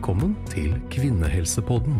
Velkommen 0.00 0.30
til 0.48 0.70
Kvinnehelsepodden. 0.88 1.98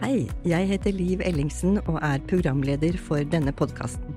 Hei, 0.00 0.22
jeg 0.48 0.68
heter 0.70 0.96
Liv 0.96 1.20
Ellingsen 1.28 1.76
og 1.82 1.98
er 2.00 2.22
programleder 2.30 2.96
for 2.96 3.20
denne 3.20 3.52
podkasten. 3.52 4.16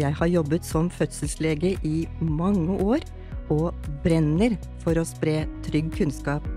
Jeg 0.00 0.16
har 0.16 0.30
jobbet 0.32 0.64
som 0.64 0.88
fødselslege 0.88 1.74
i 1.84 2.08
mange 2.24 2.78
år 2.80 3.04
og 3.52 3.76
brenner 4.00 4.56
for 4.80 4.96
å 4.96 5.04
spre 5.04 5.42
trygg 5.68 5.92
kunnskap. 6.00 6.48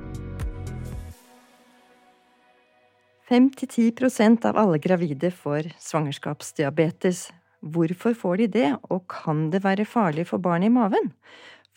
5-10 3.27 4.47
av 4.47 4.63
alle 4.63 4.79
gravide 4.79 5.35
får 5.43 5.73
svangerskapsdiabetes. 5.75 7.27
Hvorfor 7.59 8.15
får 8.15 8.45
de 8.45 8.53
det, 8.55 8.69
og 8.87 9.09
kan 9.11 9.49
det 9.51 9.65
være 9.67 9.83
farlig 9.85 10.29
for 10.31 10.39
barnet 10.39 10.71
i 10.71 10.77
maven? 10.79 11.11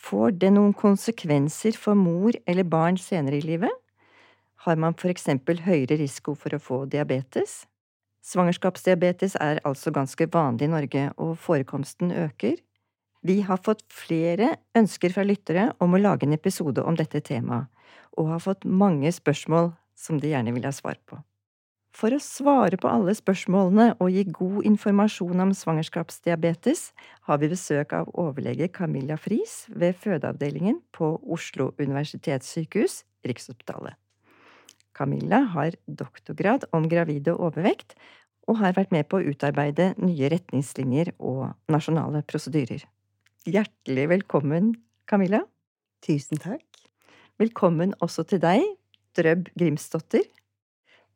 Får 0.05 0.35
det 0.37 0.51
noen 0.53 0.75
konsekvenser 0.77 1.77
for 1.81 1.97
mor 1.97 2.37
eller 2.51 2.67
barn 2.69 2.99
senere 3.01 3.39
i 3.39 3.45
livet? 3.45 3.73
Har 4.67 4.77
man 4.81 4.97
for 5.01 5.13
eksempel 5.13 5.63
høyere 5.65 5.97
risiko 6.01 6.35
for 6.37 6.53
å 6.53 6.61
få 6.61 6.83
diabetes? 6.93 7.63
Svangerskapsdiabetes 8.25 9.37
er 9.41 9.63
altså 9.69 9.93
ganske 9.93 10.29
vanlig 10.33 10.69
i 10.69 10.73
Norge, 10.73 11.05
og 11.21 11.37
forekomsten 11.41 12.13
øker. 12.13 12.57
Vi 13.25 13.41
har 13.49 13.61
fått 13.65 13.85
flere 13.93 14.55
ønsker 14.77 15.13
fra 15.13 15.25
lyttere 15.25 15.71
om 15.81 15.97
å 15.97 16.01
lage 16.01 16.29
en 16.29 16.37
episode 16.37 16.85
om 16.85 16.97
dette 16.97 17.21
temaet, 17.25 17.69
og 18.17 18.33
har 18.33 18.45
fått 18.45 18.65
mange 18.65 19.13
spørsmål 19.13 19.73
som 19.97 20.21
de 20.21 20.33
gjerne 20.33 20.53
vil 20.57 20.69
ha 20.69 20.73
svar 20.73 21.01
på. 21.09 21.21
For 21.95 22.11
å 22.11 22.19
svare 22.19 22.75
på 22.81 22.91
alle 22.91 23.13
spørsmålene 23.15 23.93
og 24.03 24.11
gi 24.11 24.25
god 24.35 24.65
informasjon 24.67 25.45
om 25.45 25.53
svangerskapsdiabetes, 25.55 26.89
har 27.29 27.39
vi 27.39 27.51
besøk 27.53 27.95
av 27.95 28.11
overlege 28.19 28.67
Camilla 28.75 29.15
Friis 29.21 29.69
ved 29.71 29.95
fødeavdelingen 30.03 30.81
på 30.97 31.13
Oslo 31.23 31.71
universitetssykehus, 31.79 33.05
Rikshospitalet. 33.25 33.95
Camilla 34.95 35.45
har 35.55 35.79
doktorgrad 35.87 36.67
om 36.75 36.91
gravide 36.91 37.33
og 37.35 37.53
overvekt, 37.53 37.95
og 38.51 38.59
har 38.61 38.75
vært 38.77 38.93
med 38.93 39.07
på 39.09 39.23
å 39.23 39.31
utarbeide 39.31 39.93
nye 40.03 40.29
retningslinjer 40.35 41.15
og 41.17 41.55
nasjonale 41.73 42.21
prosedyrer. 42.27 42.83
Hjertelig 43.47 44.11
velkommen, 44.11 44.75
Camilla. 45.09 45.45
Tusen 46.05 46.43
takk. 46.43 46.67
Velkommen 47.41 47.95
også 48.05 48.27
til 48.29 48.43
deg, 48.43 48.67
Drøb 49.17 49.49
Grimsdotter. 49.55 50.27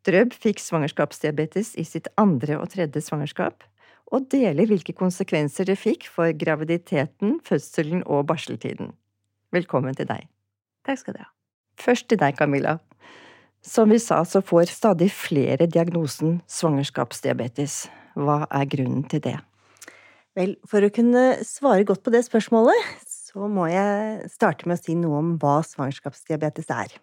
Drøb 0.08 0.32
fikk 0.32 0.60
svangerskapsdiabetes 0.62 1.74
i 1.76 1.84
sitt 1.84 2.06
andre 2.16 2.56
og 2.56 2.70
tredje 2.72 3.02
svangerskap, 3.04 3.60
og 4.08 4.28
deler 4.32 4.70
hvilke 4.70 4.94
konsekvenser 4.96 5.68
det 5.68 5.76
fikk 5.76 6.06
for 6.08 6.32
graviditeten, 6.32 7.34
fødselen 7.44 8.00
og 8.06 8.24
barseltiden. 8.30 8.94
Velkommen 9.52 9.96
til 9.98 10.08
deg. 10.08 10.24
Takk 10.88 11.02
skal 11.02 11.18
du 11.18 11.20
ha. 11.20 11.28
Først 11.78 12.08
til 12.08 12.20
deg, 12.22 12.38
Camilla. 12.38 12.78
Som 13.60 13.92
vi 13.92 13.98
sa, 14.00 14.22
så 14.24 14.40
får 14.40 14.72
stadig 14.72 15.10
flere 15.12 15.68
diagnosen 15.68 16.38
svangerskapsdiabetes. 16.48 17.82
Hva 18.16 18.46
er 18.48 18.70
grunnen 18.70 19.04
til 19.12 19.20
det? 19.26 19.36
Vel, 20.38 20.54
for 20.70 20.86
å 20.86 20.92
kunne 20.94 21.42
svare 21.44 21.84
godt 21.84 22.00
på 22.06 22.14
det 22.14 22.22
spørsmålet, 22.24 22.96
så 23.04 23.50
må 23.52 23.68
jeg 23.68 24.30
starte 24.32 24.70
med 24.70 24.78
å 24.78 24.82
si 24.86 24.96
noe 24.96 25.20
om 25.20 25.36
hva 25.42 25.58
svangerskapsdiabetes 25.68 26.72
er. 26.72 26.96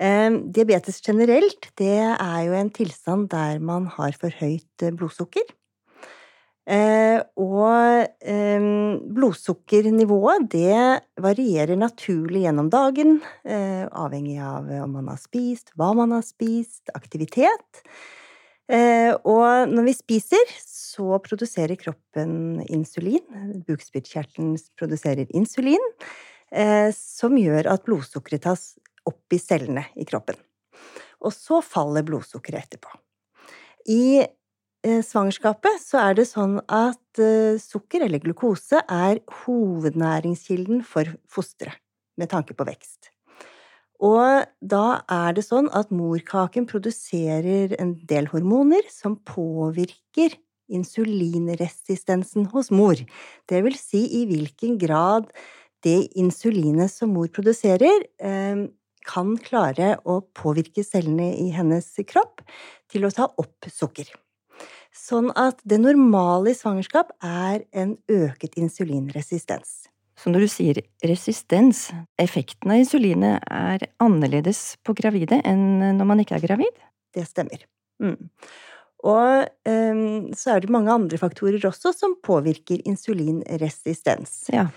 Eh, 0.00 0.30
diabetes 0.48 1.02
generelt, 1.04 1.68
det 1.76 1.98
er 2.00 2.38
jo 2.46 2.54
en 2.56 2.70
tilstand 2.72 3.28
der 3.32 3.60
man 3.60 3.90
har 3.92 4.16
for 4.16 4.32
høyt 4.40 4.84
eh, 4.84 4.94
blodsukker. 4.96 5.44
Eh, 6.62 7.18
og 7.42 8.06
blodsukkernivået, 9.12 10.46
det 10.52 11.02
varierer 11.20 11.74
naturlig 11.76 12.44
gjennom 12.44 12.68
dagen, 12.70 13.16
avhengig 13.42 14.38
av 14.38 14.70
om 14.84 14.94
man 14.94 15.10
har 15.10 15.18
spist, 15.18 15.72
hva 15.74 15.90
man 15.98 16.14
har 16.14 16.22
spist, 16.22 16.86
aktivitet. 16.94 17.82
Og 18.70 19.72
når 19.74 19.88
vi 19.88 19.96
spiser, 19.96 20.54
så 20.62 21.18
produserer 21.24 21.74
kroppen 21.80 22.62
insulin. 22.70 23.26
Bukspyttkjertelen 23.66 24.54
produserer 24.78 25.26
insulin, 25.34 25.82
som 26.94 27.34
gjør 27.42 27.72
at 27.74 27.82
blodsukkeret 27.90 28.46
tas 28.46 28.68
opp 29.08 29.34
i 29.34 29.40
cellene 29.42 29.86
i 29.96 30.06
kroppen. 30.08 30.38
Og 31.22 31.34
så 31.34 31.60
faller 31.64 32.04
blodsukkeret 32.06 32.66
etterpå. 32.66 32.92
I 33.90 34.22
eh, 34.22 35.02
svangerskapet 35.04 35.80
så 35.82 36.02
er 36.02 36.18
det 36.18 36.28
sånn 36.30 36.58
at 36.66 37.22
eh, 37.22 37.58
sukker, 37.62 38.06
eller 38.06 38.22
glukose, 38.22 38.82
er 38.82 39.22
hovednæringskilden 39.44 40.84
for 40.86 41.10
fosteret 41.30 41.80
med 42.20 42.30
tanke 42.30 42.54
på 42.54 42.66
vekst. 42.68 43.10
Og 44.02 44.42
da 44.58 44.86
er 45.10 45.36
det 45.36 45.44
sånn 45.46 45.68
at 45.70 45.92
morkaken 45.94 46.66
produserer 46.66 47.76
en 47.78 47.94
del 48.10 48.26
hormoner 48.32 48.88
som 48.90 49.14
påvirker 49.22 50.34
insulinresistensen 50.72 52.48
hos 52.50 52.72
mor. 52.74 52.98
Det 53.46 53.60
vil 53.62 53.76
si 53.78 54.02
i 54.20 54.24
hvilken 54.30 54.78
grad 54.80 55.28
det 55.86 56.12
insulinet 56.18 56.90
som 56.90 57.12
mor 57.14 57.30
produserer, 57.34 58.06
eh, 58.18 58.66
kan 59.06 59.34
klare 59.42 59.96
å 60.08 60.20
påvirke 60.36 60.84
cellene 60.86 61.32
i 61.38 61.50
hennes 61.54 61.88
kropp 62.08 62.44
til 62.92 63.06
å 63.06 63.12
ta 63.14 63.28
opp 63.40 63.68
sukker. 63.70 64.10
Sånn 64.92 65.30
at 65.38 65.62
det 65.64 65.80
normale 65.80 66.52
i 66.52 66.56
svangerskap 66.56 67.14
er 67.24 67.64
en 67.72 67.96
øket 68.12 68.58
insulinresistens. 68.60 69.86
Så 70.18 70.30
når 70.30 70.44
du 70.44 70.50
sier 70.52 70.80
resistens, 71.08 71.86
effekten 72.20 72.70
av 72.70 72.82
insulinet 72.82 73.42
er 73.48 73.86
annerledes 74.02 74.76
på 74.84 74.94
gravide 74.98 75.40
enn 75.48 75.96
når 75.96 76.08
man 76.08 76.20
ikke 76.22 76.36
er 76.36 76.44
gravid? 76.44 76.84
Det 77.16 77.24
stemmer. 77.26 77.64
Mm. 78.02 78.18
Og 79.02 79.48
um, 79.66 80.30
så 80.36 80.54
er 80.54 80.62
det 80.62 80.70
mange 80.70 80.92
andre 80.94 81.18
faktorer 81.18 81.64
også 81.66 81.90
som 81.96 82.14
påvirker 82.22 82.84
insulinresistens. 82.86 84.44
Ja. 84.52 84.68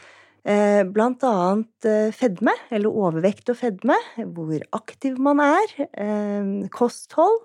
Eh, 0.45 0.83
blant 0.93 1.23
annet 1.25 1.87
eh, 1.89 2.11
fedme, 2.13 2.53
eller 2.69 2.93
overvekt 2.93 3.49
og 3.49 3.57
fedme, 3.57 3.95
hvor 4.35 4.61
aktiv 4.77 5.17
man 5.17 5.41
er, 5.41 5.73
eh, 5.89 6.69
kosthold. 6.73 7.41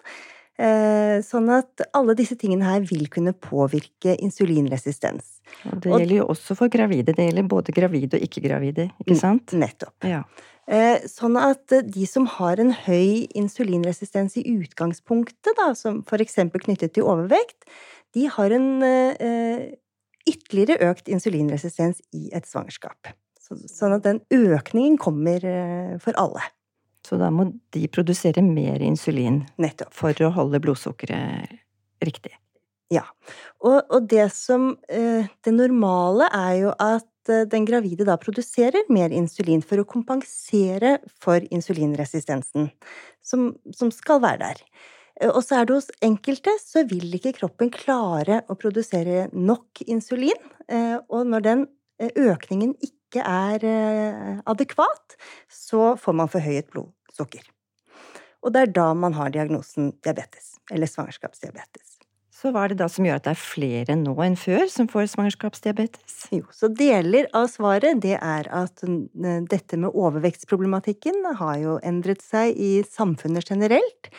Sånn 0.61 1.47
at 1.49 1.81
alle 1.97 2.13
disse 2.13 2.35
tingene 2.37 2.67
her 2.69 2.83
vil 2.85 3.07
kunne 3.09 3.33
påvirke 3.33 4.13
insulinresistens. 4.21 5.39
Og 5.71 5.79
det 5.81 5.89
gjelder 5.89 6.19
jo 6.19 6.27
også 6.35 6.53
for 6.59 6.69
gravide. 6.69 7.15
Det 7.17 7.25
gjelder 7.31 7.47
både 7.49 7.73
gravide 7.73 8.19
og 8.19 8.27
ikke-gravide, 8.27 8.91
ikke 9.01 9.17
sant? 9.17 9.55
Nettopp. 9.57 10.05
Ja. 10.05 10.21
Sånn 11.09 11.41
at 11.41 11.65
de 11.89 12.05
som 12.05 12.29
har 12.37 12.61
en 12.61 12.75
høy 12.77 13.25
insulinresistens 13.41 14.37
i 14.37 14.45
utgangspunktet, 14.53 15.55
da, 15.57 15.71
som 15.73 16.05
eksempel 16.05 16.61
knyttet 16.69 16.93
til 16.93 17.09
overvekt, 17.09 17.65
de 18.13 18.29
har 18.29 18.53
en 18.53 18.69
ytterligere 20.29 20.91
økt 20.91 21.09
insulinresistens 21.09 22.03
i 22.17 22.29
et 22.37 22.49
svangerskap. 22.49 23.13
Sånn 23.51 23.97
at 23.97 24.05
den 24.07 24.21
økningen 24.31 24.99
kommer 25.01 25.45
eh, 25.47 25.97
for 26.03 26.17
alle. 26.21 26.45
Så 27.07 27.17
da 27.19 27.31
må 27.35 27.49
de 27.75 27.87
produsere 27.91 28.43
mer 28.45 28.83
insulin 28.85 29.43
Nettopp. 29.59 29.93
for 29.97 30.15
å 30.23 30.31
holde 30.37 30.61
blodsukkeret 30.63 31.57
riktig? 32.05 32.37
Ja. 32.91 33.05
Og, 33.63 33.79
og 33.87 34.09
det 34.11 34.27
som 34.35 34.73
eh, 34.91 35.29
Det 35.45 35.53
normale 35.55 36.27
er 36.35 36.55
jo 36.59 36.73
at 36.75 37.31
eh, 37.31 37.47
den 37.51 37.67
gravide 37.69 38.07
da 38.07 38.19
produserer 38.21 38.89
mer 38.91 39.15
insulin 39.15 39.63
for 39.63 39.83
å 39.83 39.89
kompensere 39.89 40.99
for 41.23 41.43
insulinresistensen 41.55 42.71
som, 43.23 43.53
som 43.75 43.93
skal 43.95 44.23
være 44.25 44.43
der. 44.43 44.65
Eh, 45.21 45.31
og 45.31 45.43
så 45.45 45.61
er 45.61 45.69
det 45.69 45.77
hos 45.79 45.91
enkelte 46.05 46.55
så 46.63 46.85
vil 46.89 47.13
ikke 47.19 47.37
kroppen 47.41 47.73
klare 47.75 48.43
å 48.49 48.57
produsere 48.59 49.29
nok 49.33 49.85
insulin, 49.87 50.51
eh, 50.69 50.97
og 51.09 51.29
når 51.29 51.47
den 51.47 51.69
eh, 52.01 52.13
økningen 52.17 52.75
ikke 52.81 53.25
er 53.27 53.65
adekvat, 54.47 55.17
så 55.51 55.97
får 55.99 56.15
man 56.15 56.29
forhøyet 56.31 56.69
blodsukker. 56.71 57.43
Og 58.47 58.55
det 58.55 58.61
er 58.63 58.77
da 58.77 58.93
man 58.95 59.17
har 59.19 59.33
diagnosen 59.35 59.91
diabetes, 60.07 60.53
eller 60.71 60.87
svangerskapsdiabetes. 60.87 61.97
Så 62.31 62.55
hva 62.55 62.63
er 62.65 62.73
det 62.73 62.79
da 62.79 62.87
som 62.89 63.05
gjør 63.05 63.19
at 63.19 63.27
det 63.27 63.33
er 63.35 63.43
flere 63.43 63.97
nå 63.99 64.15
enn 64.23 64.39
før 64.39 64.63
som 64.71 64.87
får 64.89 65.11
svangerskapsdiabetes? 65.17 66.15
Jo, 66.39 66.47
så 66.55 66.71
deler 66.71 67.27
av 67.35 67.51
svaret 67.51 67.99
det 68.01 68.15
er 68.15 68.47
at 68.55 68.87
dette 69.51 69.77
med 69.83 69.91
overvektsproblematikken 69.91 71.27
har 71.43 71.59
jo 71.61 71.81
endret 71.83 72.23
seg 72.23 72.55
i 72.55 72.77
samfunnet 72.87 73.51
generelt. 73.51 74.15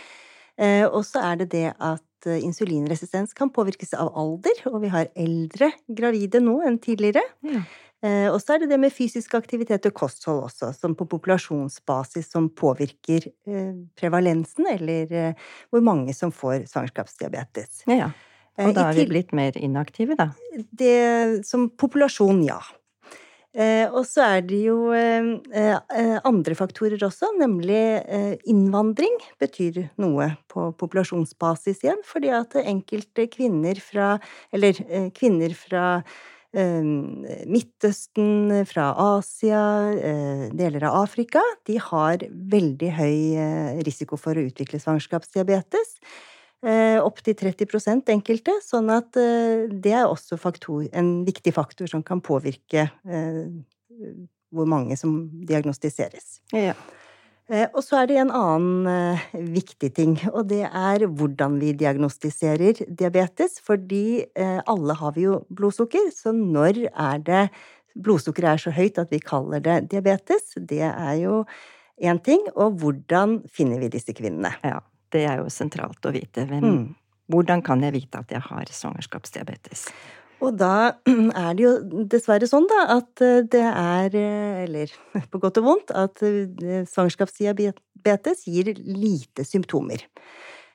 Eh, 0.60 0.86
og 0.88 1.04
så 1.08 1.22
er 1.32 1.42
det 1.42 1.52
det 1.54 1.68
at 1.74 2.28
eh, 2.30 2.42
insulinresistens 2.44 3.36
kan 3.38 3.52
påvirkes 3.54 3.94
av 3.98 4.12
alder, 4.18 4.66
og 4.72 4.82
vi 4.84 4.92
har 4.94 5.12
eldre 5.16 5.72
gravide 5.88 6.42
nå 6.44 6.60
enn 6.68 6.80
tidligere. 6.82 7.24
Ja. 7.48 7.64
Eh, 8.02 8.28
og 8.32 8.40
så 8.42 8.56
er 8.56 8.64
det 8.64 8.72
det 8.72 8.82
med 8.82 8.94
fysisk 8.94 9.36
aktivitet 9.38 9.86
og 9.90 9.96
kosthold 9.98 10.44
også, 10.48 10.72
som 10.78 10.98
på 10.98 11.06
populasjonsbasis 11.10 12.32
som 12.34 12.50
påvirker 12.50 13.30
prevalensen, 14.00 14.68
eller 14.74 15.38
hvor 15.70 15.86
mange 15.86 16.16
som 16.18 16.34
får 16.34 16.66
svangerskapsdiabetes. 16.72 17.86
Ja, 17.92 18.10
Og 18.58 18.74
da 18.76 18.90
er 18.90 18.98
vi 18.98 19.06
blitt 19.10 19.36
mer 19.38 19.56
inaktive, 19.58 20.18
da? 20.18 20.32
Det, 20.74 21.46
som 21.48 21.70
populasjon, 21.70 22.42
ja. 22.50 22.58
Eh, 23.52 23.84
og 23.92 24.06
så 24.08 24.24
er 24.38 24.46
det 24.48 24.62
jo 24.64 24.94
eh, 24.96 25.26
eh, 25.52 26.18
andre 26.24 26.56
faktorer 26.56 27.02
også, 27.04 27.34
nemlig 27.36 28.00
innvandring 28.48 29.18
betyr 29.44 29.90
noe 30.00 30.30
på 30.52 30.70
populasjonsbasis 30.80 31.84
igjen, 31.84 32.00
fordi 32.08 32.32
at 32.36 32.56
enkelte 32.64 33.28
kvinner 33.32 33.80
fra 33.84 34.14
Eller 34.52 34.76
kvinner 35.16 35.54
fra 35.56 36.02
Midtøsten, 36.52 38.52
fra 38.68 38.90
Asia, 39.00 39.62
deler 40.52 40.84
av 40.90 40.98
Afrika, 41.06 41.40
de 41.64 41.78
har 41.80 42.26
veldig 42.28 42.90
høy 42.98 43.80
risiko 43.88 44.20
for 44.20 44.36
å 44.36 44.44
utvikle 44.50 44.82
svangerskapsdiabetes. 44.84 45.96
Opptil 46.62 47.34
30% 47.40 48.12
enkelte, 48.14 48.54
sånn 48.62 48.92
at 48.94 49.18
det 49.18 49.94
er 49.98 50.06
også 50.06 50.38
faktor, 50.38 50.84
en 50.94 51.24
viktig 51.26 51.56
faktor 51.56 51.90
som 51.90 52.04
kan 52.06 52.22
påvirke 52.22 52.90
hvor 54.52 54.68
mange 54.70 54.94
som 55.00 55.30
diagnostiseres. 55.48 56.38
Ja. 56.54 56.76
Og 57.74 57.82
så 57.84 57.98
er 58.00 58.08
det 58.08 58.20
en 58.22 58.32
annen 58.32 59.18
viktig 59.52 59.90
ting, 59.98 60.14
og 60.30 60.46
det 60.54 60.62
er 60.70 61.08
hvordan 61.10 61.58
vi 61.60 61.74
diagnostiserer 61.76 62.86
diabetes. 62.88 63.58
Fordi 63.66 64.22
alle 64.38 64.94
har 65.02 65.18
vi 65.18 65.26
jo 65.26 65.42
blodsukker, 65.50 66.14
så 66.14 66.32
når 66.36 66.86
er 66.92 67.26
det 67.26 67.42
blodsukkeret 67.98 68.54
er 68.54 68.62
så 68.68 68.72
høyt 68.78 69.02
at 69.02 69.10
vi 69.12 69.20
kaller 69.20 69.60
det 69.66 69.90
diabetes? 69.92 70.54
Det 70.56 70.86
er 70.86 71.16
jo 71.20 71.42
én 72.00 72.22
ting. 72.24 72.46
Og 72.54 72.78
hvordan 72.80 73.42
finner 73.52 73.82
vi 73.82 73.92
disse 73.98 74.14
kvinnene? 74.16 74.54
Ja. 74.64 74.80
Det 75.12 75.26
er 75.28 75.42
jo 75.42 75.52
sentralt 75.52 76.06
å 76.08 76.14
vite. 76.16 76.46
Hvem, 76.50 76.66
mm. 76.66 76.90
Hvordan 77.32 77.64
kan 77.66 77.84
jeg 77.86 77.96
vite 77.96 78.22
at 78.22 78.34
jeg 78.34 78.44
har 78.48 78.72
svangerskapsdiabetes? 78.72 79.86
Og 80.42 80.58
da 80.58 80.98
er 81.46 81.54
det 81.58 81.66
jo 81.66 81.74
dessverre 82.10 82.50
sånn, 82.50 82.68
da, 82.70 82.86
at 82.98 83.24
eh, 83.24 83.42
det 83.52 83.66
er, 83.68 84.18
eh, 84.18 84.64
eller 84.66 84.94
på 85.32 85.42
godt 85.42 85.62
og 85.62 85.68
vondt, 85.68 85.94
at 85.94 86.24
eh, 86.26 86.82
svangerskapsdiabetes 86.90 88.48
gir 88.50 88.74
lite 88.82 89.46
symptomer. 89.48 90.08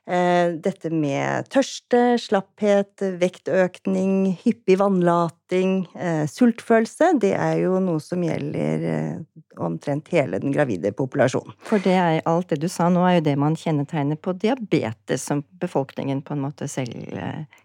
Eh, 0.07 0.53
dette 0.63 0.91
med 0.95 1.49
tørste, 1.51 2.15
slapphet, 2.23 3.03
vektøkning, 3.19 4.37
hyppig 4.45 4.77
vannlating, 4.79 5.81
eh, 5.99 6.29
sultfølelse, 6.31 7.09
det 7.19 7.33
er 7.35 7.57
jo 7.65 7.81
noe 7.83 7.99
som 7.99 8.23
gjelder 8.23 8.85
eh, 8.93 9.17
omtrent 9.59 10.13
hele 10.15 10.39
den 10.39 10.55
gravide 10.55 10.93
populasjonen. 10.95 11.57
For 11.67 11.83
det 11.83 11.97
er 11.99 12.21
alt 12.23 12.55
det 12.55 12.61
du 12.63 12.69
sa 12.71 12.87
nå, 12.87 13.03
er 13.03 13.19
jo 13.19 13.27
det 13.33 13.35
man 13.43 13.59
kjennetegner 13.59 14.21
på 14.23 14.37
diabetes, 14.39 15.27
som 15.27 15.43
befolkningen 15.59 16.23
på 16.23 16.37
en 16.37 16.47
måte 16.47 16.71
selv 16.71 16.95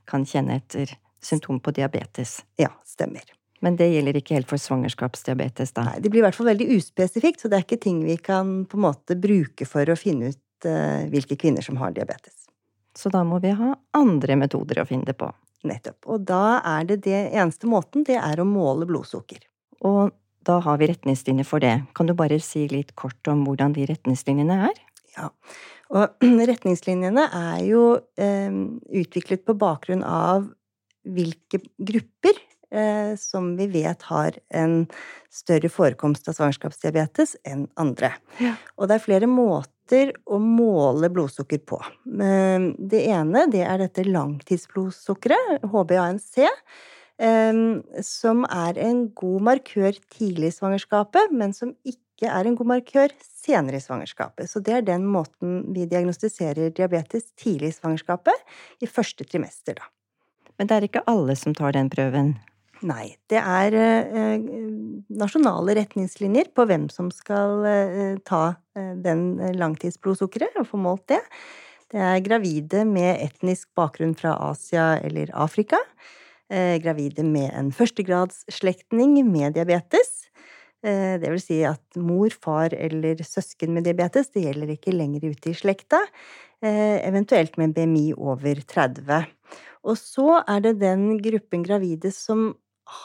kan 0.10 0.26
kjenne 0.26 0.58
etter 0.58 0.98
symptom 1.22 1.62
på 1.62 1.78
diabetes. 1.78 2.40
Ja, 2.58 2.74
stemmer. 2.90 3.22
Men 3.62 3.78
det 3.78 3.92
gjelder 3.92 4.18
ikke 4.18 4.40
helt 4.40 4.50
for 4.50 4.58
svangerskapsdiabetes, 4.58 5.76
da? 5.78 5.86
Nei, 5.92 6.00
det 6.02 6.10
blir 6.10 6.24
i 6.24 6.26
hvert 6.26 6.34
fall 6.34 6.50
veldig 6.50 6.72
uspesifikt, 6.74 7.44
så 7.44 7.52
det 7.52 7.60
er 7.60 7.68
ikke 7.68 7.84
ting 7.84 8.02
vi 8.08 8.18
kan 8.18 8.64
på 8.66 8.80
en 8.80 8.88
måte 8.88 9.14
bruke 9.22 9.68
for 9.70 9.86
å 9.86 10.00
finne 10.00 10.34
ut 10.34 10.42
hvilke 10.66 11.38
kvinner 11.40 11.66
som 11.66 11.80
har 11.82 11.94
diabetes. 11.96 12.48
Så 12.98 13.10
da 13.10 13.24
må 13.24 13.40
vi 13.40 13.54
ha 13.56 13.74
andre 13.98 14.36
metoder 14.40 14.82
å 14.82 14.88
finne 14.88 15.08
det 15.08 15.16
på. 15.20 15.32
Nettopp. 15.68 16.08
Og 16.10 16.24
da 16.26 16.60
er 16.66 16.88
det 16.90 17.04
det 17.06 17.20
eneste 17.38 17.70
måten, 17.70 18.06
det 18.08 18.18
er 18.18 18.42
å 18.42 18.48
måle 18.48 18.88
blodsukker. 18.90 19.44
Og 19.86 20.10
da 20.48 20.58
har 20.66 20.80
vi 20.82 20.90
retningslinjer 20.90 21.46
for 21.46 21.62
det. 21.62 21.76
Kan 21.98 22.10
du 22.10 22.16
bare 22.18 22.40
si 22.42 22.66
litt 22.72 22.96
kort 22.98 23.30
om 23.30 23.44
hvordan 23.46 23.76
de 23.78 23.86
retningslinjene 23.90 24.58
er? 24.70 24.80
Ja. 25.16 25.30
Og 25.94 26.26
retningslinjene 26.52 27.28
er 27.28 27.60
jo 27.68 27.84
eh, 28.18 28.50
utviklet 29.04 29.46
på 29.46 29.58
bakgrunn 29.62 30.06
av 30.08 30.50
hvilke 31.02 31.62
grupper 31.82 32.38
eh, 32.74 33.14
som 33.22 33.54
vi 33.58 33.68
vet 33.74 34.02
har 34.10 34.38
en 34.50 34.86
større 35.34 35.70
forekomst 35.72 36.30
av 36.30 36.38
svangerskapsdiabetes 36.38 37.38
enn 37.48 37.68
andre. 37.82 38.14
Ja. 38.42 38.56
Og 38.78 38.90
det 38.90 38.98
er 38.98 39.06
flere 39.06 39.30
måter 39.30 39.71
å 40.26 40.40
måle 40.42 41.10
blodsukker 41.14 41.62
på. 41.68 41.80
Det 42.06 43.04
ene 43.12 43.46
det 43.52 43.66
er 43.66 43.84
dette 43.84 44.06
langtidsblodsukkeret, 44.08 45.68
HbA1c. 45.72 46.48
Eh, 47.22 47.54
som 48.02 48.46
er 48.50 48.80
en 48.82 49.04
god 49.14 49.48
markør 49.52 49.98
tidlig 50.14 50.50
i 50.50 50.56
svangerskapet, 50.56 51.34
men 51.36 51.54
som 51.54 51.76
ikke 51.86 52.30
er 52.30 52.48
en 52.48 52.58
god 52.58 52.70
markør 52.76 53.14
senere 53.22 53.78
i 53.78 53.84
svangerskapet. 53.84 54.50
Så 54.50 54.62
det 54.66 54.78
er 54.80 54.88
den 54.88 55.06
måten 55.06 55.62
vi 55.76 55.86
diagnostiserer 55.90 56.74
diabetes 56.74 57.30
tidlig 57.38 57.74
i 57.74 57.78
svangerskapet, 57.78 58.48
i 58.82 58.90
første 58.90 59.28
trimester, 59.28 59.78
da. 59.78 59.90
Men 60.58 60.70
det 60.70 60.78
er 60.78 60.88
ikke 60.88 61.06
alle 61.10 61.36
som 61.38 61.54
tar 61.58 61.74
den 61.78 61.90
prøven? 61.94 62.36
Nei. 62.88 63.12
Det 63.30 63.38
er 63.38 63.76
eh, 63.78 64.46
nasjonale 65.14 65.76
retningslinjer 65.78 66.50
på 66.56 66.66
hvem 66.70 66.88
som 66.90 67.12
skal 67.14 67.66
eh, 67.70 68.16
ta 68.26 68.56
eh, 68.78 68.96
den 68.98 69.36
langtidsblodsukkeret 69.60 70.58
og 70.58 70.70
få 70.72 70.80
målt 70.82 71.06
det. 71.14 71.22
Det 71.92 72.02
er 72.02 72.24
gravide 72.26 72.86
med 72.90 73.20
etnisk 73.22 73.70
bakgrunn 73.78 74.16
fra 74.18 74.34
Asia 74.50 74.96
eller 75.04 75.34
Afrika. 75.36 75.80
Gravide 76.52 77.24
med 77.24 77.48
en 77.56 77.70
førstegradsslektning 77.72 79.14
med 79.24 79.54
diabetes. 79.56 80.10
Det 80.84 81.30
vil 81.32 81.40
si 81.40 81.62
at 81.68 82.00
mor, 82.00 82.32
far 82.44 82.76
eller 82.76 83.22
søsken 83.24 83.72
med 83.76 83.88
diabetes, 83.88 84.34
det 84.36 84.44
gjelder 84.44 84.74
ikke 84.74 84.96
lenger 84.96 85.30
ute 85.32 85.52
i 85.52 85.56
slekta. 85.56 86.02
Eventuelt 86.64 87.56
med 87.60 87.76
BMI 87.76 88.10
over 88.18 88.64
30. 88.68 89.22
Og 89.88 89.96
så 90.00 90.42
er 90.44 90.64
det 90.68 90.82
den 90.84 91.16
gruppen 91.24 91.64
gravide 91.64 92.12
som 92.16 92.52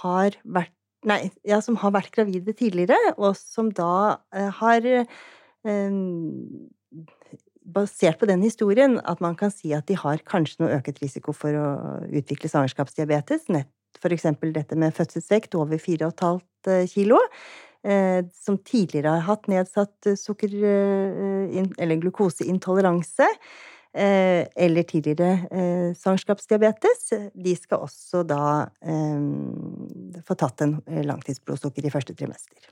har 0.01 0.41
vært 0.45 0.73
Nei, 1.07 1.29
ja, 1.47 1.61
som 1.63 1.77
har 1.79 1.93
vært 1.95 2.11
gravide 2.17 2.51
tidligere, 2.57 2.97
og 3.15 3.37
som 3.39 3.69
da 3.71 4.17
eh, 4.35 4.49
har 4.59 4.87
eh, 4.91 5.99
Basert 7.67 8.21
på 8.21 8.29
den 8.31 8.43
historien 8.47 8.97
at 9.11 9.21
man 9.23 9.35
kan 9.39 9.51
si 9.51 9.73
at 9.75 9.89
de 9.91 9.97
har 9.99 10.23
kanskje 10.27 10.61
noe 10.63 10.77
øket 10.79 11.01
risiko 11.03 11.35
for 11.35 11.55
å 11.59 11.69
utvikle 12.07 12.51
svangerskapsdiabetes, 12.51 13.49
for 13.99 14.15
eksempel 14.15 14.53
dette 14.55 14.79
med 14.79 14.95
fødselsvekt 14.95 15.57
over 15.59 15.79
4,5 15.83 16.41
eh, 16.71 16.85
kilo, 16.91 17.19
eh, 17.87 18.23
som 18.35 18.59
tidligere 18.59 19.17
har 19.19 19.27
hatt 19.27 19.51
nedsatt 19.51 20.13
sukker- 20.15 20.59
eller 21.79 22.03
glukoseintoleranse. 22.03 23.31
Eh, 23.97 24.47
eller 24.55 24.83
tidligere 24.83 25.33
eh, 25.51 25.95
svangerskapsdiabetes, 25.97 27.13
de 27.33 27.53
skal 27.57 27.87
også 27.87 28.21
da 28.29 28.67
eh, 28.85 30.21
få 30.27 30.37
tatt 30.37 30.61
en 30.67 30.75
langtidsblodsukker 30.85 31.87
i 31.87 31.93
første 31.95 32.13
trimester. 32.19 32.67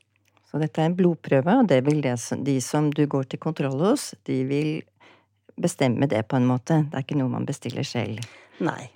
Så 0.44 0.60
dette 0.60 0.82
er 0.82 0.90
en 0.90 0.96
blodprøve, 0.98 1.54
og 1.62 1.70
det 1.70 1.80
vil 1.86 2.02
det, 2.04 2.18
de 2.44 2.58
som 2.60 2.90
du 2.92 3.06
går 3.08 3.30
til 3.32 3.40
kontroll 3.40 3.80
hos, 3.86 4.10
de 4.28 4.42
vil 4.50 4.68
bestemme 5.56 6.10
det 6.12 6.26
på 6.28 6.36
en 6.36 6.50
måte. 6.50 6.82
Det 6.90 7.00
er 7.00 7.06
ikke 7.06 7.18
noe 7.22 7.32
man 7.32 7.48
bestiller 7.48 7.88
selv. 7.88 8.20
Nei. 8.60 8.90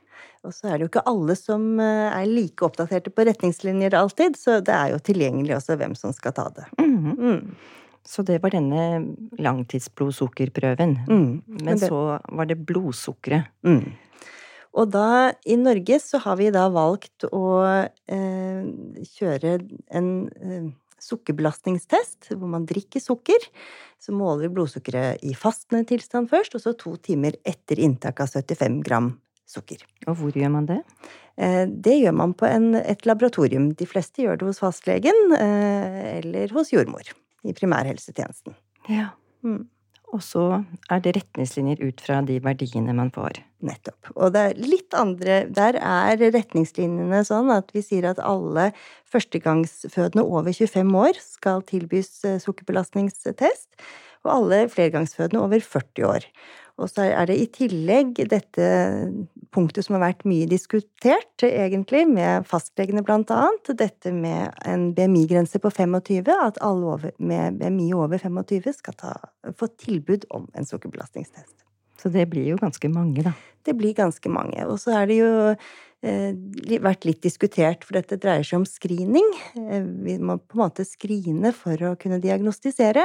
Og 0.45 0.53
så 0.53 0.69
er 0.69 0.77
det 0.77 0.85
jo 0.85 0.93
ikke 0.93 1.09
alle 1.09 1.35
som 1.39 1.81
er 1.81 2.29
like 2.29 2.67
oppdaterte 2.67 3.11
på 3.11 3.25
retningslinjer 3.25 3.97
alltid, 3.97 4.37
så 4.37 4.61
det 4.61 4.77
er 4.77 4.93
jo 4.93 5.01
tilgjengelig 5.01 5.57
også 5.57 5.81
hvem 5.81 5.97
som 5.97 6.13
skal 6.13 6.37
ta 6.37 6.51
det. 6.61 6.69
Mm 6.77 6.99
-hmm. 6.99 7.19
mm. 7.19 7.57
Så 8.09 8.25
det 8.25 8.39
var 8.41 8.55
denne 8.55 8.85
langtidsblodsukkerprøven. 9.37 10.95
Mm. 11.09 11.33
Men 11.61 11.75
det... 11.77 11.91
så 11.91 12.19
var 12.25 12.49
det 12.49 12.57
blodsukkeret. 12.69 13.51
Mm. 13.67 13.93
Og 14.79 14.91
da, 14.93 15.35
i 15.49 15.59
Norge, 15.61 15.99
så 16.01 16.21
har 16.23 16.39
vi 16.41 16.49
da 16.55 16.69
valgt 16.73 17.27
å 17.29 17.45
eh, 17.67 18.65
kjøre 19.17 19.59
en 19.99 20.09
eh, 20.41 20.71
sukkerbelastningstest, 21.03 22.33
hvor 22.33 22.51
man 22.53 22.67
drikker 22.69 23.03
sukker. 23.03 23.49
Så 24.01 24.15
måler 24.17 24.47
vi 24.47 24.55
blodsukkeret 24.57 25.25
i 25.27 25.35
fastende 25.37 25.85
tilstand 25.89 26.31
først, 26.33 26.57
og 26.57 26.65
så 26.65 26.77
to 26.79 26.97
timer 27.05 27.37
etter 27.49 27.81
inntak 27.83 28.23
av 28.25 28.33
75 28.33 28.83
gram 28.89 29.13
sukker. 29.49 29.85
Og 30.07 30.21
hvor 30.21 30.37
gjør 30.37 30.53
man 30.57 30.69
det? 30.71 30.81
Eh, 31.37 31.65
det 31.69 32.01
gjør 32.01 32.17
man 32.25 32.37
på 32.39 32.49
en, 32.49 32.73
et 32.81 33.09
laboratorium. 33.09 33.73
De 33.77 33.89
fleste 33.89 34.25
gjør 34.25 34.41
det 34.41 34.53
hos 34.53 34.65
fastlegen 34.65 35.35
eh, 35.37 36.05
eller 36.19 36.57
hos 36.57 36.73
jordmor 36.73 37.13
i 37.47 37.55
primærhelsetjenesten. 37.57 38.57
Ja. 38.89 39.13
Mm. 39.47 39.67
Og 40.17 40.23
så 40.25 40.43
er 40.89 41.03
det 41.05 41.13
retningslinjer 41.19 41.83
ut 41.85 42.01
fra 42.01 42.23
de 42.25 42.39
verdiene 42.41 42.95
man 42.97 43.11
får. 43.13 43.43
Nettopp. 43.65 44.13
Og 44.15 44.33
det 44.33 44.43
er 44.47 44.61
litt 44.63 44.95
andre 44.97 45.41
Der 45.51 45.77
er 45.83 46.21
retningslinjene 46.23 47.25
sånn 47.27 47.51
at 47.53 47.75
vi 47.75 47.83
sier 47.85 48.07
at 48.13 48.23
alle 48.23 48.71
førstegangsfødende 49.11 50.25
over 50.25 50.55
25 50.55 50.95
år 51.03 51.19
skal 51.21 51.65
tilbys 51.69 52.13
eh, 52.25 52.39
sukkerbelastningstest, 52.41 53.69
og 54.25 54.33
alle 54.33 54.63
flergangsfødende 54.73 55.43
over 55.45 55.61
40 55.61 56.09
år. 56.09 56.25
Og 56.79 56.87
så 56.91 57.09
er 57.11 57.27
det 57.27 57.35
i 57.43 57.49
tillegg 57.51 58.21
dette 58.31 58.67
punktet 59.55 59.87
som 59.87 59.97
har 59.97 60.05
vært 60.05 60.27
mye 60.29 60.47
diskutert, 60.47 61.43
egentlig, 61.43 62.05
med 62.07 62.47
fastlegene 62.47 63.03
blant 63.03 63.33
annet, 63.35 63.73
dette 63.81 64.13
med 64.15 64.55
en 64.69 64.93
BMI-grense 64.95 65.59
på 65.63 65.73
25, 65.75 66.31
at 66.35 66.61
alle 66.63 66.93
over, 66.95 67.15
med 67.19 67.59
BMI 67.59 67.91
over 67.99 68.23
25 68.23 68.77
skal 68.79 68.99
ta, 69.01 69.17
få 69.59 69.71
tilbud 69.81 70.29
om 70.31 70.47
en 70.55 70.69
sukkerbelastningstest. 70.69 71.57
Så 71.99 72.15
det 72.15 72.29
blir 72.31 72.47
jo 72.53 72.61
ganske 72.61 72.87
mange, 72.95 73.27
da. 73.27 73.35
Det 73.67 73.75
blir 73.75 73.97
ganske 73.99 74.31
mange. 74.31 74.63
Og 74.71 74.79
så 74.79 74.95
er 75.01 75.11
det 75.11 75.19
jo 75.19 75.31
vært 76.79 77.09
litt 77.09 77.25
diskutert, 77.25 77.83
for 77.83 77.99
dette 77.99 78.21
dreier 78.23 78.47
seg 78.47 78.61
om 78.61 78.67
screening. 78.69 79.27
Vi 80.07 80.15
må 80.23 80.39
på 80.39 80.55
en 80.55 80.63
måte 80.63 80.87
screene 80.87 81.51
for 81.57 81.75
å 81.89 81.97
kunne 81.99 82.21
diagnostisere. 82.23 83.03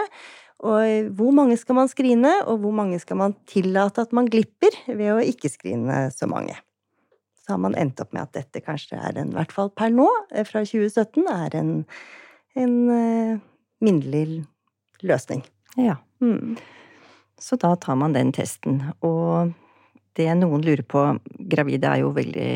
Og 0.64 1.10
hvor 1.18 1.34
mange 1.36 1.58
skal 1.60 1.76
man 1.76 1.90
skrine, 1.92 2.32
og 2.48 2.62
hvor 2.64 2.76
mange 2.76 3.00
skal 3.02 3.20
man 3.20 3.34
tillate 3.50 4.06
at 4.06 4.14
man 4.16 4.30
glipper 4.32 4.76
ved 4.88 5.10
å 5.16 5.24
ikke 5.24 5.52
skrine 5.52 6.06
så 6.14 6.30
mange? 6.30 6.56
Så 7.44 7.56
har 7.56 7.60
man 7.60 7.76
endt 7.76 8.00
opp 8.00 8.14
med 8.16 8.24
at 8.24 8.38
dette 8.38 8.62
kanskje 8.64 8.96
er 8.96 9.18
en, 9.20 9.34
i 9.34 9.36
hvert 9.36 9.52
fall 9.52 9.74
per 9.76 9.92
nå, 9.92 10.08
fra 10.48 10.62
2017, 10.64 11.26
er 11.28 11.58
en, 11.60 11.74
en 12.56 12.78
uh, 12.88 13.42
minnelig 13.84 14.46
løsning. 15.04 15.44
Ja. 15.76 15.98
Mm. 16.24 16.56
Så 17.40 17.60
da 17.60 17.74
tar 17.76 18.00
man 18.00 18.16
den 18.16 18.32
testen. 18.32 18.80
Og 19.04 19.52
det 20.16 20.30
noen 20.40 20.64
lurer 20.64 20.86
på 20.88 21.04
Gravide 21.52 21.90
er 21.90 22.04
jo 22.04 22.14
veldig 22.16 22.54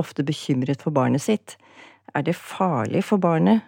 ofte 0.00 0.24
bekymret 0.24 0.80
for 0.84 0.94
barnet 0.94 1.26
sitt. 1.26 1.58
Er 2.16 2.24
det 2.24 2.38
farlig 2.38 3.04
for 3.04 3.20
barnet 3.20 3.66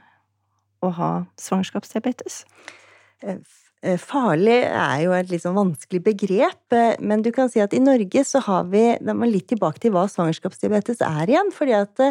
å 0.80 0.94
ha 0.96 1.10
svangerskapsdiabetes? 1.36 2.44
Eh, 3.22 3.40
eh, 3.82 3.98
farlig 4.00 4.58
er 4.64 4.96
jo 5.04 5.14
et 5.16 5.30
litt 5.32 5.44
sånn 5.44 5.58
vanskelig 5.58 6.02
begrep, 6.04 6.62
eh, 6.76 6.94
men 7.00 7.24
du 7.24 7.30
kan 7.36 7.50
si 7.52 7.62
at 7.62 7.74
i 7.76 7.82
Norge 7.82 8.24
så 8.24 8.42
har 8.46 8.68
vi 8.72 8.84
Da 9.00 9.14
må 9.14 9.28
litt 9.28 9.48
tilbake 9.52 9.80
til 9.80 9.92
hva 9.92 10.06
svangerskapsdiabetes 10.08 11.02
er 11.04 11.26
igjen, 11.28 11.52
fordi 11.52 11.76
at 11.76 12.06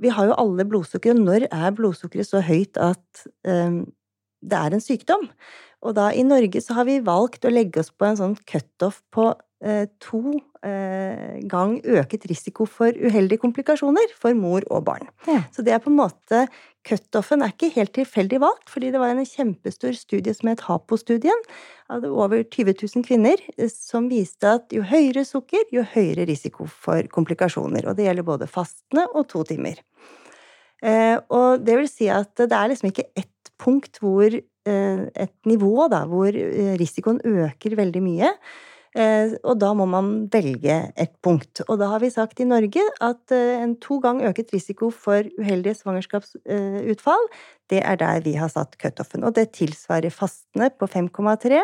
vi 0.00 0.08
har 0.08 0.24
jo 0.24 0.36
alle 0.40 0.64
blodsukker, 0.64 1.12
og 1.12 1.26
når 1.26 1.44
er 1.52 1.74
blodsukkeret 1.76 2.24
så 2.24 2.40
høyt 2.40 2.78
at 2.80 3.26
det 3.44 4.56
er 4.56 4.72
en 4.72 4.80
sykdom? 4.80 5.26
Og 5.84 5.92
da 5.92 6.06
i 6.08 6.22
Norge 6.24 6.62
så 6.64 6.72
har 6.78 6.86
vi 6.88 7.02
valgt 7.04 7.44
å 7.44 7.52
legge 7.52 7.82
oss 7.82 7.90
på 7.92 8.06
en 8.08 8.16
sånn 8.16 8.36
cutoff 8.48 9.02
på 9.12 9.26
to 10.00 10.22
gang 10.62 11.72
øket 11.82 12.28
risiko 12.30 12.66
for 12.70 12.94
uheldige 12.94 13.40
komplikasjoner 13.42 14.12
for 14.14 14.36
mor 14.38 14.62
og 14.70 14.84
barn. 14.86 15.08
Ja. 15.26 15.40
Så 15.50 15.64
det 15.66 15.74
er 15.74 15.80
på 15.82 15.90
en 15.90 15.98
måte 15.98 16.44
Cutoffen 16.86 17.44
er 17.44 17.52
ikke 17.52 17.70
helt 17.76 17.92
tilfeldig 17.94 18.40
valgt, 18.42 18.70
fordi 18.70 18.90
det 18.90 18.98
var 18.98 19.12
en 19.12 19.26
kjempestor 19.26 19.94
studie 19.94 20.34
som 20.34 20.48
het 20.50 20.64
HAPO-studien, 20.66 21.44
av 21.94 22.06
over 22.10 22.42
20 22.42 22.74
000 22.74 23.06
kvinner, 23.06 23.42
eh, 23.54 23.70
som 23.70 24.08
viste 24.10 24.50
at 24.58 24.74
jo 24.74 24.82
høyere 24.86 25.22
sukker, 25.26 25.68
jo 25.70 25.84
høyere 25.86 26.26
risiko 26.26 26.66
for 26.66 27.06
komplikasjoner. 27.14 27.86
Og 27.86 27.98
det 27.98 28.08
gjelder 28.08 28.26
både 28.26 28.50
fastende 28.50 29.06
og 29.12 29.28
to 29.30 29.44
timer. 29.46 29.78
Eh, 30.82 31.18
og 31.30 31.62
det 31.62 31.78
vil 31.78 31.90
si 31.90 32.10
at 32.10 32.34
det 32.34 32.50
er 32.50 32.72
liksom 32.72 32.90
ikke 32.90 33.10
ett 33.14 33.54
punkt 33.62 34.02
hvor 34.02 34.34
Eh, 34.62 35.08
et 35.18 35.34
nivå 35.50 35.88
da, 35.90 36.04
hvor 36.06 36.30
eh, 36.30 36.74
risikoen 36.78 37.18
øker 37.26 37.74
veldig 37.74 38.02
mye. 38.04 38.28
Eh, 38.92 39.34
og 39.40 39.56
da 39.60 39.70
må 39.76 39.86
man 39.88 40.12
velge 40.32 40.78
et 41.00 41.12
punkt. 41.24 41.62
Og 41.68 41.78
da 41.80 41.88
har 41.94 42.02
vi 42.02 42.12
sagt 42.12 42.42
i 42.42 42.48
Norge 42.48 42.84
at 43.00 43.32
en 43.32 43.76
to 43.80 43.98
gang 44.04 44.20
øket 44.28 44.52
risiko 44.52 44.90
for 44.92 45.24
uheldige 45.40 45.78
svangerskapsutfall, 45.80 47.28
det 47.72 47.80
er 47.80 48.00
der 48.00 48.24
vi 48.24 48.36
har 48.36 48.52
satt 48.52 48.76
cutoffen. 48.76 49.24
Og 49.24 49.36
det 49.38 49.54
tilsvarer 49.56 50.12
fastene 50.12 50.68
på 50.76 50.90
5,3 50.90 51.62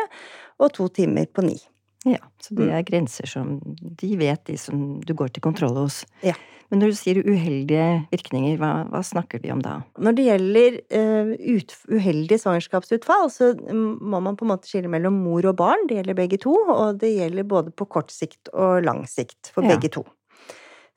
og 0.59 0.73
to 0.73 0.89
timer 1.01 1.29
på 1.29 1.45
9. 1.45 1.59
Ja, 2.07 2.21
så 2.39 2.55
det 2.55 2.69
mm. 2.69 2.75
er 2.77 2.85
grenser 2.87 3.27
som 3.27 3.57
de 3.99 4.13
vet, 4.19 4.45
de 4.47 4.55
som 4.59 4.99
du 5.03 5.11
går 5.17 5.33
til 5.35 5.43
kontroll 5.43 5.75
hos. 5.81 6.05
Ja. 6.23 6.37
Men 6.69 6.83
når 6.83 6.91
du 6.93 6.97
sier 6.99 7.17
uheldige 7.25 7.85
virkninger, 8.11 8.59
hva, 8.61 8.83
hva 8.91 9.01
snakker 9.05 9.41
vi 9.41 9.49
om 9.49 9.61
da? 9.65 9.79
Når 9.97 10.17
det 10.17 10.25
gjelder 10.27 10.77
uh, 10.93 11.31
ut, 11.57 11.73
uheldige 11.89 12.43
svangerskapsutfall, 12.43 13.25
så 13.33 13.51
må 13.73 14.21
man 14.21 14.37
på 14.37 14.45
en 14.45 14.53
måte 14.53 14.69
skille 14.69 14.91
mellom 14.91 15.17
mor 15.23 15.49
og 15.49 15.57
barn. 15.59 15.87
Det 15.89 15.97
gjelder 15.97 16.19
begge 16.19 16.39
to, 16.45 16.53
og 16.53 17.01
det 17.01 17.15
gjelder 17.15 17.49
både 17.49 17.73
på 17.73 17.89
kort 17.89 18.13
sikt 18.13 18.53
og 18.53 18.85
lang 18.85 19.01
sikt 19.09 19.49
for 19.55 19.65
ja. 19.65 19.73
begge 19.73 19.91
to. 19.97 20.05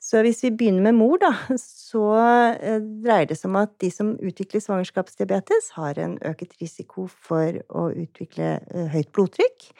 Så 0.02 0.20
hvis 0.26 0.42
vi 0.44 0.50
begynner 0.50 0.90
med 0.90 0.98
mor, 0.98 1.16
da, 1.22 1.32
så 1.62 2.04
uh, 2.20 2.78
dreier 3.02 3.32
det 3.32 3.40
seg 3.40 3.48
om 3.54 3.60
at 3.64 3.72
de 3.80 3.88
som 3.94 4.12
utvikler 4.20 4.60
svangerskapsdiabetes, 4.60 5.72
har 5.78 6.04
en 6.04 6.18
øket 6.28 6.52
risiko 6.60 7.08
for 7.08 7.62
å 7.72 7.88
utvikle 7.96 8.58
uh, 8.68 8.88
høyt 8.92 9.08
blodtrykk. 9.16 9.70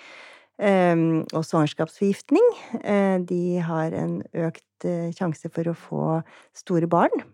Ehm, 0.62 1.25
og 1.35 1.42
svangerskapsforgiftning. 1.47 2.45
Eh, 2.85 3.19
de 3.26 3.59
har 3.66 3.95
en 3.99 4.21
økt 4.47 4.87
eh, 4.87 5.11
sjanse 5.16 5.50
for 5.50 5.71
å 5.71 5.75
få 5.75 6.04
store 6.54 6.87
barn. 6.90 7.25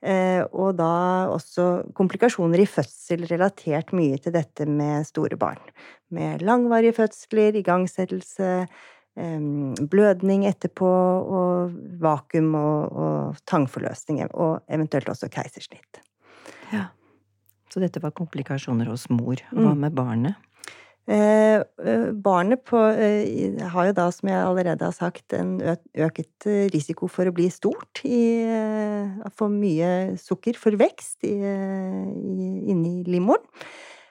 Eh, 0.00 0.40
og 0.52 0.76
da 0.78 1.28
også 1.32 1.92
komplikasjoner 1.96 2.62
i 2.62 2.68
fødsel 2.68 3.26
relatert 3.30 3.94
mye 3.96 4.20
til 4.20 4.36
dette 4.36 4.66
med 4.68 5.08
store 5.08 5.40
barn. 5.40 5.60
Med 6.12 6.44
langvarige 6.44 6.98
fødsler, 7.00 7.56
igangsettelse, 7.60 8.52
ehm, 9.16 9.72
blødning 9.92 10.44
etterpå, 10.48 10.92
og 11.40 11.80
vakuum 12.00 12.54
og, 12.60 12.92
og 12.92 13.42
tangforløsning, 13.48 14.24
og 14.32 14.60
eventuelt 14.68 15.08
også 15.12 15.32
keisersnitt. 15.32 16.04
Ja. 16.74 16.90
Så 17.72 17.80
dette 17.80 18.02
var 18.02 18.16
komplikasjoner 18.16 18.88
hos 18.90 19.08
mor. 19.12 19.40
Hva 19.52 19.72
mm. 19.72 19.84
med 19.86 19.96
barnet? 19.96 20.49
Eh, 21.10 21.54
eh, 21.86 22.12
barnet 22.12 22.64
på, 22.64 22.78
eh, 22.78 23.68
har 23.72 23.86
jo 23.88 23.92
da, 23.96 24.06
som 24.14 24.28
jeg 24.30 24.38
allerede 24.46 24.84
har 24.84 24.94
sagt, 24.94 25.32
en 25.34 25.56
øket 25.58 26.46
risiko 26.70 27.08
for 27.10 27.26
å 27.26 27.34
bli 27.34 27.48
stort. 27.50 28.04
I, 28.06 28.46
få 29.34 29.48
mye 29.50 30.16
sukker 30.20 30.58
for 30.60 30.78
vekst 30.78 31.26
i, 31.26 31.34
inni 32.70 33.00
livmoren. 33.10 33.42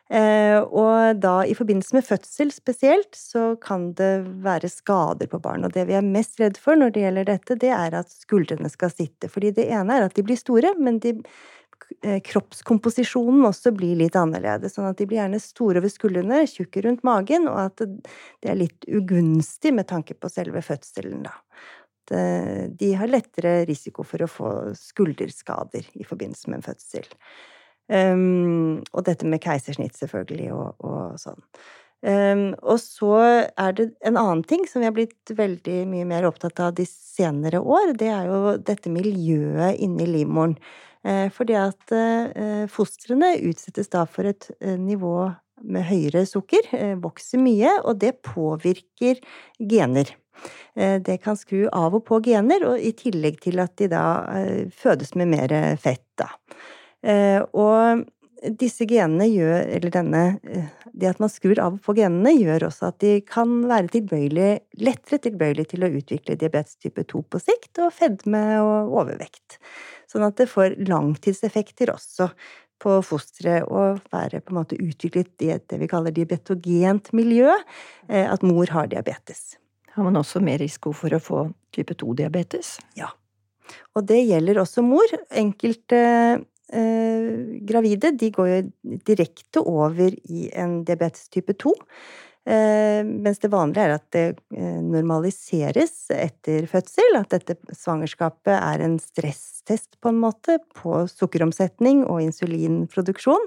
og 0.10 1.20
da 1.22 1.44
i 1.46 1.54
forbindelse 1.54 1.94
med 1.94 2.04
fødsel 2.04 2.52
spesielt, 2.52 3.14
så 3.14 3.56
kan 3.62 3.94
det 3.94 4.26
være 4.44 4.68
skader 4.68 5.30
på 5.30 5.40
barn. 5.40 5.64
Og 5.64 5.72
det 5.72 5.86
vi 5.88 5.94
er 5.94 6.02
mest 6.02 6.40
redd 6.42 6.58
for 6.58 6.76
når 6.76 6.92
det 6.92 7.04
gjelder 7.04 7.26
dette, 7.26 7.56
det 7.56 7.70
er 7.70 7.94
at 7.94 8.10
skuldrene 8.10 8.70
skal 8.70 8.90
sitte. 8.90 9.30
Fordi 9.30 9.52
det 9.52 9.70
ene 9.70 10.00
er 10.00 10.08
at 10.08 10.16
de 10.18 10.26
blir 10.26 10.36
store, 10.36 10.74
men 10.80 10.98
de 11.00 11.14
Eh, 11.20 11.69
kroppskomposisjonen 12.26 13.44
også 13.50 13.74
blir 13.76 13.98
litt 14.00 14.16
annerledes. 14.20 14.76
Sånn 14.76 14.88
at 14.90 15.00
de 15.00 15.08
blir 15.10 15.20
gjerne 15.22 15.42
store 15.44 15.82
over 15.82 15.92
skuldrene, 15.92 16.44
tjukke 16.48 16.84
rundt 16.86 17.06
magen, 17.08 17.50
og 17.52 17.60
at 17.66 17.84
det 17.84 18.52
er 18.52 18.60
litt 18.60 18.88
ugunstig 18.88 19.74
med 19.76 19.90
tanke 19.90 20.16
på 20.16 20.32
selve 20.32 20.64
fødselen, 20.66 21.26
da. 21.28 21.36
De 22.10 22.88
har 22.98 23.12
lettere 23.12 23.68
risiko 23.70 24.02
for 24.08 24.26
å 24.26 24.32
få 24.32 24.52
skulderskader 24.74 25.92
i 25.94 26.08
forbindelse 26.08 26.50
med 26.50 26.62
en 26.62 26.68
fødsel. 26.72 27.06
Um, 27.90 28.84
og 28.94 29.06
dette 29.08 29.26
med 29.26 29.42
keisersnitt, 29.42 29.98
selvfølgelig, 29.98 30.50
og, 30.54 30.86
og 30.86 31.16
sånn. 31.22 31.42
Um, 32.06 32.44
og 32.62 32.78
så 32.80 33.16
er 33.60 33.74
det 33.76 33.90
en 34.08 34.20
annen 34.20 34.44
ting 34.48 34.62
som 34.70 34.84
vi 34.84 34.88
har 34.88 34.96
blitt 34.96 35.34
veldig 35.36 35.82
mye 35.90 36.06
mer 36.08 36.28
opptatt 36.30 36.62
av 36.64 36.76
de 36.78 36.86
senere 36.88 37.60
år. 37.60 37.96
Det 38.00 38.12
er 38.14 38.30
jo 38.30 38.54
dette 38.62 38.94
miljøet 38.94 39.82
inni 39.82 40.08
livmoren. 40.08 40.56
Eh, 41.08 41.30
fordi 41.32 41.56
at 41.56 41.94
eh, 41.96 42.66
fostrene 42.72 43.36
utsettes 43.48 43.92
da 43.92 44.04
for 44.10 44.28
et 44.28 44.50
eh, 44.60 44.76
nivå 44.80 45.30
med 45.60 45.84
høyere 45.90 46.24
sukker, 46.24 46.70
vokser 47.04 47.42
mye, 47.44 47.74
og 47.84 47.98
det 48.00 48.14
påvirker 48.24 49.18
gener. 49.60 50.14
Det 50.72 51.18
kan 51.20 51.36
skru 51.36 51.66
av 51.76 51.98
og 51.98 52.06
på 52.08 52.22
gener, 52.24 52.64
og 52.64 52.80
i 52.80 52.94
tillegg 52.96 53.42
til 53.44 53.60
at 53.60 53.74
de 53.82 53.90
da 53.92 54.06
fødes 54.72 55.12
med 55.20 55.28
mer 55.34 55.52
fett, 55.84 56.06
da. 56.16 56.30
Og 57.52 58.06
disse 58.56 58.88
genene 58.88 59.28
gjør, 59.28 59.68
eller 59.68 59.92
denne 59.92 60.24
Det 60.96 61.12
at 61.12 61.20
man 61.20 61.32
skrur 61.32 61.60
av 61.60 61.76
og 61.76 61.84
på 61.84 61.98
genene, 62.00 62.32
gjør 62.40 62.70
også 62.70 62.94
at 62.94 63.04
de 63.04 63.18
kan 63.28 63.60
være 63.68 63.92
tilbøyelig, 63.98 64.50
lettere 64.80 65.20
tilbøyelig 65.28 65.68
til 65.74 65.84
å 65.84 65.92
utvikle 65.92 66.40
diabetes 66.40 66.80
type 66.80 67.04
2 67.04 67.26
på 67.28 67.44
sikt, 67.44 67.84
og 67.84 67.92
fedme 68.00 68.46
og 68.64 68.96
overvekt. 69.04 69.60
Sånn 70.10 70.26
at 70.26 70.40
det 70.40 70.50
får 70.50 70.80
langtidseffekter 70.90 71.94
også 71.94 72.30
på 72.80 73.00
fosteret 73.04 73.68
og 73.68 74.00
være 74.14 74.42
på 74.42 74.54
en 74.54 74.60
måte 74.62 74.80
utviklet 74.80 75.44
i 75.46 75.52
et 75.54 75.66
det 75.70 75.82
vi 75.82 75.90
kaller 75.92 76.16
diabetogent 76.16 77.12
miljø, 77.18 77.52
eh, 78.08 78.26
at 78.26 78.46
mor 78.46 78.72
har 78.74 78.90
diabetes. 78.92 79.58
Har 79.96 80.06
man 80.08 80.20
også 80.20 80.42
mer 80.44 80.62
risiko 80.62 80.94
for 80.96 81.14
å 81.14 81.22
få 81.22 81.42
type 81.76 81.98
2-diabetes? 82.00 82.78
Ja. 82.98 83.12
Og 83.98 84.08
det 84.10 84.22
gjelder 84.24 84.62
også 84.62 84.82
mor. 84.86 85.12
Enkelte 85.36 86.00
eh, 86.00 87.30
gravide 87.68 88.14
de 88.18 88.32
går 88.34 88.50
jo 88.50 88.62
direkte 89.06 89.62
over 89.66 90.16
i 90.32 90.48
en 90.56 90.80
diabetes 90.88 91.28
type 91.34 91.54
2. 91.60 91.76
Eh, 92.50 93.04
mens 93.06 93.38
det 93.44 93.52
vanlige 93.54 93.84
er 93.86 93.92
at 93.94 94.06
det 94.16 94.24
eh, 94.58 94.80
normaliseres 94.82 96.08
etter 96.16 96.66
fødsel, 96.72 97.20
at 97.20 97.36
dette 97.36 97.60
svangerskapet 97.78 98.56
er 98.56 98.82
en 98.86 98.96
stresstest 99.04 100.00
på 100.02 100.10
en 100.10 100.22
måte 100.24 100.58
på 100.80 101.04
sukkeromsetning 101.12 102.02
og 102.08 102.24
insulinproduksjon. 102.26 103.46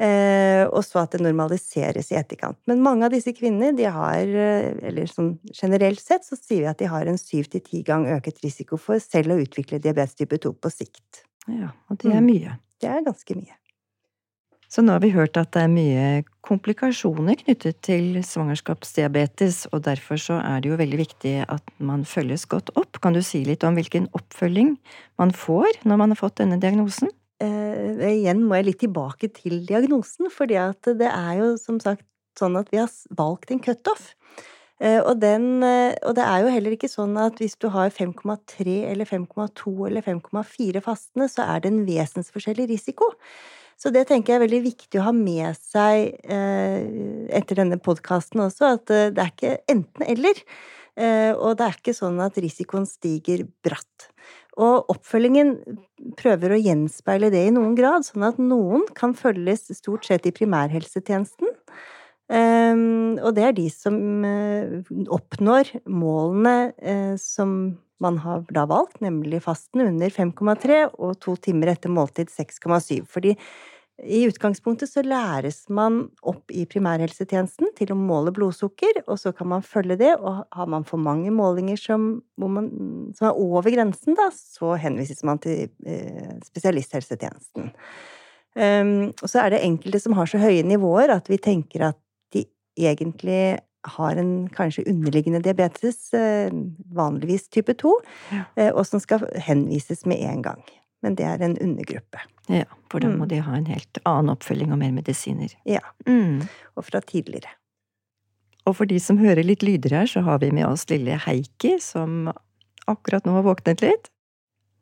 Eh, 0.00 0.62
og 0.68 0.84
så 0.86 1.02
at 1.02 1.16
det 1.16 1.24
normaliseres 1.26 2.12
i 2.12 2.20
etterkant. 2.20 2.60
Men 2.70 2.84
mange 2.86 3.08
av 3.08 3.16
disse 3.16 3.34
kvinnene, 3.36 3.74
de 3.76 3.90
har, 3.90 4.22
eller 4.22 5.10
sånn 5.10 5.34
generelt 5.50 6.00
sett, 6.00 6.24
så 6.24 6.38
sier 6.38 6.62
vi 6.62 6.70
at 6.70 6.80
de 6.80 6.88
har 6.92 7.10
en 7.10 7.18
syv 7.20 7.50
til 7.50 7.66
ti 7.66 7.82
gang 7.84 8.06
øket 8.14 8.38
risiko 8.46 8.78
for 8.80 9.02
selv 9.02 9.34
å 9.34 9.40
utvikle 9.42 9.82
diabetes 9.82 10.16
type 10.22 10.38
2 10.38 10.54
på 10.54 10.72
sikt. 10.72 11.24
Ja, 11.50 11.74
og 11.90 11.98
det 11.98 12.14
er 12.14 12.22
mm. 12.22 12.30
mye. 12.30 12.60
Det 12.80 12.94
er 12.94 13.02
ganske 13.04 13.36
mye. 13.36 13.59
Så 14.70 14.84
nå 14.86 14.94
har 14.94 15.02
vi 15.02 15.10
hørt 15.10 15.34
at 15.34 15.50
det 15.56 15.64
er 15.64 15.70
mye 15.72 16.02
komplikasjoner 16.46 17.40
knyttet 17.40 17.80
til 17.82 18.20
svangerskapsdiabetes, 18.22 19.64
og 19.74 19.82
derfor 19.88 20.20
så 20.22 20.36
er 20.38 20.62
det 20.62 20.70
jo 20.70 20.78
veldig 20.78 21.00
viktig 21.00 21.32
at 21.50 21.72
man 21.82 22.04
følges 22.06 22.46
godt 22.46 22.70
opp. 22.78 23.00
Kan 23.02 23.16
du 23.16 23.22
si 23.26 23.42
litt 23.48 23.66
om 23.66 23.74
hvilken 23.74 24.06
oppfølging 24.14 24.76
man 25.18 25.34
får 25.34 25.82
når 25.82 26.00
man 26.04 26.14
har 26.14 26.22
fått 26.22 26.38
denne 26.38 26.60
diagnosen? 26.62 27.10
Eh, 27.42 28.06
igjen 28.12 28.44
må 28.46 28.60
jeg 28.60 28.68
litt 28.68 28.82
tilbake 28.84 29.32
til 29.34 29.64
diagnosen, 29.66 30.30
fordi 30.30 30.62
det 30.86 31.10
er 31.10 31.34
jo 31.40 31.52
som 31.58 31.82
sagt 31.82 32.06
sånn 32.38 32.58
at 32.60 32.70
vi 32.70 32.78
har 32.78 32.90
valgt 33.18 33.50
en 33.50 33.62
cutoff. 33.64 34.12
Eh, 34.80 35.00
og, 35.02 35.24
eh, 35.26 35.92
og 36.06 36.14
det 36.14 36.24
er 36.24 36.44
jo 36.44 36.52
heller 36.54 36.78
ikke 36.78 36.88
sånn 36.88 37.18
at 37.20 37.42
hvis 37.42 37.58
du 37.58 37.72
har 37.74 37.90
5,3 37.90 38.84
eller 38.86 39.08
5,2 39.08 39.74
eller 39.90 40.06
5,4 40.06 40.80
fastende, 40.84 41.26
så 41.26 41.48
er 41.56 41.64
det 41.64 41.74
en 41.74 41.88
vesensforskjellig 41.88 42.70
risiko. 42.70 43.10
Så 43.80 43.88
det 43.94 44.04
tenker 44.10 44.34
jeg 44.34 44.40
er 44.40 44.44
veldig 44.44 44.60
viktig 44.66 45.00
å 45.00 45.06
ha 45.06 45.12
med 45.16 45.56
seg 45.56 46.10
eh, 46.28 46.82
etter 47.32 47.62
denne 47.62 47.78
podkasten 47.80 48.42
også, 48.44 48.74
at 48.76 48.92
eh, 48.92 49.08
det 49.16 49.24
er 49.24 49.32
ikke 49.32 49.54
enten-eller. 49.72 50.42
Eh, 51.00 51.32
og 51.32 51.56
det 51.56 51.64
er 51.64 51.78
ikke 51.78 51.96
sånn 51.96 52.20
at 52.20 52.36
risikoen 52.44 52.84
stiger 52.88 53.46
bratt. 53.64 54.10
Og 54.60 54.92
oppfølgingen 54.92 55.54
prøver 56.20 56.52
å 56.52 56.60
gjenspeile 56.60 57.32
det 57.32 57.46
i 57.46 57.54
noen 57.56 57.72
grad, 57.78 58.04
sånn 58.04 58.26
at 58.28 58.40
noen 58.42 58.84
kan 58.98 59.16
følges 59.16 59.70
stort 59.78 60.04
sett 60.04 60.28
i 60.28 60.34
primærhelsetjenesten. 60.36 61.56
Og 62.30 63.30
det 63.34 63.42
er 63.42 63.54
de 63.56 63.64
som 63.72 63.96
oppnår 65.16 65.72
målene 65.90 67.16
som 67.18 67.54
man 68.00 68.20
har 68.24 68.46
da 68.52 68.64
valgt, 68.68 69.00
nemlig 69.04 69.42
fasten 69.44 69.84
under 69.84 70.10
5,3 70.12 70.80
og 70.96 71.18
to 71.22 71.36
timer 71.36 71.74
etter 71.74 71.92
måltid 71.92 72.32
6,7. 72.32 73.04
Fordi 73.08 73.36
i 74.00 74.22
utgangspunktet 74.24 74.88
så 74.88 75.02
læres 75.04 75.66
man 75.68 76.06
opp 76.24 76.52
i 76.56 76.64
primærhelsetjenesten 76.68 77.74
til 77.76 77.92
å 77.92 77.98
måle 77.98 78.32
blodsukker, 78.32 79.02
og 79.04 79.18
så 79.20 79.32
kan 79.36 79.50
man 79.52 79.66
følge 79.66 79.98
det, 80.00 80.14
og 80.16 80.46
har 80.56 80.70
man 80.72 80.86
for 80.88 81.02
mange 81.02 81.32
målinger 81.34 81.76
som, 81.80 82.06
man, 82.40 82.70
som 83.18 83.28
er 83.28 83.40
over 83.40 83.68
grensen, 83.74 84.16
da, 84.16 84.30
så 84.32 84.72
henvises 84.80 85.20
man 85.26 85.42
til 85.44 85.68
eh, 85.84 86.32
spesialisthelsetjenesten. 86.48 87.68
Um, 88.56 89.12
og 89.20 89.28
så 89.30 89.44
er 89.44 89.52
det 89.54 89.60
enkelte 89.62 90.00
som 90.02 90.16
har 90.18 90.26
så 90.26 90.40
høye 90.42 90.64
nivåer 90.66 91.12
at 91.14 91.28
vi 91.30 91.36
tenker 91.38 91.84
at 91.92 91.98
de 92.34 92.42
egentlig 92.80 93.60
har 93.82 94.16
en 94.20 94.48
kanskje 94.52 94.84
underliggende 94.90 95.40
diabetes, 95.44 96.12
eh, 96.14 96.52
vanligvis 96.94 97.48
type 97.48 97.74
2, 97.74 97.94
ja. 98.32 98.44
Eh, 98.56 98.72
og 98.74 98.84
som 98.86 99.00
skal 99.00 99.24
henvises 99.40 100.06
med 100.06 100.20
en 100.20 100.42
gang. 100.42 100.62
Men 101.02 101.16
det 101.16 101.24
er 101.24 101.40
en 101.42 101.56
undergruppe. 101.58 102.20
Ja, 102.48 102.66
for 102.92 103.00
da 103.00 103.08
må 103.08 103.24
mm. 103.24 103.30
de 103.30 103.40
ha 103.46 103.56
en 103.56 103.70
helt 103.70 104.00
annen 104.04 104.34
oppfølging 104.34 104.72
og 104.74 104.80
mer 104.82 104.92
medisiner. 104.92 105.54
Ja. 105.64 105.80
Mm. 106.06 106.44
Og 106.76 106.84
fra 106.84 107.00
tidligere. 107.00 107.54
Og 108.68 108.76
for 108.76 108.90
de 108.90 108.98
som 109.00 109.18
hører 109.20 109.46
litt 109.46 109.64
lyder 109.64 109.94
her, 110.02 110.10
så 110.10 110.20
har 110.26 110.42
vi 110.42 110.50
med 110.52 110.66
oss 110.68 110.84
lille 110.90 111.16
Heikki, 111.24 111.78
som 111.80 112.28
akkurat 112.90 113.24
nå 113.24 113.38
har 113.38 113.46
våknet 113.46 113.80
litt. 113.84 114.10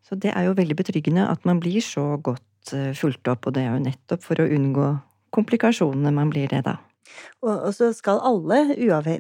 Så 0.02 0.18
det 0.18 0.32
er 0.34 0.48
jo 0.48 0.56
veldig 0.58 0.74
betryggende 0.78 1.28
at 1.28 1.44
man 1.46 1.60
blir 1.62 1.84
så 1.84 2.16
godt 2.16 2.72
eh, 2.74 2.90
fulgt 2.96 3.28
opp, 3.30 3.46
og 3.46 3.54
det 3.54 3.66
er 3.66 3.76
jo 3.76 3.84
nettopp 3.84 4.24
for 4.24 4.40
å 4.40 4.48
unngå 4.48 4.90
komplikasjonene 5.36 6.14
man 6.16 6.32
blir 6.32 6.48
det, 6.50 6.64
da. 6.66 6.78
Og, 7.44 7.68
så 7.76 7.90
skal 7.96 8.20
alle, 8.26 8.60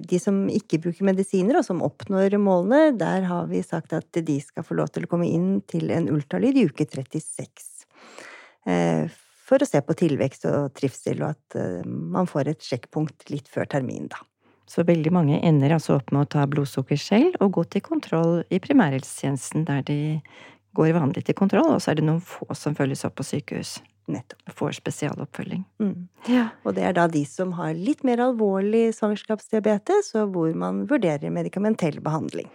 de 0.02 0.20
som 0.22 0.44
ikke 0.52 0.80
bruker 0.84 1.06
medisiner 1.06 1.60
og 1.60 1.66
som 1.66 1.82
oppnår 1.86 2.36
målene, 2.42 2.96
der 2.98 3.28
har 3.30 3.48
vi 3.50 3.62
sagt 3.66 3.94
at 3.96 4.10
de 4.12 4.38
skal 4.42 4.66
få 4.66 4.78
lov 4.78 4.92
til 4.94 5.06
å 5.06 5.10
komme 5.10 5.28
inn 5.30 5.60
til 5.70 5.92
en 5.94 6.10
ultralyd 6.12 6.58
i 6.58 6.66
uke 6.68 6.88
36. 6.88 7.68
Eh, 8.68 9.06
for 9.48 9.64
å 9.64 9.68
se 9.68 9.80
på 9.80 9.96
tilvekst 9.96 10.44
og 10.50 10.74
trivsel, 10.76 11.22
og 11.22 11.36
at 11.36 11.60
eh, 11.60 11.86
man 11.86 12.28
får 12.28 12.52
et 12.52 12.64
sjekkpunkt 12.64 13.30
litt 13.32 13.48
før 13.50 13.68
termin, 13.70 14.10
da. 14.12 14.20
Så 14.68 14.84
veldig 14.84 15.12
mange 15.14 15.38
ender 15.40 15.72
altså 15.78 15.94
opp 15.96 16.10
med 16.12 16.26
å 16.26 16.28
ta 16.34 16.42
blodsukker 16.44 16.98
selv 17.00 17.38
og 17.40 17.54
gå 17.56 17.62
til 17.72 17.84
kontroll 17.86 18.42
i 18.52 18.58
primærhelsetjenesten, 18.60 19.64
der 19.64 19.80
de 19.88 20.00
går 20.76 20.92
vanlig 20.98 21.24
til 21.24 21.38
kontroll, 21.38 21.70
og 21.72 21.80
så 21.80 21.94
er 21.94 22.00
det 22.00 22.04
noen 22.04 22.20
få 22.20 22.44
som 22.52 22.76
følges 22.76 23.06
opp 23.08 23.16
på 23.16 23.24
sykehus. 23.24 23.78
Nettopp. 24.08 24.52
Får 24.56 24.78
spesialoppfølging. 24.78 25.64
Mm. 25.82 26.08
Ja. 26.28 26.48
Og 26.64 26.76
det 26.78 26.86
er 26.88 26.94
da 26.96 27.06
de 27.12 27.24
som 27.28 27.52
har 27.58 27.74
litt 27.76 28.04
mer 28.06 28.22
alvorlig 28.24 28.88
svangerskapsdiabetes, 28.96 30.14
og 30.20 30.32
hvor 30.36 30.54
man 30.56 30.86
vurderer 30.90 31.32
medikamentell 31.34 32.00
behandling. 32.04 32.48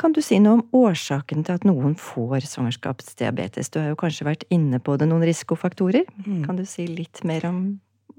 Kan 0.00 0.14
du 0.16 0.22
si 0.24 0.38
noe 0.40 0.60
om 0.60 0.64
årsaken 0.86 1.44
til 1.44 1.58
at 1.58 1.66
noen 1.68 1.92
får 2.00 2.46
svangerskapsdiabetes? 2.48 3.68
Du 3.68 3.82
har 3.82 3.90
jo 3.92 4.00
kanskje 4.00 4.30
vært 4.30 4.46
inne 4.48 4.80
på 4.80 4.96
det, 4.96 5.10
noen 5.10 5.26
risikofaktorer. 5.28 6.08
Mm. 6.24 6.42
Kan 6.46 6.56
du 6.56 6.64
si 6.68 6.86
litt 6.88 7.20
mer 7.28 7.44
om 7.50 7.60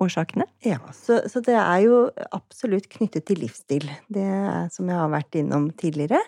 årsakene? 0.02 0.46
Ja, 0.66 0.78
så, 0.94 1.24
så, 1.30 1.42
det 1.46 1.58
er 1.58 1.80
jo 1.88 2.04
absolutt 2.30 2.90
knyttet 2.94 3.26
til 3.30 3.42
livsstil. 3.42 3.90
Det 4.14 4.26
er 4.26 4.70
som 4.74 4.90
jeg 4.90 5.00
har 5.02 5.10
vært 5.14 5.38
innom 5.42 5.72
tidligere. 5.78 6.22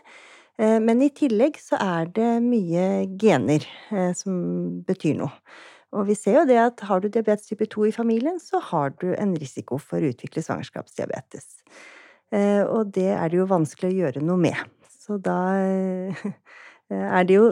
Eh, 0.58 0.80
men 0.82 1.02
i 1.06 1.12
tillegg 1.14 1.58
så 1.62 1.80
er 1.82 2.10
det 2.14 2.32
mye 2.46 2.88
gener 3.22 3.66
eh, 3.94 4.12
som 4.18 4.82
betyr 4.88 5.22
noe. 5.22 5.34
Og 5.94 6.08
vi 6.10 6.16
ser 6.18 6.40
jo 6.42 6.48
det 6.50 6.60
at 6.62 6.84
har 6.90 7.04
du 7.04 7.10
diabetes 7.12 7.50
type 7.50 7.68
2 7.70 7.90
i 7.90 7.96
familien, 7.96 8.40
så 8.42 8.62
har 8.72 8.96
du 9.02 9.12
en 9.14 9.36
risiko 9.40 9.78
for 9.82 10.02
å 10.02 10.10
utvikle 10.14 10.44
svangerskapsdiabetes. 10.46 11.62
Eh, 12.34 12.64
og 12.66 12.94
det 12.96 13.12
er 13.14 13.30
det 13.30 13.40
jo 13.40 13.50
vanskelig 13.50 13.92
å 13.92 14.00
gjøre 14.02 14.24
noe 14.26 14.42
med. 14.42 14.58
Så 14.90 15.20
da 15.22 15.38
eh, 15.60 16.24
er 16.94 17.28
det 17.30 17.38
jo 17.38 17.50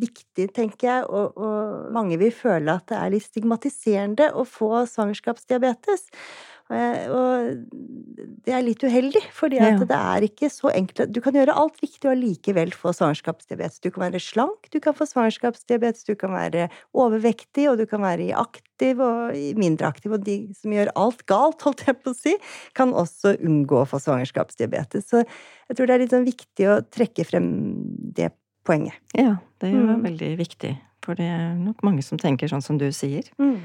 viktig, 0.00 0.48
tenker 0.56 0.88
jeg, 0.88 1.04
og, 1.08 1.36
og 1.36 1.92
mange 1.94 2.18
vil 2.20 2.32
føle 2.34 2.78
at 2.78 2.88
det 2.90 2.98
er 2.98 3.12
litt 3.14 3.28
stigmatiserende 3.28 4.32
å 4.38 4.46
få 4.48 4.86
svangerskapsdiabetes. 4.90 6.08
Og 6.72 7.52
det 8.42 8.54
er 8.54 8.64
litt 8.64 8.82
uheldig, 8.82 9.22
fordi 9.34 9.58
at 9.62 9.76
ja. 9.76 9.86
det 9.86 9.98
er 9.98 10.26
ikke 10.26 10.48
så 10.50 10.70
enkelt 10.72 11.12
Du 11.14 11.20
kan 11.24 11.36
gjøre 11.36 11.54
alt 11.58 11.78
riktig 11.82 12.08
og 12.08 12.14
allikevel 12.14 12.72
få 12.74 12.92
svangerskapsdiabetes. 12.96 13.82
Du 13.84 13.90
kan 13.92 14.06
være 14.06 14.20
slank, 14.22 14.68
du 14.72 14.78
kan 14.82 14.96
få 14.96 15.06
svangerskapsdiabetes, 15.10 16.06
du 16.08 16.14
kan 16.18 16.34
være 16.34 16.68
overvektig, 16.96 17.68
og 17.70 17.78
du 17.80 17.86
kan 17.90 18.02
være 18.04 18.30
aktiv 18.38 19.02
og 19.04 19.36
mindre 19.60 19.90
aktiv. 19.90 20.14
Og 20.16 20.24
de 20.26 20.36
som 20.58 20.74
gjør 20.74 20.92
alt 20.98 21.24
galt, 21.30 21.62
holdt 21.66 21.86
jeg 21.86 21.98
på 22.00 22.14
å 22.14 22.18
si, 22.18 22.36
kan 22.78 22.94
også 22.96 23.36
unngå 23.38 23.82
å 23.82 23.88
få 23.88 24.02
svangerskapsdiabetes. 24.02 25.08
Så 25.12 25.24
jeg 25.24 25.78
tror 25.78 25.88
det 25.88 25.96
er 25.96 26.04
litt 26.04 26.14
sånn 26.14 26.28
viktig 26.28 26.70
å 26.70 26.80
trekke 26.92 27.26
frem 27.28 27.50
det 28.16 28.32
poenget. 28.66 28.98
Ja, 29.18 29.36
det 29.62 29.70
er 29.72 29.78
mm. 29.78 30.06
veldig 30.06 30.32
viktig. 30.40 30.76
For 31.02 31.18
det 31.18 31.26
er 31.26 31.56
nok 31.58 31.82
mange 31.86 32.04
som 32.06 32.20
tenker 32.20 32.50
sånn 32.50 32.62
som 32.62 32.78
du 32.78 32.86
sier. 32.94 33.26
Mm. 33.42 33.58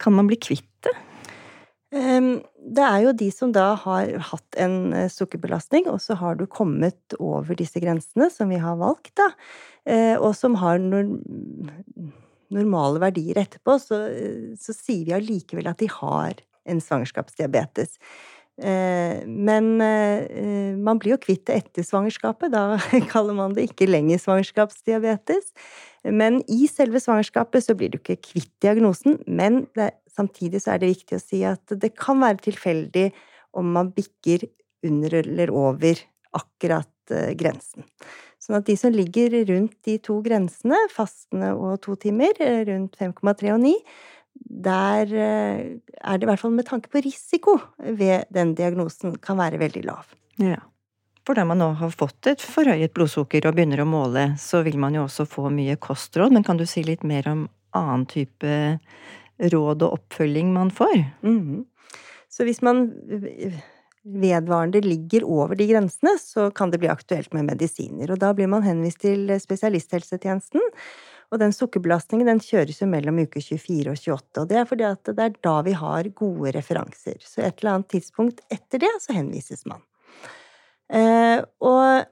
Kan 0.00 0.14
man 0.16 0.28
bli 0.30 0.38
kvitt 0.40 0.68
det? 0.86 0.94
Det 1.88 2.84
er 2.84 3.00
jo 3.00 3.14
de 3.16 3.30
som 3.32 3.52
da 3.54 3.70
har 3.80 4.10
hatt 4.30 4.58
en 4.60 4.92
eh, 4.92 5.08
sukkerbelastning, 5.12 5.86
og 5.88 6.02
så 6.04 6.18
har 6.20 6.36
du 6.36 6.44
kommet 6.50 7.16
over 7.16 7.56
disse 7.56 7.80
grensene 7.80 8.28
som 8.32 8.52
vi 8.52 8.60
har 8.60 8.76
valgt, 8.80 9.14
da, 9.16 9.30
eh, 9.88 10.16
og 10.18 10.36
som 10.36 10.58
har 10.60 10.76
normale 12.48 13.00
verdier 13.00 13.40
etterpå, 13.40 13.78
så, 13.80 14.02
så 14.60 14.76
sier 14.76 15.06
vi 15.08 15.16
allikevel 15.16 15.70
at 15.70 15.80
de 15.80 15.88
har 15.92 16.42
en 16.68 16.82
svangerskapsdiabetes. 16.84 17.96
Eh, 18.58 19.24
men 19.24 19.78
man 20.84 21.00
blir 21.00 21.14
jo 21.14 21.22
kvitt 21.22 21.46
det 21.48 21.62
etter 21.62 21.86
svangerskapet, 21.86 22.52
da 22.52 22.76
kaller 23.14 23.36
man 23.38 23.56
det 23.56 23.70
ikke 23.70 23.88
lenger 23.88 24.20
svangerskapsdiabetes. 24.20 25.54
Men 26.14 26.40
i 26.50 26.68
selve 26.70 27.00
svangerskapet 27.02 27.64
så 27.64 27.76
blir 27.78 27.92
du 27.92 27.98
ikke 28.00 28.20
kvitt 28.22 28.52
diagnosen, 28.64 29.18
men 29.26 29.64
det, 29.78 29.92
samtidig 30.14 30.62
så 30.64 30.74
er 30.74 30.82
det 30.82 30.92
viktig 30.92 31.18
å 31.18 31.22
si 31.22 31.42
at 31.46 31.74
det 31.80 31.94
kan 31.98 32.20
være 32.22 32.42
tilfeldig 32.48 33.08
om 33.58 33.72
man 33.74 33.92
bikker 33.94 34.46
under 34.86 35.18
eller 35.22 35.52
over 35.54 36.00
akkurat 36.36 37.12
uh, 37.12 37.32
grensen. 37.38 37.86
Sånn 38.38 38.60
at 38.60 38.68
de 38.68 38.76
som 38.78 38.94
ligger 38.94 39.34
rundt 39.48 39.74
de 39.88 39.96
to 40.02 40.20
grensene, 40.22 40.78
fastende 40.94 41.50
og 41.58 41.80
to 41.82 41.96
timer, 41.98 42.38
eh, 42.44 42.62
rundt 42.68 42.94
5,3 43.00 43.50
og 43.56 43.62
9, 43.64 43.74
der 44.68 45.10
uh, 45.10 45.62
er 45.98 46.20
det 46.20 46.28
i 46.28 46.30
hvert 46.30 46.44
fall 46.44 46.54
med 46.54 46.68
tanke 46.68 46.92
på 46.92 47.02
risiko 47.02 47.58
ved 47.82 48.28
den 48.34 48.54
diagnosen 48.58 49.18
kan 49.22 49.40
være 49.40 49.60
veldig 49.64 49.86
lav. 49.88 50.14
Ja. 50.38 50.60
For 51.28 51.36
da 51.36 51.44
man 51.44 51.60
nå 51.60 51.74
har 51.76 51.90
fått 51.92 52.24
et 52.30 52.40
forhøyet 52.40 52.94
blodsukker 52.96 53.44
og 53.44 53.56
begynner 53.58 53.82
å 53.82 53.88
måle, 53.88 54.30
så 54.40 54.62
vil 54.64 54.78
man 54.80 54.94
jo 54.96 55.02
også 55.04 55.26
få 55.28 55.50
mye 55.52 55.74
kostråd, 55.76 56.32
men 56.32 56.46
kan 56.46 56.56
du 56.56 56.64
si 56.64 56.80
litt 56.86 57.02
mer 57.04 57.28
om 57.28 57.42
annen 57.76 58.06
type 58.08 58.52
råd 59.52 59.84
og 59.84 59.98
oppfølging 59.98 60.54
man 60.54 60.72
får? 60.72 60.94
Mm. 61.20 61.66
Så 62.32 62.46
hvis 62.48 62.62
man 62.64 62.86
vedvarende 64.08 64.80
ligger 64.80 65.26
over 65.28 65.52
de 65.58 65.66
grensene, 65.68 66.14
så 66.16 66.48
kan 66.48 66.72
det 66.72 66.80
bli 66.80 66.88
aktuelt 66.88 67.36
med 67.36 67.50
medisiner. 67.50 68.08
Og 68.08 68.24
da 68.24 68.32
blir 68.32 68.48
man 68.48 68.64
henvist 68.64 69.02
til 69.04 69.28
spesialisthelsetjenesten. 69.42 70.64
Og 71.28 71.42
den 71.42 71.52
sukkerbelastningen 71.52 72.30
den 72.30 72.40
kjøres 72.40 72.80
jo 72.80 72.88
mellom 72.88 73.20
uke 73.20 73.42
24 73.44 73.92
og 73.92 74.00
28, 74.00 74.40
og 74.40 74.48
det 74.48 74.62
er 74.62 74.68
fordi 74.72 74.88
at 74.88 75.12
det 75.12 75.26
er 75.26 75.36
da 75.44 75.58
vi 75.66 75.76
har 75.76 76.08
gode 76.16 76.56
referanser. 76.56 77.20
Så 77.20 77.44
et 77.44 77.60
eller 77.60 77.74
annet 77.76 77.92
tidspunkt 77.98 78.40
etter 78.48 78.80
det 78.80 78.94
så 79.04 79.12
henvises 79.18 79.68
man. 79.68 79.84
Eh, 80.88 81.42
og 81.60 82.06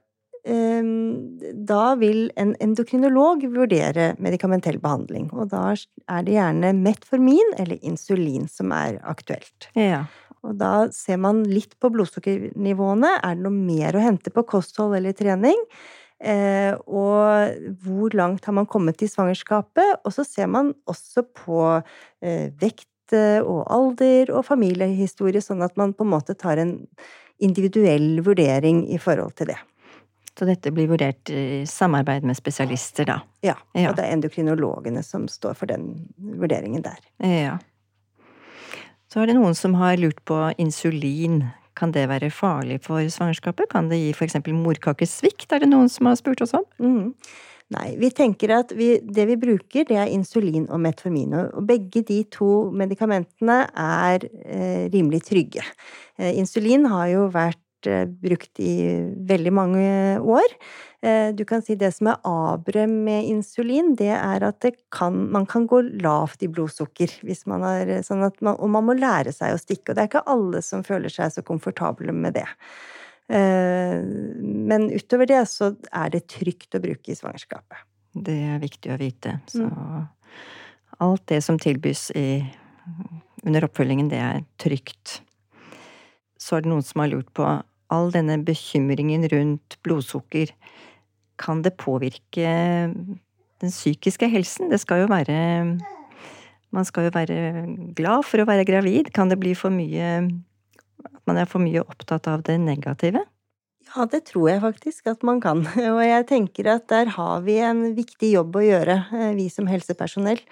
da 1.66 1.82
vil 1.98 2.28
en 2.38 2.52
endokrinolog 2.62 3.48
vurdere 3.50 4.12
medikamentell 4.22 4.78
behandling, 4.78 5.26
og 5.34 5.48
da 5.50 5.72
er 5.74 6.22
det 6.22 6.36
gjerne 6.36 6.70
metformin 6.78 7.56
eller 7.58 7.82
insulin 7.82 8.46
som 8.46 8.70
er 8.76 9.00
aktuelt. 9.10 9.66
Ja. 9.74 10.04
Og 10.46 10.54
da 10.60 10.86
ser 10.94 11.18
man 11.18 11.42
litt 11.50 11.74
på 11.82 11.90
blodsukkernivåene. 11.90 13.16
Er 13.26 13.34
det 13.34 13.42
noe 13.42 13.54
mer 13.56 13.98
å 13.98 14.04
hente 14.04 14.30
på 14.30 14.46
kosthold 14.46 14.94
eller 15.00 15.16
trening? 15.18 15.58
Eh, 16.22 16.72
og 16.86 17.74
hvor 17.82 18.14
langt 18.16 18.46
har 18.46 18.54
man 18.56 18.70
kommet 18.70 19.02
i 19.02 19.10
svangerskapet? 19.10 20.06
Og 20.06 20.14
så 20.14 20.24
ser 20.24 20.46
man 20.52 20.72
også 20.86 21.26
på 21.42 21.62
eh, 21.74 22.52
vekt 22.62 22.86
og 23.16 23.60
alder 23.70 24.32
og 24.34 24.42
familiehistorie, 24.48 25.38
sånn 25.38 25.60
at 25.62 25.76
man 25.78 25.92
på 25.94 26.02
en 26.02 26.10
måte 26.10 26.34
tar 26.34 26.58
en 26.58 26.72
individuell 27.42 28.20
vurdering 28.24 28.84
i 28.92 28.98
forhold 29.02 29.36
til 29.38 29.52
det. 29.52 29.58
Så 30.36 30.44
dette 30.44 30.68
blir 30.74 30.88
vurdert 30.90 31.30
i 31.32 31.64
samarbeid 31.68 32.26
med 32.28 32.36
spesialister, 32.36 33.08
da? 33.08 33.20
Ja, 33.44 33.54
og 33.72 33.94
det 33.96 34.04
er 34.04 34.12
endokrinologene 34.12 35.00
som 35.04 35.24
står 35.32 35.56
for 35.56 35.70
den 35.70 36.10
vurderingen 36.18 36.84
der. 36.84 36.98
Ja. 37.24 37.56
Så 39.08 39.22
er 39.22 39.30
det 39.30 39.38
noen 39.38 39.56
som 39.56 39.78
har 39.80 39.96
lurt 39.96 40.20
på 40.28 40.36
insulin. 40.60 41.46
Kan 41.76 41.92
det 41.92 42.06
være 42.10 42.28
farlig 42.32 42.82
for 42.84 43.00
svangerskapet? 43.12 43.70
Kan 43.72 43.88
det 43.88 44.02
gi 44.02 44.12
eksempel 44.26 44.56
morkakesvikt, 44.56 45.48
er 45.52 45.64
det 45.64 45.70
noen 45.72 45.88
som 45.92 46.08
har 46.10 46.20
spurt 46.20 46.44
oss 46.44 46.52
om? 46.56 46.64
Mm. 46.80 47.14
Nei, 47.74 47.96
vi 47.98 48.12
tenker 48.14 48.52
at 48.54 48.70
vi, 48.78 48.92
det 49.02 49.24
vi 49.26 49.34
bruker, 49.42 49.86
det 49.88 49.96
er 49.98 50.12
insulin 50.14 50.68
og 50.70 50.78
metformin. 50.84 51.34
Og 51.34 51.64
begge 51.66 52.04
de 52.06 52.20
to 52.30 52.70
medikamentene 52.70 53.64
er 53.74 54.26
eh, 54.44 54.86
rimelig 54.92 55.24
trygge. 55.26 55.64
Eh, 56.14 56.36
insulin 56.38 56.86
har 56.92 57.08
jo 57.10 57.24
vært 57.34 57.62
Eh, 57.86 58.06
brukt 58.06 58.60
i 58.60 58.74
veldig 59.28 59.52
mange 59.52 59.86
år. 60.18 60.54
Eh, 61.02 61.34
du 61.34 61.44
kan 61.44 61.62
si 61.62 61.76
det 61.78 61.92
som 61.94 62.10
er 62.10 62.16
aberet 62.26 62.90
med 62.90 63.28
insulin, 63.30 63.94
det 63.98 64.10
er 64.16 64.42
at 64.46 64.60
det 64.64 64.74
kan, 64.90 65.18
man 65.32 65.46
kan 65.46 65.66
gå 65.66 65.82
lavt 66.02 66.42
i 66.42 66.50
blodsukker. 66.50 67.12
Man 67.46 67.64
er, 67.68 68.00
sånn 68.06 68.24
man, 68.40 68.56
og 68.56 68.70
man 68.72 68.88
må 68.88 68.96
lære 68.98 69.34
seg 69.34 69.54
å 69.54 69.60
stikke. 69.60 69.92
Og 69.92 69.96
det 69.96 70.04
er 70.04 70.10
ikke 70.10 70.26
alle 70.32 70.62
som 70.64 70.84
føler 70.86 71.12
seg 71.12 71.34
så 71.34 71.46
komfortable 71.46 72.14
med 72.16 72.38
det. 72.40 72.48
Eh, 73.26 73.98
men 74.70 74.88
utover 74.94 75.30
det 75.30 75.42
så 75.50 75.72
er 75.90 76.14
det 76.14 76.26
trygt 76.32 76.76
å 76.76 76.82
bruke 76.82 77.12
i 77.12 77.18
svangerskapet. 77.18 77.84
Det 78.16 78.38
er 78.54 78.62
viktig 78.62 78.94
å 78.94 79.00
vite. 79.00 79.38
Så 79.50 79.66
mm. 79.66 80.06
alt 81.04 81.26
det 81.32 81.42
som 81.44 81.58
tilbys 81.60 82.08
i, 82.16 82.40
under 83.44 83.66
oppfølgingen, 83.68 84.08
det 84.12 84.22
er 84.22 84.44
trygt 84.62 85.20
så 86.46 86.58
er 86.58 86.64
det 86.64 86.70
noen 86.70 86.84
som 86.86 87.02
har 87.02 87.10
lurt 87.10 87.30
på 87.36 87.46
all 87.94 88.10
denne 88.14 88.38
bekymringen 88.46 89.26
rundt 89.32 89.78
blodsukker. 89.86 90.52
Kan 91.40 91.62
det 91.64 91.76
påvirke 91.80 92.50
den 92.92 93.72
psykiske 93.72 94.28
helsen? 94.30 94.70
Det 94.70 94.80
skal 94.82 95.04
jo 95.04 95.12
være 95.12 95.36
Man 96.74 96.84
skal 96.84 97.06
jo 97.06 97.12
være 97.14 97.36
glad 97.96 98.26
for 98.26 98.42
å 98.42 98.48
være 98.48 98.66
gravid. 98.68 99.12
Kan 99.14 99.30
det 99.30 99.38
bli 99.40 99.54
for 99.56 99.72
mye 99.72 100.26
man 101.28 101.40
er 101.40 101.48
for 101.50 101.62
mye 101.62 101.82
opptatt 101.84 102.28
av 102.30 102.44
det 102.46 102.58
negative? 102.62 103.24
Ja, 103.92 104.06
det 104.10 104.24
tror 104.30 104.48
jeg 104.50 104.62
faktisk 104.64 105.10
at 105.12 105.26
man 105.26 105.40
kan. 105.42 105.64
Og 105.94 106.02
jeg 106.04 106.28
tenker 106.30 106.72
at 106.74 106.88
der 106.92 107.12
har 107.16 107.44
vi 107.46 107.58
en 107.64 107.90
viktig 107.98 108.32
jobb 108.34 108.58
å 108.58 108.64
gjøre, 108.64 109.02
eh, 109.14 109.34
vi 109.38 109.50
som 109.52 109.68
helsepersonell. 109.70 110.42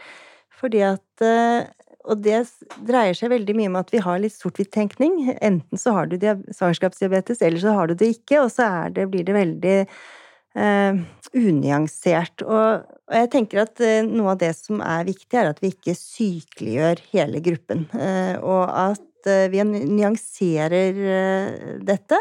Fordi 0.55 0.85
at 0.87 1.25
eh, 1.25 1.67
og 2.05 2.21
det 2.25 2.43
dreier 2.85 3.17
seg 3.17 3.33
veldig 3.33 3.55
mye 3.57 3.71
om 3.71 3.79
at 3.81 3.93
vi 3.93 4.03
har 4.05 4.21
litt 4.21 4.35
sort-hvitt-tenkning. 4.37 5.37
Enten 5.41 5.81
så 5.81 5.95
har 5.97 6.11
du 6.11 6.19
svangerskapsdiabetes, 6.19 7.41
eller 7.41 7.63
så 7.63 7.73
har 7.79 7.89
du 7.89 7.97
det 7.99 8.11
ikke, 8.19 8.43
og 8.43 8.51
så 8.53 8.69
det, 8.93 9.07
blir 9.13 9.25
det 9.25 9.37
veldig 9.37 9.79
eh, 9.81 11.01
unyansert. 11.33 12.45
Og, 12.45 12.85
og, 12.85 13.17
jeg 13.17 13.31
tenker 13.33 13.65
at 13.65 13.81
eh, 13.85 14.03
noe 14.05 14.35
av 14.35 14.43
det 14.45 14.53
som 14.59 14.85
er 14.85 15.09
viktig, 15.09 15.33
er 15.41 15.55
at 15.55 15.65
vi 15.65 15.73
ikke 15.73 15.97
sykeliggjør 15.97 17.03
hele 17.15 17.41
gruppen. 17.45 17.89
Eh, 17.97 18.37
og 18.43 18.69
at 18.69 19.09
eh, 19.31 19.49
vi 19.53 19.63
nyanserer 19.65 21.01
eh, 21.17 21.79
dette. 21.85 22.19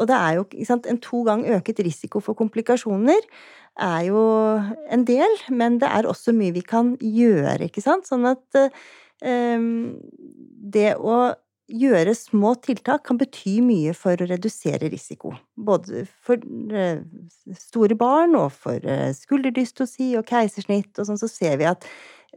Og 0.00 0.08
det 0.08 0.16
er 0.16 0.38
jo 0.38 0.46
sant, 0.64 0.86
en 0.88 1.00
to 1.02 1.22
gang 1.26 1.44
øket 1.58 1.82
risiko 1.84 2.22
for 2.24 2.38
komplikasjoner 2.38 3.20
er 3.80 4.06
jo 4.08 4.22
en 4.92 5.04
del, 5.08 5.36
men 5.52 5.78
det 5.80 5.88
er 5.88 6.08
også 6.08 6.34
mye 6.36 6.54
vi 6.56 6.64
kan 6.64 6.94
gjøre, 7.00 7.68
ikke 7.68 7.84
sant. 7.84 8.08
Sånn 8.08 8.26
at 8.28 8.60
eh, 8.60 9.68
det 10.76 10.94
å 10.96 11.20
gjøre 11.70 12.14
små 12.18 12.54
tiltak 12.64 13.04
kan 13.06 13.18
bety 13.20 13.58
mye 13.64 13.94
for 13.96 14.18
å 14.18 14.28
redusere 14.28 14.90
risiko. 14.90 15.32
Både 15.54 16.04
for 16.24 16.40
eh, 16.74 17.02
store 17.58 17.96
barn 17.98 18.36
og 18.38 18.50
for 18.56 18.82
eh, 18.82 19.10
skulderdystosi 19.16 20.12
og 20.18 20.26
keisersnitt 20.30 20.98
og 20.98 21.08
sånn, 21.08 21.20
så 21.20 21.30
ser 21.30 21.60
vi 21.60 21.68
at 21.70 21.86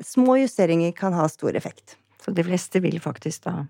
små 0.04 0.38
justeringer 0.42 0.94
kan 0.98 1.16
ha 1.18 1.28
stor 1.32 1.58
effekt. 1.58 1.98
Så 2.24 2.34
de 2.36 2.46
fleste 2.46 2.82
vil 2.84 3.02
faktisk 3.04 3.48
da 3.50 3.64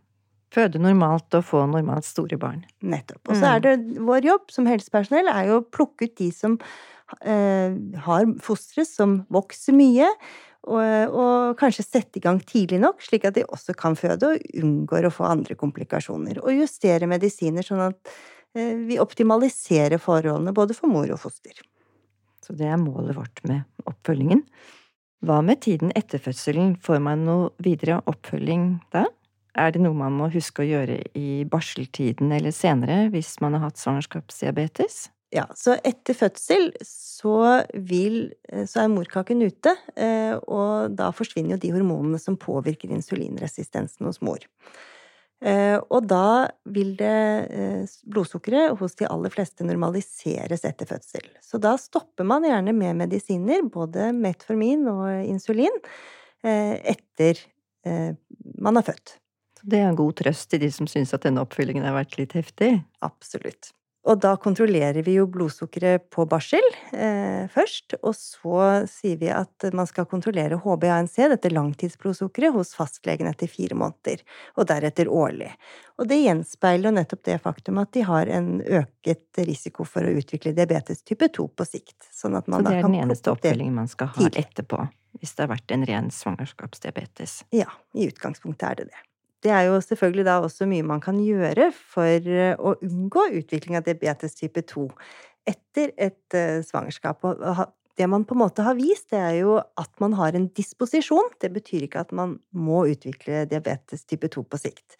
føde 0.53 0.81
normalt 0.81 1.35
og 1.37 1.45
få 1.47 1.65
normalt 1.69 2.07
store 2.07 2.37
barn. 2.41 2.63
Nettopp. 2.85 3.21
Og 3.27 3.37
så 3.39 3.55
er 3.55 3.61
mm. 3.61 3.65
det 3.65 4.05
vår 4.07 4.29
jobb 4.29 4.53
som 4.53 4.69
helsepersonell 4.69 5.29
er 5.31 5.49
jo 5.49 5.59
å 5.61 5.67
plukke 5.67 6.09
ut 6.09 6.15
de 6.19 6.29
som 6.35 6.57
eh, 7.21 7.75
har 8.05 8.27
fostre 8.43 8.85
som 8.87 9.21
vokser 9.33 9.77
mye, 9.77 10.09
og, 10.63 11.11
og, 11.11 11.57
kanskje 11.59 11.83
sette 11.83 12.19
i 12.19 12.23
gang 12.23 12.37
tidlig 12.47 12.79
nok, 12.79 13.01
slik 13.03 13.25
at 13.27 13.35
de 13.35 13.43
også 13.43 13.75
kan 13.75 13.97
føde 13.99 14.29
og 14.29 14.45
unngår 14.61 15.09
å 15.09 15.11
få 15.11 15.25
andre 15.27 15.57
komplikasjoner. 15.59 16.39
Og 16.39 16.61
justere 16.61 17.09
medisiner 17.11 17.65
sånn 17.67 17.83
at 17.89 18.13
eh, 18.55 18.77
vi 18.87 18.99
optimaliserer 19.03 19.99
forholdene 19.99 20.55
både 20.55 20.77
for 20.77 20.91
mor 20.91 21.11
og 21.11 21.19
foster. 21.25 21.59
Så 22.43 22.55
det 22.59 22.69
er 22.71 22.79
målet 22.79 23.17
vårt 23.17 23.43
med 23.47 23.67
oppfølgingen. 23.87 24.45
Hva 25.23 25.39
med 25.43 25.61
tiden 25.63 25.91
etter 25.95 26.19
fødselen, 26.19 26.73
får 26.83 26.99
man 27.03 27.27
noe 27.27 27.51
videre 27.63 28.01
oppfølging 28.11 28.65
da? 28.95 29.05
Er 29.53 29.73
det 29.73 29.83
noe 29.83 29.93
man 29.93 30.15
må 30.17 30.31
huske 30.33 30.63
å 30.63 30.65
gjøre 30.65 30.97
i 31.17 31.43
barseltiden 31.49 32.31
eller 32.33 32.53
senere 32.55 33.07
hvis 33.13 33.35
man 33.43 33.53
har 33.57 33.67
hatt 33.67 33.81
svangerskapsdiabetes? 33.81 35.05
Ja, 35.33 35.47
så 35.57 35.75
etter 35.81 36.13
fødsel 36.17 36.71
så 36.85 37.63
vil 37.73 38.17
eh, 38.49 38.65
Så 38.69 38.83
er 38.83 38.91
morkaken 38.93 39.41
ute, 39.41 39.73
eh, 39.97 40.35
og 40.37 40.93
da 40.97 41.09
forsvinner 41.15 41.55
jo 41.55 41.61
de 41.63 41.71
hormonene 41.73 42.21
som 42.21 42.37
påvirker 42.37 42.93
insulinresistensen 42.93 44.05
hos 44.05 44.21
mor. 44.25 44.43
Eh, 45.43 45.77
og 45.89 46.05
da 46.07 46.49
vil 46.71 46.93
det 46.99 47.15
blodsukkeret 48.05 48.77
hos 48.79 48.93
de 49.01 49.09
aller 49.09 49.33
fleste 49.33 49.65
normaliseres 49.65 50.65
etter 50.69 50.89
fødsel. 50.89 51.25
Så 51.41 51.59
da 51.61 51.73
stopper 51.81 52.27
man 52.29 52.45
gjerne 52.47 52.75
med 52.77 53.01
medisiner, 53.01 53.65
både 53.73 54.11
metformin 54.15 54.85
og 54.91 55.09
insulin, 55.25 55.81
etter 56.43 57.39
man 58.59 58.75
har 58.75 58.83
født. 58.83 59.17
Det 59.63 59.79
er 59.79 59.87
en 59.89 59.99
god 59.99 60.17
trøst 60.19 60.49
til 60.51 60.63
de 60.63 60.71
som 60.75 60.89
syns 60.91 61.15
at 61.15 61.23
denne 61.23 61.43
oppfyllingen 61.43 61.85
har 61.87 61.95
vært 61.95 62.19
litt 62.19 62.35
heftig? 62.35 62.75
Absolutt. 63.05 63.71
Og 64.03 64.19
da 64.19 64.33
kontrollerer 64.35 64.99
vi 65.05 65.13
jo 65.15 65.23
blodsukkeret 65.31 66.09
på 66.11 66.25
barsel 66.27 66.65
eh, 66.91 67.45
først, 67.51 67.95
og 68.01 68.11
så 68.17 68.63
sier 68.91 69.15
vi 69.21 69.29
at 69.31 69.69
man 69.71 69.87
skal 69.87 70.09
kontrollere 70.11 70.57
HbA1c, 70.59 71.29
dette 71.31 71.51
langtidsblodsukkeret, 71.53 72.51
hos 72.51 72.73
fastlegen 72.75 73.29
etter 73.31 73.47
fire 73.47 73.77
måneder, 73.79 74.25
og 74.59 74.67
deretter 74.67 75.07
årlig. 75.07 75.53
Og 75.95 76.09
det 76.11 76.19
gjenspeiler 76.19 76.89
jo 76.89 76.97
nettopp 76.97 77.23
det 77.29 77.37
faktum 77.45 77.79
at 77.79 77.93
de 77.95 78.03
har 78.09 78.33
en 78.41 78.57
øket 78.59 79.43
risiko 79.47 79.87
for 79.87 80.03
å 80.03 80.11
utvikle 80.19 80.51
diabetes 80.57 80.99
type 81.07 81.31
2 81.39 81.47
på 81.55 81.69
sikt. 81.69 81.95
Sånn 82.11 82.35
at 82.35 82.51
man 82.51 82.59
så 82.59 82.73
det 82.73 82.81
er 82.81 82.89
den 82.89 82.99
eneste 83.05 83.31
oppfølgingen 83.31 83.79
man 83.79 83.87
skal 83.91 84.11
ha 84.17 84.27
etterpå, 84.27 84.83
hvis 85.21 85.37
det 85.37 85.47
har 85.47 85.53
vært 85.55 85.77
en 85.77 85.87
ren 85.87 86.11
svangerskapsdiabetes? 86.11 87.39
Ja, 87.55 87.71
i 87.95 88.11
utgangspunktet 88.11 88.67
er 88.73 88.83
det 88.83 88.91
det. 88.91 89.03
Det 89.43 89.51
er 89.51 89.67
jo 89.67 89.81
selvfølgelig 89.83 90.25
da 90.27 90.39
også 90.43 90.67
mye 90.69 90.85
man 90.87 91.03
kan 91.03 91.19
gjøre 91.19 91.69
for 91.75 92.07
eh, 92.07 92.55
å 92.55 92.75
unngå 92.79 93.27
utvikling 93.41 93.79
av 93.79 93.87
diabetes 93.87 94.37
type 94.39 94.63
2 94.71 94.87
etter 95.49 95.89
et 95.99 96.35
uh, 96.39 96.61
svangerskap. 96.63 97.25
Og 97.27 97.65
det 97.99 98.05
man 98.07 98.23
på 98.23 98.37
en 98.37 98.39
måte 98.45 98.63
har 98.63 98.77
vist, 98.77 99.09
det 99.11 99.19
er 99.19 99.33
jo 99.41 99.57
at 99.59 99.91
man 99.99 100.15
har 100.15 100.37
en 100.37 100.45
disposisjon. 100.55 101.33
Det 101.43 101.49
betyr 101.51 101.83
ikke 101.83 102.05
at 102.05 102.13
man 102.15 102.37
må 102.55 102.85
utvikle 102.93 103.43
diabetes 103.51 104.07
type 104.07 104.29
2 104.31 104.45
på 104.47 104.61
sikt. 104.61 104.95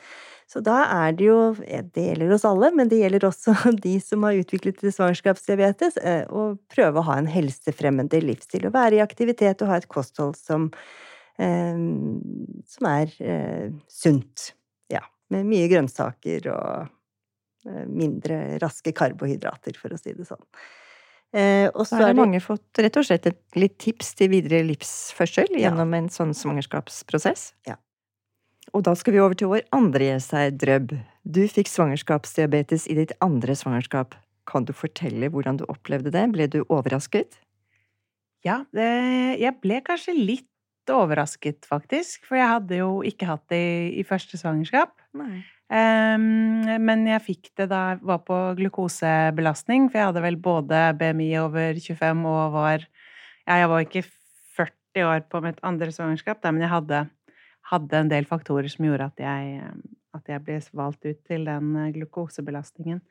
Så 0.52 0.60
da 0.60 0.82
er 0.92 1.16
det 1.16 1.30
jo 1.30 1.40
eh, 1.64 1.86
Det 1.88 2.04
gjelder 2.10 2.36
oss 2.36 2.44
alle, 2.50 2.74
men 2.76 2.92
det 2.92 3.00
gjelder 3.00 3.30
også 3.30 3.56
de 3.88 3.96
som 4.04 4.28
har 4.28 4.42
utviklet 4.44 4.84
svangerskapsdiabetes, 4.84 6.02
å 6.28 6.44
prøve 6.76 7.00
å 7.00 7.08
ha 7.08 7.18
en 7.22 7.32
helsefremmende 7.32 8.20
livsstil. 8.28 8.68
Å 8.68 8.76
være 8.76 9.00
i 9.00 9.06
aktivitet 9.08 9.64
og 9.64 9.72
ha 9.72 9.80
et 9.80 9.92
kosthold 9.92 10.36
som 10.36 10.68
Eh, 10.68 11.13
som 11.40 12.90
er 12.90 13.14
eh, 13.24 13.72
sunt. 13.90 14.52
Ja. 14.94 15.02
Med 15.34 15.48
mye 15.50 15.70
grønnsaker 15.72 16.50
og 16.54 16.88
eh, 17.68 17.86
mindre 17.90 18.60
raske 18.62 18.94
karbohydrater, 18.96 19.78
for 19.80 19.96
å 19.96 20.00
si 20.00 20.14
det 20.14 20.28
sånn. 20.30 20.44
og 21.74 21.86
så 21.90 21.98
har 21.98 22.14
mange 22.14 22.38
fått 22.44 22.78
rett 22.78 22.98
og 23.00 23.08
slett 23.08 23.26
et 23.26 23.58
litt 23.58 23.80
tips 23.82 24.14
til 24.20 24.30
videre 24.30 24.62
livsførsel 24.68 25.56
gjennom 25.58 25.96
ja. 25.96 26.04
en 26.04 26.12
sånn 26.14 26.36
svangerskapsprosess. 26.38 27.54
Ja. 27.66 27.80
Og 28.74 28.86
da 28.86 28.94
skal 28.98 29.16
vi 29.16 29.22
over 29.22 29.36
til 29.38 29.50
vår 29.52 29.66
andre 29.76 30.12
gjest 30.12 30.34
her, 30.34 30.52
Drøbb. 30.54 30.94
Du 31.24 31.42
fikk 31.50 31.70
svangerskapsdiabetes 31.72 32.88
i 32.90 32.98
ditt 33.02 33.14
andre 33.26 33.56
svangerskap. 33.58 34.16
Kan 34.50 34.66
du 34.68 34.74
fortelle 34.76 35.30
hvordan 35.32 35.60
du 35.60 35.66
opplevde 35.72 36.14
det? 36.14 36.24
Ble 36.34 36.48
du 36.52 36.62
overrasket? 36.68 37.40
Ja, 38.44 38.64
det, 38.76 38.88
jeg 39.40 39.56
ble 39.64 39.80
kanskje 39.88 40.16
litt 40.18 40.50
overrasket, 40.92 41.64
faktisk. 41.70 42.26
For 42.28 42.40
jeg 42.40 42.50
hadde 42.50 42.80
jo 42.82 42.90
ikke 43.08 43.30
hatt 43.30 43.46
det 43.54 43.62
i, 43.62 44.02
i 44.02 44.08
første 44.08 44.40
svangerskap. 44.40 44.92
Um, 45.74 46.68
men 46.84 47.06
jeg 47.08 47.24
fikk 47.24 47.48
det 47.58 47.70
da 47.72 47.80
jeg 47.94 48.04
var 48.06 48.20
på 48.28 48.38
glukosebelastning, 48.60 49.88
for 49.90 50.00
jeg 50.00 50.10
hadde 50.12 50.26
vel 50.26 50.38
både 50.38 50.82
BMI 51.00 51.30
over 51.42 51.80
25 51.80 52.28
og 52.30 52.58
var 52.58 52.86
Ja, 53.48 53.58
jeg 53.60 53.70
var 53.72 53.82
ikke 53.84 54.04
40 54.56 55.08
år 55.10 55.26
på 55.32 55.42
mitt 55.44 55.58
andre 55.66 55.90
svangerskap, 55.92 56.44
da, 56.44 56.52
men 56.54 56.64
jeg 56.64 56.72
hadde, 56.72 57.00
hadde, 57.72 57.98
en 58.00 58.12
del 58.12 58.28
faktorer 58.30 58.70
som 58.72 58.86
gjorde 58.86 59.10
at 59.10 59.24
jeg, 59.24 59.74
at 60.14 60.30
jeg 60.30 60.44
ble 60.46 60.60
valgt 60.78 61.08
ut 61.10 61.20
til 61.28 61.44
den 61.50 61.74
eh, 61.82 61.90
glukosebelastningen. 61.98 63.02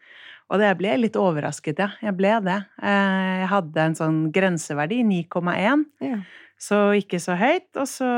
Og 0.48 0.62
det 0.62 0.70
ble 0.78 0.94
litt 1.00 1.18
overrasket, 1.18 1.82
ja. 1.82 1.90
Jeg 2.00 2.16
ble 2.16 2.32
det. 2.46 2.61
Eh, 2.80 3.35
jeg 3.42 3.50
hadde 3.52 3.85
en 3.88 3.98
sånn 3.98 4.22
grenseverdi, 4.32 5.02
9,1. 5.11 5.85
Ja. 6.06 6.22
Så 6.62 6.79
ikke 6.94 7.18
så 7.18 7.35
høyt. 7.35 7.72
Og 7.75 7.88
så, 7.90 8.12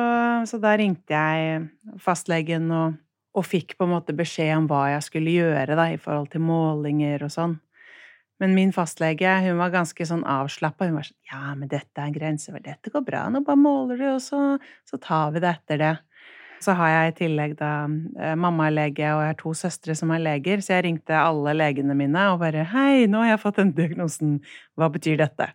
så 0.44 0.60
da 0.60 0.74
ringte 0.76 1.16
jeg 1.16 1.64
fastlegen 2.04 2.68
og 2.74 3.00
og 3.34 3.46
fikk 3.46 3.76
på 3.78 3.86
en 3.86 3.94
måte 3.96 4.14
beskjed 4.16 4.54
om 4.56 4.66
hva 4.70 4.86
jeg 4.94 5.04
skulle 5.08 5.34
gjøre 5.34 5.76
da, 5.78 5.88
i 5.90 6.00
forhold 6.00 6.30
til 6.32 6.44
målinger 6.46 7.26
og 7.26 7.32
sånn. 7.34 7.58
Men 8.42 8.54
min 8.56 8.72
fastlege 8.74 9.30
hun 9.44 9.60
var 9.60 9.72
ganske 9.74 10.06
sånn 10.06 10.24
avslappa. 10.26 10.88
Hun 10.88 10.98
var 10.98 11.06
sånn 11.06 11.30
'Ja, 11.30 11.54
men 11.54 11.68
dette 11.68 12.00
er 12.00 12.06
en 12.06 12.16
grense. 12.18 12.52
Dette 12.62 12.90
går 12.90 13.04
bra. 13.04 13.28
Nå 13.30 13.44
bare 13.44 13.56
måler 13.56 13.96
du, 13.96 14.08
og 14.14 14.20
så, 14.22 14.58
så, 14.84 14.98
tar 14.98 15.32
vi 15.32 15.40
det 15.40 15.50
etter 15.54 15.78
det'. 15.78 15.98
Så 16.60 16.74
har 16.74 16.88
jeg 16.88 17.12
i 17.12 17.16
tillegg 17.18 17.56
da 17.58 17.86
eh, 18.18 18.34
mamma 18.34 18.66
er 18.66 18.70
lege, 18.70 19.06
og 19.14 19.22
jeg 19.22 19.32
har 19.34 19.38
to 19.38 19.54
søstre 19.54 19.94
som 19.94 20.10
er 20.10 20.18
leger, 20.18 20.58
så 20.58 20.74
jeg 20.74 20.84
ringte 20.84 21.14
alle 21.14 21.52
legene 21.54 21.94
mine 21.94 22.32
og 22.32 22.40
bare 22.40 22.64
'Hei, 22.64 23.06
nå 23.06 23.22
har 23.22 23.36
jeg 23.36 23.40
fått 23.40 23.56
den 23.56 23.72
diagnosen. 23.72 24.40
Hva 24.76 24.90
betyr 24.90 25.18
dette?' 25.18 25.54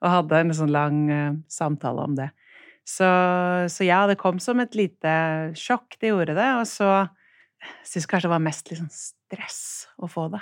Og 0.00 0.14
hadde 0.14 0.42
en 0.42 0.54
sånn 0.56 0.72
lang 0.72 1.00
uh, 1.12 1.38
samtale 1.52 2.04
om 2.08 2.14
det. 2.18 2.30
Så, 2.88 3.08
så 3.70 3.86
ja, 3.86 4.02
det 4.08 4.18
kom 4.20 4.40
som 4.42 4.60
et 4.62 4.74
lite 4.78 5.10
sjokk, 5.58 5.98
det 6.00 6.10
gjorde 6.10 6.34
det. 6.38 6.48
Og 6.58 6.66
så 6.68 6.90
syns 7.86 8.08
kanskje 8.08 8.28
det 8.28 8.34
var 8.34 8.42
mest 8.44 8.70
liksom 8.70 8.88
stress 8.92 9.62
å 10.00 10.08
få 10.10 10.28
det. 10.32 10.40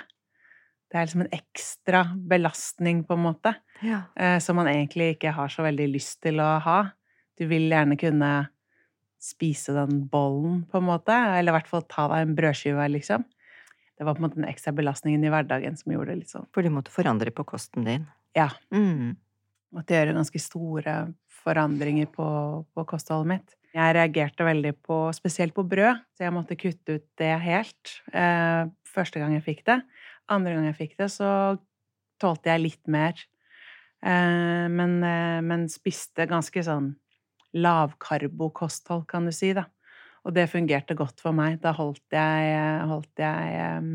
Det 0.89 0.97
er 0.97 1.05
liksom 1.05 1.25
en 1.27 1.35
ekstra 1.35 2.03
belastning, 2.31 3.03
på 3.05 3.13
en 3.13 3.25
måte, 3.27 3.53
ja. 3.85 4.01
Eh, 4.17 4.39
som 4.41 4.57
man 4.57 4.67
egentlig 4.71 5.13
ikke 5.15 5.35
har 5.37 5.51
så 5.53 5.61
veldig 5.67 5.85
lyst 5.93 6.17
til 6.25 6.41
å 6.41 6.55
ha. 6.65 6.79
Du 7.37 7.45
vil 7.51 7.69
gjerne 7.69 7.97
kunne 7.99 8.31
spise 9.21 9.75
den 9.75 10.07
bollen, 10.09 10.63
på 10.71 10.79
en 10.79 10.87
måte, 10.87 11.13
eller 11.13 11.53
i 11.53 11.57
hvert 11.59 11.69
fall 11.69 11.85
ta 11.91 12.07
deg 12.09 12.25
en 12.25 12.35
brødskive, 12.39 12.87
liksom. 12.95 13.27
Det 13.99 14.07
var 14.07 14.15
på 14.15 14.23
en 14.23 14.29
måte 14.29 14.39
den 14.39 14.49
ekstra 14.49 14.73
belastningen 14.73 15.23
i 15.27 15.31
hverdagen 15.31 15.77
som 15.77 15.93
gjorde 15.93 16.13
det 16.13 16.23
litt 16.23 16.33
sånn. 16.33 16.47
For 16.55 16.65
du 16.65 16.71
måtte 16.73 16.93
forandre 16.93 17.35
på 17.35 17.45
kosten 17.45 17.85
din? 17.85 18.07
Ja. 18.37 18.47
Mm. 18.73 19.17
Måtte 19.75 19.95
gjøre 19.95 20.15
ganske 20.17 20.41
store 20.41 20.95
forandringer 21.43 22.09
på, 22.11 22.27
på 22.73 22.85
kostholdet 22.89 23.29
mitt. 23.33 23.55
Jeg 23.75 23.93
reagerte 23.93 24.45
veldig 24.47 24.71
på 24.85 24.97
spesielt 25.13 25.53
på 25.53 25.65
brød, 25.69 26.01
så 26.17 26.25
jeg 26.25 26.33
måtte 26.33 26.57
kutte 26.57 26.97
ut 26.97 27.05
det 27.21 27.33
helt. 27.43 27.91
Eh, 28.09 28.65
første 28.89 29.21
gang 29.21 29.35
jeg 29.37 29.45
fikk 29.45 29.65
det. 29.69 29.77
Andre 30.29 30.55
gang 30.55 30.69
jeg 30.71 30.77
fikk 30.79 30.95
det, 31.01 31.11
så 31.13 31.29
tålte 32.21 32.49
jeg 32.49 32.63
litt 32.63 32.89
mer. 32.89 33.13
Eh, 34.01 34.65
men, 34.73 34.97
eh, 35.05 35.41
men, 35.45 35.67
spiste 35.69 36.25
ganske 36.29 36.63
sånn 36.65 36.95
lavkarbokosthold, 37.53 39.05
kan 39.09 39.29
du 39.29 39.33
si, 39.35 39.53
da. 39.53 39.67
Og 40.25 40.33
det 40.33 40.49
fungerte 40.49 40.97
godt 40.97 41.21
for 41.21 41.33
meg. 41.33 41.61
Da 41.61 41.71
holdt 41.77 42.03
jeg, 42.13 42.57
holdt 42.89 43.21
jeg 43.21 43.85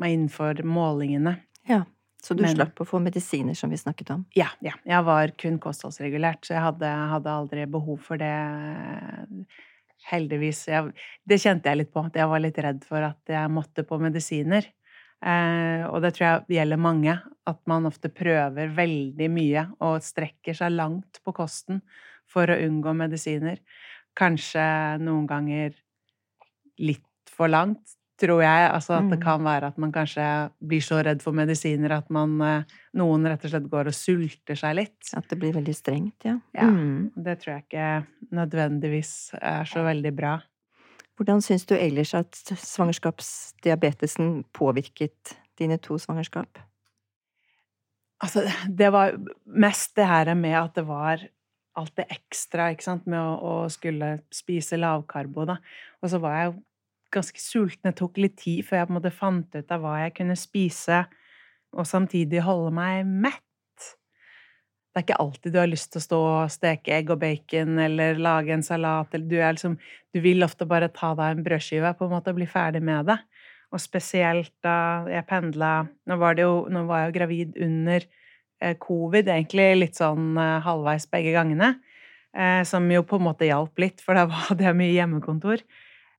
meg 0.00 0.14
innenfor 0.14 0.62
målingene. 0.66 1.36
Ja. 1.68 1.82
Så 2.24 2.34
du 2.34 2.42
Men, 2.42 2.54
slapp 2.54 2.80
å 2.80 2.86
få 2.88 3.00
medisiner, 3.04 3.56
som 3.58 3.72
vi 3.72 3.76
snakket 3.76 4.14
om? 4.14 4.24
Ja. 4.36 4.48
ja. 4.64 4.72
Jeg 4.88 5.04
var 5.04 5.32
kun 5.40 5.58
kostholdsregulert, 5.60 6.46
så 6.46 6.56
jeg 6.56 6.64
hadde, 6.64 6.92
hadde 7.10 7.34
aldri 7.40 7.66
behov 7.68 8.00
for 8.06 8.20
det. 8.20 8.32
Heldigvis. 10.08 10.62
Jeg, 10.68 10.94
det 11.28 11.40
kjente 11.40 11.68
jeg 11.68 11.82
litt 11.82 11.92
på, 11.92 12.04
at 12.08 12.16
jeg 12.16 12.28
var 12.28 12.40
litt 12.40 12.60
redd 12.64 12.82
for 12.88 13.04
at 13.04 13.34
jeg 13.34 13.52
måtte 13.52 13.84
på 13.88 13.98
medisiner. 14.00 14.66
Eh, 15.24 15.84
og 15.88 16.00
det 16.04 16.14
tror 16.16 16.26
jeg 16.26 16.58
gjelder 16.58 16.80
mange, 16.80 17.14
at 17.48 17.60
man 17.68 17.88
ofte 17.88 18.10
prøver 18.12 18.72
veldig 18.76 19.28
mye 19.32 19.66
og 19.84 20.04
strekker 20.04 20.56
seg 20.56 20.74
langt 20.76 21.20
på 21.24 21.32
kosten 21.36 21.80
for 22.28 22.48
å 22.48 22.58
unngå 22.66 22.92
medisiner. 22.96 23.60
Kanskje 24.16 24.64
noen 25.02 25.28
ganger 25.28 25.76
litt 26.80 27.32
for 27.32 27.52
langt 27.52 27.96
tror 28.20 28.42
jeg. 28.44 28.70
Altså 28.70 28.96
at 28.98 29.08
det 29.10 29.18
mm. 29.18 29.24
kan 29.24 29.44
være 29.44 29.70
at 29.72 29.78
man 29.82 29.92
kanskje 29.94 30.24
blir 30.62 30.82
så 30.84 31.00
redd 31.04 31.22
for 31.24 31.36
medisiner 31.36 31.96
at 31.98 32.10
man 32.14 32.36
eh, 32.44 32.74
Noen 32.94 33.26
rett 33.26 33.42
og 33.46 33.50
slett 33.50 33.70
går 33.72 33.90
og 33.90 33.96
sulter 33.96 34.58
seg 34.58 34.76
litt. 34.78 34.98
At 35.18 35.26
det 35.30 35.38
blir 35.40 35.54
veldig 35.56 35.74
strengt, 35.74 36.26
ja. 36.26 36.36
Ja. 36.54 36.68
Mm. 36.70 37.10
Det 37.26 37.40
tror 37.42 37.56
jeg 37.56 37.64
ikke 37.66 38.34
nødvendigvis 38.38 39.14
er 39.40 39.66
så 39.66 39.82
veldig 39.86 40.12
bra. 40.14 40.36
Hvordan 41.18 41.42
syns 41.42 41.66
du 41.66 41.74
ellers 41.76 42.14
at 42.18 42.38
svangerskapsdiabetesen 42.58 44.44
påvirket 44.54 45.34
dine 45.58 45.78
to 45.82 45.98
svangerskap? 45.98 46.58
Altså, 48.22 48.46
det 48.70 48.90
var 48.94 49.18
mest 49.44 49.94
det 49.98 50.06
her 50.08 50.30
med 50.38 50.56
at 50.58 50.78
det 50.78 50.86
var 50.88 51.22
alt 51.74 51.96
det 51.98 52.06
ekstra, 52.14 52.70
ikke 52.70 52.86
sant, 52.86 53.06
med 53.10 53.18
å, 53.18 53.34
å 53.34 53.54
skulle 53.72 54.16
spise 54.34 54.78
lavkarbo, 54.78 55.46
da. 55.50 55.58
Og 56.02 56.10
så 56.12 56.20
var 56.22 56.38
jeg 56.38 56.50
jo 56.50 56.54
ganske 57.14 57.40
sulten. 57.40 57.88
Det 57.88 57.98
tok 58.00 58.20
litt 58.20 58.36
tid 58.42 58.64
før 58.66 58.80
jeg 58.80 58.88
på 58.88 58.94
en 58.94 58.98
måte 58.98 59.14
fant 59.14 59.56
ut 59.56 59.74
av 59.74 59.82
hva 59.82 59.96
jeg 60.02 60.14
kunne 60.18 60.36
spise, 60.38 61.04
og 61.74 61.88
samtidig 61.88 62.44
holde 62.46 62.70
meg 62.76 63.08
mett. 63.08 63.40
Det 64.94 65.00
er 65.00 65.06
ikke 65.08 65.22
alltid 65.24 65.50
du 65.50 65.58
har 65.58 65.66
lyst 65.66 65.90
til 65.90 65.98
å 65.98 66.04
stå 66.04 66.18
og 66.22 66.52
steke 66.54 66.92
egg 66.94 67.08
og 67.10 67.18
bacon 67.24 67.80
eller 67.82 68.20
lage 68.22 68.54
en 68.54 68.62
salat. 68.62 69.10
Eller 69.10 69.26
du, 69.26 69.38
liksom, 69.42 69.74
du 70.14 70.20
vil 70.22 70.46
ofte 70.46 70.68
bare 70.70 70.86
ta 70.94 71.10
deg 71.18 71.34
en 71.34 71.46
brødskive 71.46 71.90
på 71.98 72.06
en 72.06 72.12
måte 72.14 72.30
og 72.30 72.38
bli 72.38 72.46
ferdig 72.46 72.82
med 72.86 73.10
det. 73.10 73.16
Og 73.74 73.82
spesielt 73.82 74.52
da 74.62 74.76
jeg 75.10 75.26
pendla 75.26 75.72
Nå 76.06 76.14
nå 76.14 76.84
var 76.86 77.00
jeg 77.02 77.08
jo 77.08 77.16
gravid 77.16 77.58
under 77.66 78.06
eh, 78.62 78.76
covid, 78.78 79.32
egentlig 79.34 79.66
litt 79.80 79.98
sånn 79.98 80.38
eh, 80.38 80.62
halvveis 80.62 81.08
begge 81.10 81.34
gangene. 81.34 81.74
Eh, 82.34 82.62
som 82.66 82.86
jo 82.90 83.02
på 83.06 83.18
en 83.20 83.26
måte 83.28 83.46
hjalp 83.46 83.78
litt, 83.78 84.02
for 84.02 84.14
da 84.14 84.28
hadde 84.48 84.66
jeg 84.66 84.78
mye 84.78 84.94
hjemmekontor. 84.94 85.62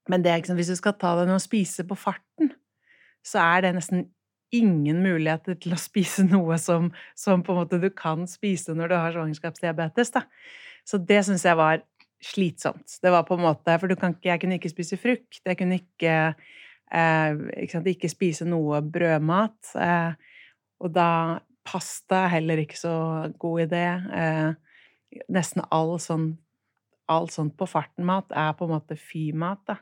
Men 0.10 0.24
det, 0.26 0.36
liksom, 0.42 0.58
hvis 0.60 0.70
du 0.70 0.78
skal 0.78 0.98
ta 1.02 1.16
deg 1.20 1.30
noe 1.30 1.40
å 1.40 1.44
spise 1.44 1.86
på 1.88 1.98
farten, 1.98 2.52
så 3.26 3.42
er 3.42 3.66
det 3.66 3.74
nesten 3.80 4.06
ingen 4.54 5.02
muligheter 5.04 5.58
til 5.60 5.76
å 5.76 5.82
spise 5.88 6.26
noe 6.28 6.60
som, 6.62 6.92
som, 7.18 7.44
du 7.44 7.90
kan 7.96 8.28
spise 8.30 8.76
når 8.76 8.92
du 8.92 8.96
har 8.98 9.18
svangerskapsdiabetes. 9.18 10.14
Da. 10.16 10.26
Så 10.86 11.02
det 11.02 11.24
syns 11.28 11.46
jeg 11.46 11.58
var 11.60 11.82
slitsomt. 12.26 13.00
Det 13.02 13.12
var 13.12 13.26
på 13.28 13.36
en 13.38 13.46
måte 13.46 13.80
For 13.80 13.92
ikke, 13.92 14.30
jeg 14.30 14.42
kunne 14.42 14.60
ikke 14.60 14.74
spise 14.74 14.98
frukt. 14.98 15.42
Jeg 15.46 15.58
kunne 15.58 15.82
ikke, 15.82 16.36
eh, 16.92 17.42
ikke, 17.64 17.74
sant, 17.74 17.90
ikke 17.92 18.10
spise 18.10 18.48
noe 18.48 18.82
brødmat. 18.82 19.76
Eh, 19.76 20.14
og 20.80 20.94
da 20.96 21.10
Pasta 21.66 22.26
er 22.26 22.36
heller 22.38 22.62
ikke 22.62 22.78
så 22.78 22.96
god 23.42 23.66
idé. 23.66 23.86
Eh, 24.14 25.22
nesten 25.30 25.66
all 25.72 25.98
sånn 26.00 26.36
Alt 27.06 27.36
sånt 27.36 27.54
på 27.54 27.68
farten-mat 27.70 28.32
er 28.34 28.56
på 28.58 28.66
en 28.66 28.72
måte 28.72 28.96
fy-mat, 28.98 29.60
da. 29.70 29.76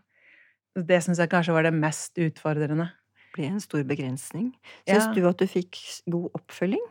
Det 0.73 0.99
syns 1.05 1.21
jeg 1.21 1.31
kanskje 1.31 1.55
var 1.55 1.67
det 1.67 1.73
mest 1.75 2.17
utfordrende. 2.21 2.89
Det 3.13 3.29
ble 3.37 3.49
en 3.51 3.61
stor 3.61 3.83
begrensning. 3.89 4.51
Syns 4.87 5.09
ja. 5.09 5.13
du 5.15 5.27
at 5.29 5.41
du 5.41 5.49
fikk 5.49 5.79
god 6.09 6.33
oppfølging? 6.39 6.83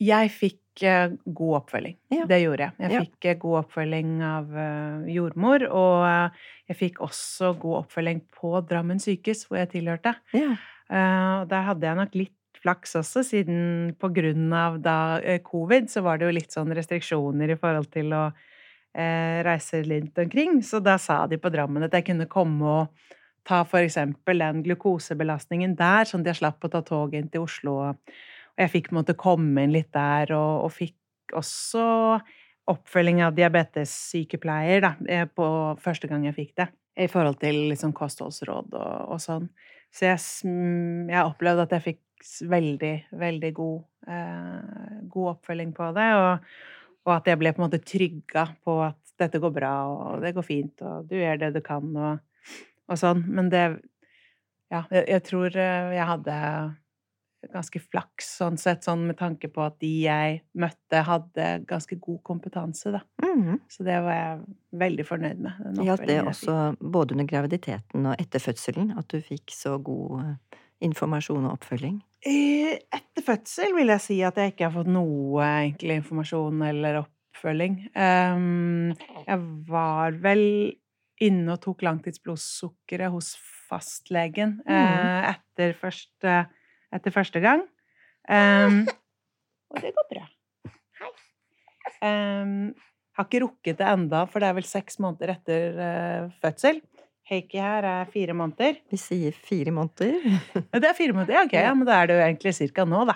Jeg 0.00 0.32
fikk 0.32 0.84
uh, 0.88 1.12
god 1.26 1.56
oppfølging. 1.60 1.96
Ja. 2.14 2.26
Det 2.30 2.40
gjorde 2.40 2.68
jeg. 2.68 2.76
Jeg 2.80 2.94
ja. 2.94 3.04
fikk 3.04 3.28
uh, 3.28 3.38
god 3.42 3.56
oppfølging 3.64 4.12
av 4.24 4.52
uh, 4.56 5.08
jordmor, 5.12 5.66
og 5.68 6.40
jeg 6.70 6.78
fikk 6.78 7.00
også 7.04 7.52
god 7.60 7.82
oppfølging 7.82 8.24
på 8.34 8.54
Drammen 8.70 9.02
sykehus, 9.02 9.44
hvor 9.46 9.60
jeg 9.60 9.74
tilhørte. 9.76 10.16
Ja. 10.34 10.54
der 10.90 11.66
hadde 11.68 11.86
jeg 11.86 11.98
nok 11.98 12.14
litt 12.18 12.36
flaks 12.60 12.96
også, 12.98 13.22
siden 13.24 13.92
på 14.00 14.10
grunn 14.14 14.50
av 14.52 14.78
da 14.84 15.20
covid 15.46 15.88
så 15.92 16.02
var 16.04 16.18
det 16.18 16.28
jo 16.28 16.36
litt 16.36 16.54
sånn 16.54 16.72
restriksjoner 16.76 17.54
i 17.54 17.58
forhold 17.60 17.88
til 17.94 18.12
å 18.16 18.26
eh, 18.28 18.49
reiser 18.90 19.84
litt 19.86 20.18
omkring. 20.18 20.60
Så 20.66 20.80
da 20.82 20.96
sa 20.98 21.22
de 21.30 21.38
på 21.38 21.52
Drammen 21.52 21.86
at 21.86 21.94
jeg 21.94 22.08
kunne 22.08 22.26
komme 22.30 22.66
og 22.66 23.10
ta 23.46 23.62
eksempel 23.78 24.42
den 24.42 24.64
glukosebelastningen 24.66 25.76
der, 25.78 26.08
sånn 26.08 26.24
at 26.24 26.32
jeg 26.32 26.40
slapp 26.40 26.66
å 26.66 26.70
ta 26.72 26.82
toget 26.86 27.22
inn 27.22 27.30
til 27.32 27.46
Oslo. 27.46 27.76
Og 27.88 28.60
jeg 28.60 28.72
fikk 28.74 28.90
på 28.90 28.94
en 28.94 29.00
måte 29.00 29.18
komme 29.18 29.64
inn 29.64 29.74
litt 29.74 29.92
der, 29.94 30.34
og, 30.36 30.66
og 30.66 30.74
fikk 30.74 31.36
også 31.38 31.84
oppfølging 32.70 33.22
av 33.24 33.34
diabetessykepleier 33.34 34.84
da, 34.84 34.92
eh, 35.08 35.26
på 35.26 35.46
første 35.82 36.10
gang 36.10 36.26
jeg 36.28 36.36
fikk 36.36 36.52
det. 36.60 36.68
I 37.00 37.06
forhold 37.08 37.38
til 37.40 37.56
liksom 37.70 37.94
kostholdsråd 37.96 38.74
og, 38.76 38.96
og 39.14 39.20
sånn. 39.22 39.46
Så 39.94 40.10
jeg, 40.10 40.20
jeg 41.10 41.22
opplevde 41.24 41.64
at 41.64 41.72
jeg 41.78 41.86
fikk 41.86 42.02
veldig, 42.50 42.94
veldig 43.18 43.50
god, 43.56 43.78
eh, 44.12 44.98
god 45.10 45.30
oppfølging 45.34 45.72
på 45.76 45.88
det. 45.96 46.10
Og, 46.20 46.52
og 47.10 47.16
at 47.18 47.30
jeg 47.30 47.40
ble 47.40 47.52
på 47.54 47.60
en 47.60 47.66
måte 47.66 47.82
trygga 47.82 48.46
på 48.64 48.80
at 48.86 48.98
dette 49.20 49.40
går 49.42 49.52
bra, 49.52 49.74
og 49.90 50.24
det 50.24 50.34
går 50.36 50.46
fint, 50.46 50.82
og 50.86 51.08
du 51.10 51.18
gjør 51.18 51.40
det 51.42 51.54
du 51.58 51.60
kan, 51.64 51.90
og, 51.96 52.54
og 52.88 53.00
sånn. 53.00 53.24
Men 53.28 53.52
det 53.52 53.64
Ja, 54.70 54.84
jeg, 54.94 55.02
jeg, 55.10 55.22
tror 55.26 55.56
eh, 55.58 55.88
jeg 55.96 56.06
hadde 56.06 56.34
ganske 57.50 57.80
flaks 57.80 58.28
sånn 58.38 58.58
sett, 58.60 58.84
sånn 58.84 59.06
med 59.08 59.16
tanke 59.18 59.48
på 59.50 59.64
at 59.64 59.80
de 59.82 59.90
jeg 60.04 60.40
møtte, 60.54 61.00
hadde 61.08 61.46
ganske 61.68 61.96
god 61.98 62.20
kompetanse, 62.28 62.92
da. 62.94 63.00
Mhm. 63.24 63.58
Så 63.66 63.86
det 63.86 63.96
var 64.04 64.14
jeg 64.14 64.56
veldig 64.84 65.06
fornøyd 65.08 65.42
med. 65.42 65.58
Ja, 65.64 65.88
Gjaldt 65.90 66.06
det 66.06 66.20
også 66.22 66.56
både 66.78 67.16
under 67.16 67.26
graviditeten 67.32 68.06
og 68.12 68.22
etter 68.22 68.44
fødselen, 68.44 68.92
at 68.94 69.10
du 69.10 69.18
fikk 69.24 69.50
så 69.56 69.74
god 69.82 70.20
eh, 70.22 70.60
informasjon 70.84 71.46
og 71.46 71.58
oppfølging? 71.58 72.00
Etter 72.20 73.24
fødsel 73.24 73.72
vil 73.76 73.92
jeg 73.94 74.04
si 74.04 74.18
at 74.26 74.38
jeg 74.40 74.52
ikke 74.52 74.66
har 74.66 74.74
fått 74.74 74.90
noe 74.92 75.44
egentlig 75.46 76.00
informasjon 76.00 76.66
eller 76.66 77.00
oppfølging. 77.02 77.78
Ehm, 77.96 78.92
jeg 79.26 79.40
var 79.70 80.18
vel 80.20 80.44
inne 81.20 81.54
og 81.54 81.62
tok 81.64 81.84
langtidsblodsukkeret 81.84 83.12
hos 83.12 83.34
fastlegen 83.70 84.58
eh, 84.68 85.30
etter, 85.30 85.74
første, 85.78 86.36
etter 86.92 87.14
første 87.14 87.42
gang. 87.44 87.64
Ehm, 88.28 88.82
og 89.72 89.82
det 89.84 89.94
går 89.96 90.08
bra. 90.12 90.28
Hei. 91.00 91.12
Jeg 92.00 93.18
har 93.18 93.26
ikke 93.26 93.42
rukket 93.44 93.80
det 93.80 93.88
enda, 93.90 94.24
for 94.30 94.40
det 94.40 94.48
er 94.48 94.56
vel 94.56 94.68
seks 94.68 95.00
måneder 95.02 95.34
etter 95.34 95.80
eh, 95.84 96.28
fødsel. 96.40 96.80
Heikki 97.30 97.60
her 97.62 97.86
er 97.86 98.08
fire 98.10 98.34
måneder. 98.34 98.80
Vi 98.90 98.98
sier 98.98 99.34
fire 99.46 99.70
måneder. 99.74 100.16
Det 100.74 100.88
er 100.88 100.96
fire 100.98 101.14
måneder, 101.14 101.36
ja, 101.36 101.44
ok, 101.46 101.54
ja, 101.54 101.74
men 101.78 101.86
da 101.86 102.00
er 102.00 102.10
det 102.10 102.16
jo 102.16 102.24
egentlig 102.24 102.54
cirka 102.56 102.86
nå, 102.88 103.04
da. 103.06 103.14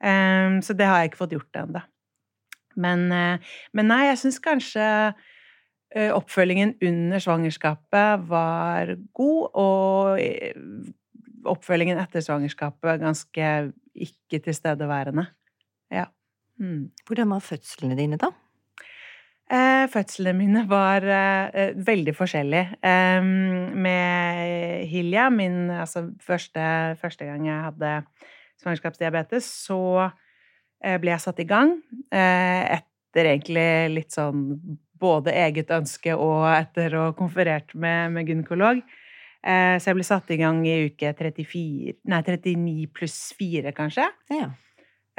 Um, 0.00 0.60
så 0.64 0.76
det 0.76 0.88
har 0.88 1.00
jeg 1.00 1.10
ikke 1.10 1.22
fått 1.22 1.34
gjort 1.36 1.60
ennå. 1.62 1.82
Men, 2.80 3.06
uh, 3.12 3.56
men 3.76 3.88
nei, 3.88 4.02
jeg 4.10 4.20
syns 4.20 4.40
kanskje 4.44 4.84
uh, 5.12 6.10
oppfølgingen 6.16 6.76
under 6.84 7.24
svangerskapet 7.24 8.28
var 8.28 8.94
god, 9.16 9.42
og 9.64 10.20
eh, 10.20 10.60
oppfølgingen 11.48 12.00
etter 12.00 12.24
svangerskapet 12.24 13.00
ganske 13.00 13.50
ikke 13.96 14.42
tilstedeværende. 14.44 15.26
Ja. 15.92 16.10
Mm. 16.60 16.90
Hvordan 17.08 17.32
var 17.32 17.44
fødslene 17.44 17.96
dine, 17.96 18.20
da? 18.20 18.34
Eh, 19.50 19.88
fødslene 19.90 20.36
mine 20.38 20.60
var 20.70 21.02
eh, 21.02 21.48
eh, 21.54 21.86
veldig 21.86 22.12
forskjellige. 22.14 22.76
Eh, 22.86 23.24
med 23.74 24.84
Hilja, 24.86 25.30
min 25.30 25.70
altså 25.70 26.04
første, 26.22 26.60
første 27.00 27.26
gang 27.26 27.48
jeg 27.48 27.64
hadde 27.64 27.90
svangerskapsdiabetes, 28.62 29.48
så 29.66 29.80
eh, 30.84 31.00
ble 31.02 31.10
jeg 31.10 31.24
satt 31.24 31.42
i 31.42 31.48
gang 31.50 31.74
eh, 32.14 32.78
etter 32.78 33.32
egentlig 33.32 33.66
litt 33.96 34.14
sånn 34.14 34.46
både 35.00 35.34
eget 35.34 35.72
ønske 35.74 36.14
og 36.14 36.44
etter 36.52 36.94
å 36.94 37.08
ha 37.08 37.18
konferert 37.18 37.74
med, 37.74 38.12
med 38.14 38.28
gynekolog. 38.28 38.82
Så 39.40 39.88
jeg 39.88 39.96
ble 39.96 40.04
satt 40.04 40.28
i 40.34 40.36
gang 40.36 40.58
i 40.68 40.90
uke 40.90 41.14
34, 41.16 41.94
nei, 42.12 42.18
39 42.26 42.90
pluss 42.92 43.14
4, 43.38 43.72
kanskje. 43.72 44.04
Ja. 44.28 44.50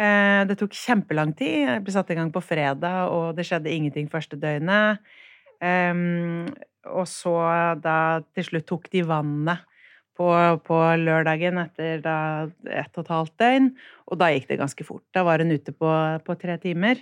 Eh, 0.01 0.41
Det 0.49 0.57
tok 0.57 0.73
kjempelang 0.73 1.35
tid. 1.37 1.67
Jeg 1.67 1.83
ble 1.85 1.93
satt 1.93 2.09
i 2.09 2.17
gang 2.17 2.31
på 2.33 2.41
fredag, 2.43 3.11
og 3.13 3.35
det 3.37 3.45
skjedde 3.45 3.69
ingenting 3.73 4.07
første 4.09 4.39
døgnet. 4.41 5.03
Og 6.91 7.05
så 7.05 7.33
da 7.83 7.97
til 8.33 8.47
slutt 8.47 8.65
tok 8.71 8.87
de 8.93 9.03
vannet 9.05 9.61
på, 10.17 10.27
på 10.65 10.77
lørdagen 11.01 11.59
etter 11.61 12.01
da 12.03 12.15
ett 12.65 12.97
og 12.97 13.03
et 13.05 13.11
halvt 13.13 13.35
døgn, 13.41 13.67
og 14.09 14.19
da 14.21 14.31
gikk 14.33 14.47
det 14.49 14.57
ganske 14.59 14.85
fort. 14.87 15.05
Da 15.15 15.23
var 15.27 15.43
hun 15.43 15.53
ute 15.53 15.73
på, 15.73 15.91
på 16.25 16.35
tre 16.41 16.57
timer. 16.61 16.99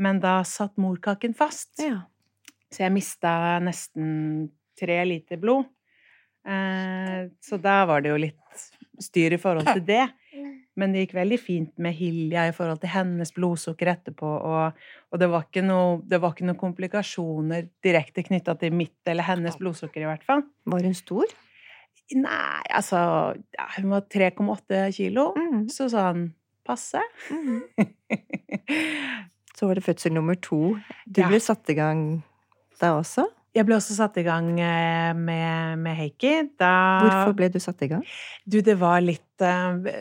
Men 0.00 0.18
da 0.22 0.38
satt 0.48 0.78
morkaken 0.80 1.36
fast. 1.36 1.74
ja. 1.84 2.00
Så 2.72 2.86
jeg 2.86 2.92
mista 2.94 3.30
nesten 3.60 4.46
tre 4.80 4.94
liter 5.04 5.36
blod. 5.36 5.66
Eh, 6.48 7.26
så 7.44 7.58
da 7.60 7.82
var 7.84 8.00
det 8.00 8.08
jo 8.14 8.20
litt 8.22 8.62
styr 9.04 9.36
i 9.36 9.40
forhold 9.40 9.68
til 9.74 9.84
det. 9.92 10.06
Men 10.80 10.94
det 10.94 11.02
gikk 11.04 11.14
veldig 11.18 11.36
fint 11.40 11.72
med 11.84 11.92
Hilja 11.98 12.46
i 12.48 12.52
forhold 12.56 12.80
til 12.80 12.92
hennes 12.94 13.32
blodsukker 13.36 13.90
etterpå. 13.92 14.28
Og, 14.48 14.78
og 15.12 15.20
det, 15.20 15.28
var 15.28 15.44
noe, 15.66 15.98
det 16.08 16.20
var 16.22 16.32
ikke 16.32 16.46
noen 16.48 16.60
komplikasjoner 16.60 17.66
direkte 17.84 18.24
knytta 18.24 18.54
til 18.60 18.72
mitt 18.72 18.96
eller 19.12 19.26
hennes 19.28 19.58
blodsukker, 19.60 20.00
i 20.04 20.08
hvert 20.08 20.24
fall. 20.24 20.46
Var 20.72 20.86
hun 20.88 20.96
stor? 20.96 21.34
Nei, 22.16 22.62
altså 22.72 22.98
ja, 23.36 23.66
Hun 23.78 23.92
var 23.92 24.06
3,8 24.12 24.86
kilo. 24.96 25.30
Mm. 25.36 25.66
Så 25.72 25.90
han, 25.96 26.30
passe. 26.64 27.00
Mm. 27.30 27.62
Så 29.56 29.68
var 29.68 29.78
det 29.78 29.84
fødsel 29.84 30.12
nummer 30.16 30.34
to. 30.40 30.76
Du 31.06 31.20
Ja. 31.22 31.28
ble 31.28 31.40
satt 31.40 31.68
i 31.70 31.76
gang 31.78 32.22
da 32.80 32.96
også? 32.98 33.28
Jeg 33.54 33.66
ble 33.68 33.76
også 33.76 33.94
satt 33.94 34.16
i 34.16 34.24
gang 34.24 34.48
eh, 34.60 35.12
med, 35.14 35.76
med 35.78 35.94
Heikki. 35.98 36.32
Da 36.58 36.72
Hvorfor 37.04 37.34
ble 37.36 37.50
du 37.52 37.58
satt 37.60 37.82
i 37.84 37.90
gang? 37.90 38.04
Du, 38.48 38.60
det 38.64 38.78
var 38.80 39.02
litt 39.04 39.44
eh, 39.44 39.92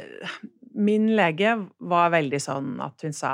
Min 0.76 1.10
lege 1.18 1.56
var 1.80 2.12
veldig 2.14 2.40
sånn 2.42 2.76
at 2.84 3.08
hun 3.08 3.16
sa 3.16 3.34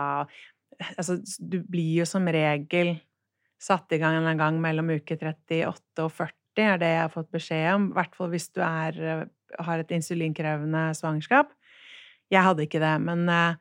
Altså, 0.78 1.16
du 1.42 1.64
blir 1.66 2.04
jo 2.04 2.06
som 2.06 2.28
regel 2.30 2.92
satt 3.58 3.90
i 3.96 3.98
gang 3.98 4.20
en 4.20 4.38
gang 4.38 4.60
mellom 4.62 4.92
uke 4.94 5.16
38 5.18 6.04
og 6.04 6.12
40, 6.14 6.62
er 6.62 6.78
det 6.78 6.92
jeg 6.92 7.00
har 7.02 7.14
fått 7.16 7.32
beskjed 7.34 7.66
om. 7.72 7.88
I 7.90 7.98
hvert 7.98 8.14
fall 8.20 8.30
hvis 8.30 8.46
du 8.54 8.62
er, 8.62 9.00
eh, 9.02 9.24
har 9.66 9.82
et 9.82 9.94
insulinkrevende 9.98 10.84
svangerskap. 11.00 11.50
Jeg 12.30 12.46
hadde 12.46 12.68
ikke 12.68 12.84
det, 12.84 12.94
men 13.02 13.26
eh, 13.34 13.58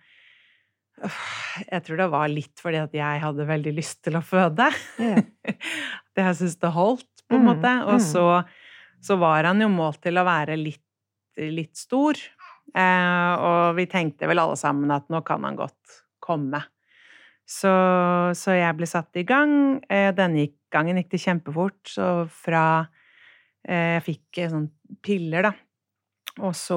jeg 1.72 1.82
tror 1.86 2.00
det 2.00 2.08
var 2.12 2.30
litt 2.32 2.62
fordi 2.62 2.80
at 2.80 2.94
jeg 2.96 3.22
hadde 3.24 3.48
veldig 3.48 3.74
lyst 3.76 4.02
til 4.06 4.16
å 4.18 4.24
føde. 4.24 4.68
Yeah. 5.00 5.24
det 6.16 6.24
jeg 6.28 6.38
syntes 6.40 6.60
det 6.62 6.72
holdt, 6.76 7.08
på 7.26 7.38
en 7.38 7.42
Mm, 7.42 7.48
måte. 7.50 7.72
Og 7.88 7.98
mm. 7.98 8.04
så, 8.06 8.26
så 9.02 9.16
var 9.20 9.48
han 9.48 9.60
jo 9.60 9.68
målt 9.72 10.00
til 10.04 10.20
å 10.20 10.26
være 10.26 10.56
litt, 10.60 10.84
litt 11.36 11.76
stor. 11.76 12.20
Eh, 12.74 13.32
og 13.46 13.76
vi 13.78 13.86
tenkte 13.90 14.28
vel 14.28 14.40
alle 14.42 14.56
sammen 14.58 14.90
at 14.94 15.06
nå 15.12 15.22
kan 15.26 15.44
han 15.46 15.58
godt 15.58 16.00
komme. 16.22 16.62
Så, 17.46 17.70
så 18.34 18.56
jeg 18.56 18.74
ble 18.78 18.88
satt 18.90 19.14
i 19.20 19.24
gang. 19.26 19.78
Eh, 19.86 20.10
denne 20.16 20.48
gangen 20.74 20.98
gikk 20.98 21.12
det 21.14 21.22
kjempefort. 21.22 21.78
Så 21.86 22.08
fra 22.32 22.64
eh, 23.62 23.96
Jeg 23.96 24.04
fikk 24.08 24.42
eh, 24.42 24.50
sånn 24.50 24.68
piller, 25.04 25.50
da. 25.50 25.54
Og 26.44 26.52
så, 26.52 26.76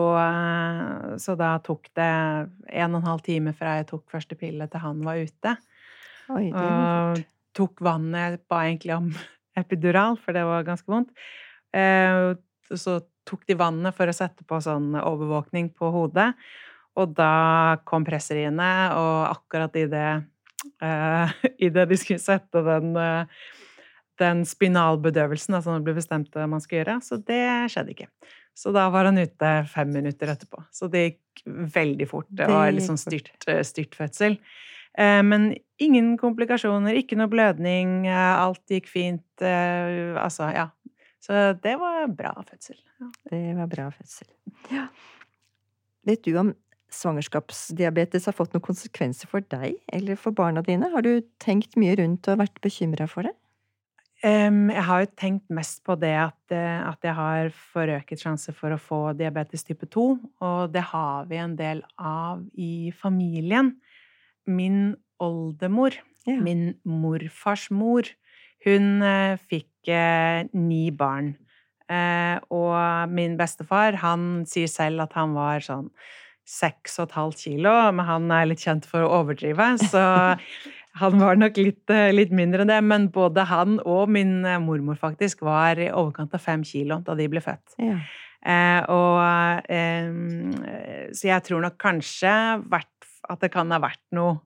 så 1.20 1.34
da 1.36 1.50
tok 1.60 1.90
det 1.98 2.06
en 2.08 2.94
og 2.94 3.02
en 3.02 3.10
halv 3.10 3.24
time 3.26 3.52
fra 3.52 3.74
jeg 3.76 3.90
tok 3.90 4.06
første 4.08 4.38
pille 4.40 4.70
til 4.72 4.80
han 4.80 5.02
var 5.04 5.20
ute. 5.20 5.52
Oi, 6.32 6.46
det 6.54 6.64
Og 6.64 7.20
tok 7.58 7.84
vannet 7.84 8.38
Jeg 8.38 8.42
ba 8.48 8.62
egentlig 8.70 8.96
om 8.96 9.10
epidural, 9.60 10.16
for 10.22 10.38
det 10.38 10.46
var 10.48 10.64
ganske 10.64 10.88
vondt. 10.88 11.12
Eh, 11.76 12.38
så 12.72 13.02
tok 13.30 13.46
de 13.50 13.58
vannet 13.60 13.96
for 13.96 14.10
å 14.10 14.16
sette 14.16 14.46
på 14.48 14.60
sånn 14.64 14.96
overvåkning 14.98 15.70
på 15.78 15.92
hodet. 15.94 16.32
Og 17.00 17.14
da 17.16 17.80
kom 17.88 18.06
presseriene, 18.08 18.70
og 18.98 19.30
akkurat 19.30 19.76
i 19.80 19.86
det 19.90 20.10
eh, 20.84 21.34
i 21.66 21.72
det 21.74 21.88
de 21.90 21.98
skulle 22.00 22.22
sette 22.24 22.64
den, 22.66 22.94
eh, 23.00 23.50
den 24.20 24.44
spinalbedøvelsen, 24.48 25.56
altså 25.56 25.72
når 25.72 25.82
det 25.82 25.90
ble 25.90 25.98
bestemt 26.02 26.36
hva 26.36 26.48
man 26.50 26.64
skulle 26.64 26.84
gjøre, 26.84 27.00
så 27.06 27.20
det 27.24 27.44
skjedde 27.74 27.96
ikke. 27.96 28.10
Så 28.58 28.74
da 28.76 28.90
var 28.92 29.08
han 29.08 29.22
ute 29.22 29.52
fem 29.72 29.94
minutter 29.94 30.34
etterpå. 30.34 30.66
Så 30.76 30.90
det 30.92 31.06
gikk 31.06 31.46
veldig 31.78 32.08
fort. 32.10 32.28
Det 32.28 32.50
var 32.52 32.74
litt 32.76 32.84
sånn 32.84 33.00
styrt, 33.00 33.32
eh, 33.48 33.62
styrt 33.68 33.96
fødsel. 33.96 34.40
Men 35.00 35.54
ingen 35.80 36.18
komplikasjoner, 36.20 36.98
ikke 36.98 37.16
noe 37.16 37.30
blødning, 37.32 38.10
alt 38.10 38.74
gikk 38.74 38.90
fint. 38.90 39.24
Altså, 39.40 40.50
ja. 40.52 40.66
Så 41.20 41.54
det 41.64 41.76
var 41.82 42.08
bra 42.16 42.34
fødsel. 42.48 42.78
Ja. 43.00 43.10
Det 43.32 43.44
var 43.58 43.68
bra 43.72 43.90
fødsel. 43.92 44.28
Ja. 44.72 44.88
Vet 46.08 46.24
du 46.24 46.38
om 46.40 46.54
svangerskapsdiabetes 46.90 48.26
har 48.30 48.34
fått 48.34 48.56
noen 48.56 48.66
konsekvenser 48.66 49.30
for 49.30 49.46
deg 49.52 49.76
eller 49.94 50.18
for 50.18 50.34
barna 50.36 50.64
dine? 50.66 50.90
Har 50.94 51.06
du 51.06 51.20
tenkt 51.44 51.76
mye 51.78 51.98
rundt 52.00 52.30
og 52.32 52.40
vært 52.42 52.62
bekymra 52.64 53.06
for 53.12 53.28
det? 53.28 53.36
Um, 54.20 54.68
jeg 54.74 54.84
har 54.84 55.04
jo 55.06 55.10
tenkt 55.16 55.46
mest 55.54 55.80
på 55.88 55.96
det 55.96 56.12
at, 56.20 56.40
eh, 56.52 56.80
at 56.84 57.06
jeg 57.08 57.16
har 57.16 57.52
forøket 57.56 58.20
sjanse 58.20 58.52
for 58.56 58.76
å 58.76 58.80
få 58.82 58.98
diabetes 59.16 59.64
type 59.64 59.88
2, 59.88 60.08
og 60.44 60.74
det 60.74 60.82
har 60.90 61.30
vi 61.30 61.38
en 61.40 61.54
del 61.56 61.80
av 61.96 62.42
i 62.60 62.92
familien. 63.00 63.78
Min 64.48 64.98
oldemor, 65.24 65.96
Ja. 66.28 66.36
min 66.36 66.76
morfars 66.84 67.70
mor, 67.72 68.04
hun 68.66 69.04
eh, 69.06 69.36
fikk 69.50 69.92
eh, 69.92 70.48
ni 70.54 70.90
barn. 70.96 71.34
Eh, 71.90 72.38
og 72.54 73.14
min 73.14 73.38
bestefar, 73.40 73.98
han 74.04 74.44
sier 74.50 74.70
selv 74.70 75.08
at 75.08 75.16
han 75.18 75.34
var 75.38 75.64
sånn 75.66 75.88
seks 76.50 76.98
og 77.00 77.10
et 77.10 77.16
halvt 77.18 77.42
kilo, 77.46 77.74
men 77.94 78.06
han 78.08 78.32
er 78.34 78.48
litt 78.50 78.64
kjent 78.66 78.88
for 78.90 79.06
å 79.06 79.12
overdrive, 79.22 79.72
så 79.84 80.04
han 81.02 81.20
var 81.22 81.38
nok 81.38 81.60
litt, 81.62 81.94
litt 82.14 82.32
mindre 82.34 82.66
enn 82.66 82.72
det. 82.72 82.80
Men 82.86 83.06
både 83.14 83.46
han 83.50 83.78
og 83.86 84.10
min 84.12 84.42
mormor 84.66 84.98
faktisk 85.00 85.44
var 85.46 85.78
i 85.78 85.92
overkant 85.94 86.34
av 86.34 86.42
fem 86.42 86.66
kilo 86.66 87.00
da 87.06 87.16
de 87.18 87.30
ble 87.30 87.44
født. 87.46 87.78
Ja. 87.78 88.00
Eh, 88.40 88.82
og 88.88 89.66
eh, 89.68 91.12
Så 91.12 91.28
jeg 91.28 91.44
tror 91.44 91.66
nok 91.66 91.76
kanskje 91.82 92.32
at 92.80 93.42
det 93.44 93.52
kan 93.52 93.72
ha 93.74 93.82
vært 93.84 94.04
noe 94.16 94.40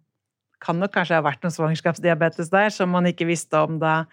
Kan 0.64 0.80
nok 0.80 0.93
kanskje 0.95 1.18
ha 1.20 1.26
vært 1.26 1.43
noe 1.43 1.53
svangerskapsdiabetes 1.53 2.51
der 2.53 2.72
som 2.74 2.93
man 2.95 3.09
ikke 3.09 3.28
visste 3.28 3.59
om 3.59 3.80
da 3.82 4.03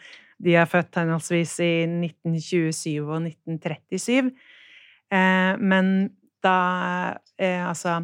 de 0.40 0.56
er 0.56 0.68
født 0.68 0.96
henholdsvis 0.96 1.58
i 1.62 1.72
1927 1.86 3.04
og 3.04 3.18
1937. 3.28 4.30
Eh, 5.12 5.52
men 5.60 5.92
da 6.44 6.56
eh, 7.36 7.60
Altså 7.66 8.00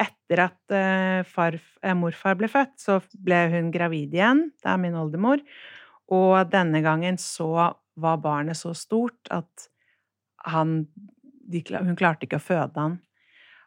etter 0.00 0.44
at 0.46 0.74
eh, 0.74 1.20
far, 1.28 1.58
eh, 1.82 1.96
morfar 1.96 2.38
ble 2.40 2.48
født, 2.50 2.76
så 2.80 3.00
ble 3.12 3.42
hun 3.52 3.70
gravid 3.74 4.14
igjen. 4.16 4.46
Det 4.62 4.70
er 4.72 4.80
min 4.80 4.96
oldemor. 4.96 5.42
Og 6.10 6.36
denne 6.52 6.80
gangen 6.84 7.18
så 7.20 7.50
var 8.00 8.22
barnet 8.22 8.58
så 8.58 8.72
stort 8.76 9.28
at 9.30 9.68
han 10.48 10.86
de, 11.50 11.60
Hun 11.74 11.98
klarte 11.98 12.24
ikke 12.24 12.38
å 12.40 12.44
føde 12.44 12.78
han. 12.78 12.96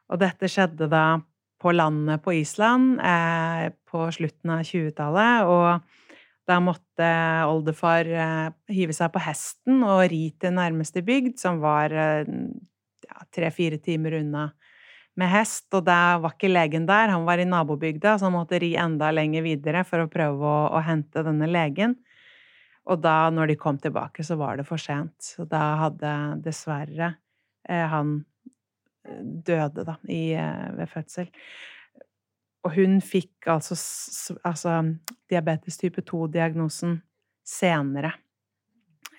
Og 0.09 0.21
dette 0.21 0.49
skjedde 0.49 0.87
da 0.89 1.19
på 1.63 1.71
landet 1.71 2.23
på 2.23 2.35
Island 2.35 2.99
eh, 2.99 3.69
på 3.89 4.05
slutten 4.11 4.51
av 4.51 4.65
20-tallet. 4.67 5.47
Og 5.47 6.49
da 6.49 6.59
måtte 6.59 7.09
oldefar 7.47 8.09
eh, 8.11 8.49
hive 8.75 8.95
seg 8.95 9.13
på 9.13 9.23
hesten 9.23 9.83
og 9.87 10.03
ri 10.11 10.25
til 10.39 10.55
nærmeste 10.57 11.03
bygd, 11.05 11.37
som 11.39 11.61
var 11.63 11.95
eh, 11.95 12.27
tre-fire 13.33 13.79
timer 13.83 14.19
unna 14.19 14.49
med 15.19 15.31
hest. 15.31 15.69
Og 15.71 15.85
da 15.87 16.17
var 16.21 16.35
ikke 16.35 16.51
legen 16.51 16.87
der, 16.89 17.13
han 17.13 17.27
var 17.27 17.39
i 17.39 17.47
nabobygda, 17.47 18.17
så 18.17 18.27
han 18.27 18.35
måtte 18.35 18.59
ri 18.61 18.73
enda 18.79 19.13
lenger 19.15 19.45
videre 19.45 19.85
for 19.87 20.03
å 20.03 20.11
prøve 20.11 20.43
å, 20.49 20.67
å 20.75 20.83
hente 20.83 21.23
denne 21.25 21.47
legen. 21.49 21.95
Og 22.91 22.99
da, 22.99 23.29
når 23.31 23.53
de 23.53 23.59
kom 23.59 23.77
tilbake, 23.79 24.25
så 24.27 24.35
var 24.35 24.59
det 24.59 24.67
for 24.67 24.81
sent. 24.81 25.15
Så 25.23 25.47
da 25.47 25.61
hadde 25.85 26.13
dessverre 26.43 27.13
eh, 27.69 27.87
han 27.87 28.17
døde, 29.45 29.85
da, 29.85 29.97
i, 30.09 30.33
eh, 30.37 30.67
ved 30.77 30.91
fødsel. 30.91 31.31
Og 32.63 32.75
hun 32.77 32.99
fikk 33.03 33.49
altså, 33.51 33.75
altså 34.47 34.77
diabetes 35.31 35.77
type 35.81 36.03
2-diagnosen 36.07 37.01
senere. 37.43 38.13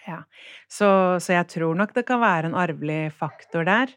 Ja. 0.07 0.23
Så, 0.69 0.89
så, 1.21 1.37
jeg 1.37 1.49
tror 1.53 1.77
nok 1.77 1.95
det 1.97 2.07
kan 2.09 2.21
være 2.21 2.51
en 2.51 2.57
arvelig 2.57 3.13
faktor 3.17 3.65
der. 3.69 3.93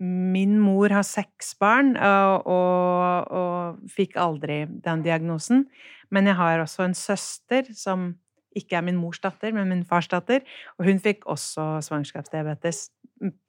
Min 0.00 0.56
mor 0.62 0.90
har 0.94 1.04
seks 1.04 1.52
barn 1.60 1.92
og, 1.96 2.46
og, 2.48 3.32
og, 3.36 3.80
fikk 3.92 4.16
aldri 4.16 4.62
den 4.84 5.02
diagnosen. 5.04 5.66
Men 6.10 6.30
jeg 6.30 6.38
har 6.38 6.62
også 6.62 6.86
en 6.86 6.96
søster 6.96 7.68
som 7.76 8.14
ikke 8.56 8.78
er 8.78 8.84
min 8.86 8.98
mors 8.98 9.20
datter, 9.22 9.52
men 9.54 9.68
min 9.70 9.84
fars 9.86 10.08
datter. 10.10 10.42
Og 10.78 10.88
hun 10.88 11.00
fikk 11.02 11.26
også 11.30 11.78
svangerskapsdiabetes 11.86 12.88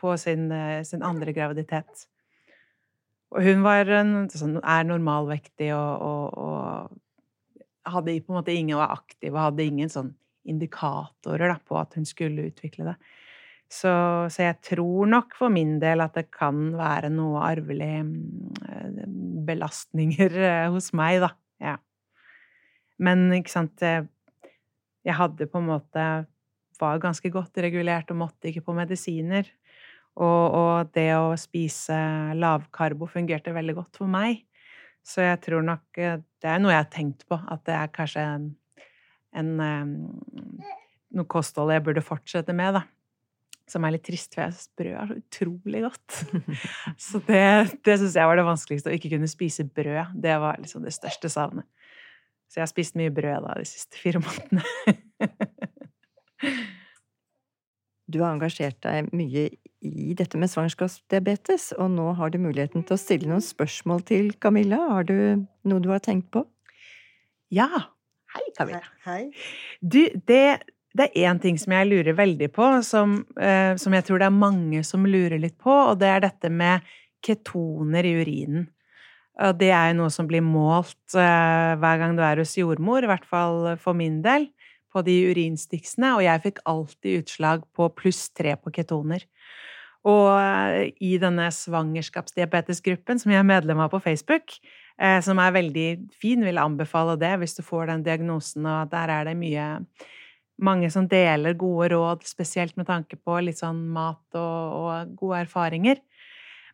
på 0.02 0.16
sin, 0.18 0.52
eh, 0.52 0.84
sin 0.84 1.04
andre 1.04 1.34
graviditet. 1.34 2.08
Og 3.32 3.46
hun 3.46 3.64
var 3.64 3.88
sånn, 3.88 4.58
er 4.60 4.84
normalvektig 4.84 5.72
og, 5.72 6.02
og, 6.04 6.38
og, 6.38 6.98
hadde 7.92 8.20
på 8.22 8.34
en 8.34 8.38
måte 8.38 8.54
ingen 8.54 8.78
var 8.78 8.92
aktiv 8.94 9.32
og 9.34 9.40
hadde 9.42 9.66
ingen 9.66 9.90
sånn 9.90 10.12
indikatorer 10.46 11.50
da, 11.50 11.56
på 11.66 11.80
at 11.80 11.96
hun 11.98 12.06
skulle 12.06 12.50
utvikle 12.52 12.92
det. 12.92 12.96
Så, 13.72 13.92
så, 14.28 14.44
jeg 14.44 14.58
tror 14.68 15.08
nok 15.08 15.38
for 15.40 15.54
min 15.54 15.78
del 15.80 16.04
at 16.04 16.18
det 16.18 16.28
kan 16.36 16.74
være 16.76 17.10
noe 17.14 17.40
arvelig 17.48 18.02
eh, 18.68 19.06
belastninger 19.48 20.36
eh, 20.36 20.68
hos 20.74 20.92
meg, 20.98 21.22
da. 21.24 21.32
Ja. 21.64 21.78
Men 23.02 23.30
ikke 23.34 23.54
sant 23.54 23.82
Jeg 25.08 25.18
hadde 25.18 25.50
på 25.50 25.62
en 25.62 25.70
måte 25.72 26.06
Var 26.82 27.02
ganske 27.02 27.30
godt 27.30 27.58
regulert 27.62 28.10
og 28.14 28.18
måtte 28.24 28.50
ikke 28.50 28.64
på 28.66 28.74
medisiner. 28.74 29.46
Og, 30.18 30.56
og, 30.58 30.90
det 30.96 31.12
å 31.16 31.36
spise 31.40 31.96
lavkarbo 32.36 33.08
fungerte 33.08 33.54
veldig 33.54 33.76
godt 33.78 34.00
for 34.02 34.12
meg. 34.12 34.42
Så 35.06 35.24
jeg 35.24 35.40
tror 35.46 35.64
nok 35.66 36.02
eh, 36.02 36.18
Det 36.42 36.50
er 36.50 36.62
noe 36.62 36.74
jeg 36.74 36.84
har 36.84 36.90
tenkt 36.94 37.28
på, 37.30 37.38
at 37.38 37.62
det 37.70 37.78
er 37.78 37.94
kanskje 37.94 38.26
en, 38.26 38.50
en 39.38 39.54
noe 41.12 41.30
kosthold 41.30 41.74
jeg 41.74 41.84
burde 41.86 42.04
fortsette 42.06 42.56
med, 42.56 42.80
da. 42.80 42.84
Som 43.70 43.86
er 43.88 43.96
litt 43.96 44.04
trist, 44.04 44.34
for 44.34 44.44
jeg 44.44 44.56
syns 44.56 44.72
brød 44.80 44.96
er 44.98 45.12
så 45.12 45.18
utrolig 45.22 45.84
godt. 45.86 46.18
Så 47.06 47.22
det, 47.28 47.44
det 47.88 47.98
syns 48.02 48.18
jeg 48.20 48.28
var 48.28 48.40
det 48.40 48.48
vanskeligste. 48.48 48.92
Å 48.92 48.98
ikke 48.98 49.14
kunne 49.14 49.30
spise 49.32 49.68
brød. 49.68 50.18
Det 50.26 50.34
var 50.44 50.60
liksom 50.60 50.84
det 50.84 50.96
største 50.96 51.32
savnet. 51.32 51.68
Så 52.52 52.60
jeg 52.60 52.66
har 52.66 52.72
spist 52.74 52.98
mye 53.00 53.14
brød 53.16 53.46
da 53.48 53.56
de 53.56 53.68
siste 53.68 53.96
fire 53.96 54.20
månedene. 54.20 54.64
Du 58.12 58.18
har 58.20 58.34
engasjert 58.34 58.76
deg 58.84 59.08
mye 59.16 59.46
i 59.82 60.12
dette 60.20 60.36
med 60.36 60.52
svangerskapsdiabetes, 60.52 61.70
og 61.80 61.94
nå 61.94 62.10
har 62.20 62.34
du 62.34 62.42
muligheten 62.44 62.84
til 62.84 62.98
å 62.98 63.00
stille 63.00 63.30
noen 63.30 63.44
spørsmål 63.46 64.04
til 64.10 64.34
Camilla. 64.44 64.82
Har 64.98 65.08
du 65.08 65.16
noe 65.64 65.80
du 65.80 65.88
har 65.94 66.04
tenkt 66.04 66.28
på? 66.36 66.44
Ja. 67.56 67.70
Hei, 68.36 68.44
Camilla. 68.58 68.84
Hei. 69.06 69.32
Du, 69.80 70.02
det, 70.28 70.44
det 70.98 71.08
er 71.08 71.32
én 71.32 71.40
ting 71.44 71.56
som 71.62 71.72
jeg 71.76 71.88
lurer 71.88 72.16
veldig 72.20 72.52
på, 72.52 72.68
som, 72.88 73.22
eh, 73.40 73.74
som, 73.80 73.96
jeg 73.96 74.08
tror 74.08 74.22
det 74.22 74.28
er 74.28 74.44
mange 74.44 74.84
som 74.88 75.08
lurer 75.08 75.40
litt 75.40 75.58
på, 75.60 75.72
og 75.72 76.04
det 76.04 76.12
er 76.12 76.28
dette 76.28 76.52
med 76.52 76.88
ketoner 77.24 78.08
i 78.08 78.14
urinen. 78.22 78.68
Og 79.40 79.56
det 79.62 79.72
er 79.72 79.92
jo 79.92 80.02
noe 80.02 80.12
som 80.12 80.28
blir 80.28 80.44
målt 80.44 81.16
eh, 81.16 81.72
hver 81.80 82.02
gang 82.02 82.18
du 82.18 82.24
er 82.26 82.42
hos 82.42 82.58
jordmor, 82.60 83.06
i 83.06 83.10
hvert 83.10 83.28
fall 83.28 83.78
for 83.80 83.96
min 83.98 84.20
del 84.26 84.50
på 84.92 85.04
de 85.08 85.16
urinstiksene, 85.32 86.18
og 86.18 86.26
jeg 86.26 86.44
fikk 86.44 86.60
alltid 86.68 87.22
utslag 87.22 87.64
på 87.78 87.88
pluss 87.96 88.26
tre 88.36 88.58
på 88.60 88.74
ketoner. 88.76 89.24
Og 90.08 90.28
eh, 90.36 90.92
i 91.00 91.16
denne 91.22 91.48
svangerskapsdiabetesgruppen 91.54 93.22
som 93.22 93.34
jeg 93.34 93.42
er 93.42 93.48
medlem 93.48 93.84
av 93.84 93.92
på 93.94 94.02
Facebook, 94.04 94.58
eh, 95.00 95.20
som 95.24 95.40
er 95.40 95.56
veldig 95.56 95.90
fin, 96.12 96.44
vil 96.44 96.62
anbefale 96.62 97.16
det 97.22 97.36
hvis 97.42 97.56
du 97.60 97.64
får 97.66 97.92
den 97.94 98.06
diagnosen, 98.08 98.68
og 98.68 98.92
der 98.92 99.16
er 99.16 99.30
det 99.30 99.38
mye 99.40 99.68
mange 100.62 100.92
som 100.94 101.08
deler 101.10 101.58
gode 101.58 101.92
råd, 101.96 102.26
spesielt 102.28 102.76
med 102.78 102.90
tanke 102.90 103.18
på 103.18 103.40
litt 103.42 103.62
sånn 103.62 103.88
mat 103.96 104.38
og, 104.38 104.76
og 104.82 105.16
gode 105.18 105.46
erfaringer. 105.48 106.02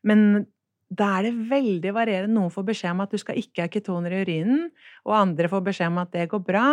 Men 0.07 0.47
da 0.87 1.09
er 1.17 1.27
det 1.27 1.49
veldig 1.49 1.91
varierende. 1.95 2.37
Noen 2.37 2.53
får 2.53 2.65
beskjed 2.69 2.95
om 2.95 3.03
at 3.03 3.13
du 3.13 3.19
skal 3.19 3.39
ikke 3.39 3.65
ha 3.65 3.71
ketoner 3.71 4.13
i 4.13 4.21
urinen, 4.23 4.67
og 5.07 5.17
andre 5.19 5.51
får 5.51 5.65
beskjed 5.65 5.91
om 5.91 6.01
at 6.03 6.13
det 6.15 6.27
går 6.31 6.43
bra. 6.47 6.67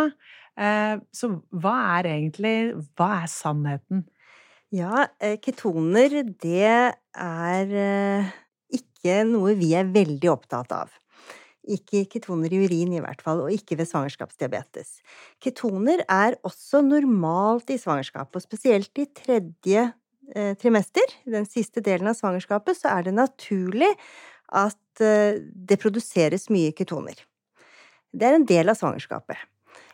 Eh, 0.55 0.95
så 1.11 1.31
hva 1.51 1.75
er 1.97 2.07
egentlig 2.13 2.57
Hva 2.95 3.09
er 3.25 3.31
sannheten? 3.31 4.05
Ja, 4.71 5.07
eh, 5.19 5.35
ketoner, 5.43 6.21
det 6.41 6.95
er 7.15 7.73
eh, 7.81 8.29
ikke 8.73 9.23
noe 9.27 9.57
vi 9.59 9.73
er 9.75 9.91
veldig 9.91 10.31
opptatt 10.31 10.71
av. 10.75 10.95
Ikke 11.65 12.03
ketoner 12.09 12.53
i 12.53 12.61
urin 12.65 12.93
i 12.93 13.01
hvert 13.03 13.21
fall, 13.25 13.41
og 13.43 13.53
ikke 13.53 13.77
ved 13.79 13.89
svangerskapsdiabetes. 13.89 14.99
Ketoner 15.41 16.05
er 16.07 16.37
også 16.45 16.83
normalt 16.85 17.71
i 17.73 17.79
svangerskap, 17.81 18.31
og 18.31 18.43
spesielt 18.43 18.93
i 19.01 19.07
tredje 19.17 19.89
trimester, 20.61 21.13
den 21.29 21.45
siste 21.45 21.83
delen 21.85 22.09
av 22.09 22.15
svangerskapet, 22.17 22.79
så 22.79 22.89
er 22.95 23.05
det 23.07 23.13
naturlig 23.15 23.91
at 24.49 24.77
det 24.97 25.77
produseres 25.81 26.47
mye 26.53 26.73
ketoner. 26.75 27.19
Det 28.15 28.27
er 28.29 28.37
en 28.37 28.47
del 28.47 28.71
av 28.71 28.79
svangerskapet. 28.79 29.37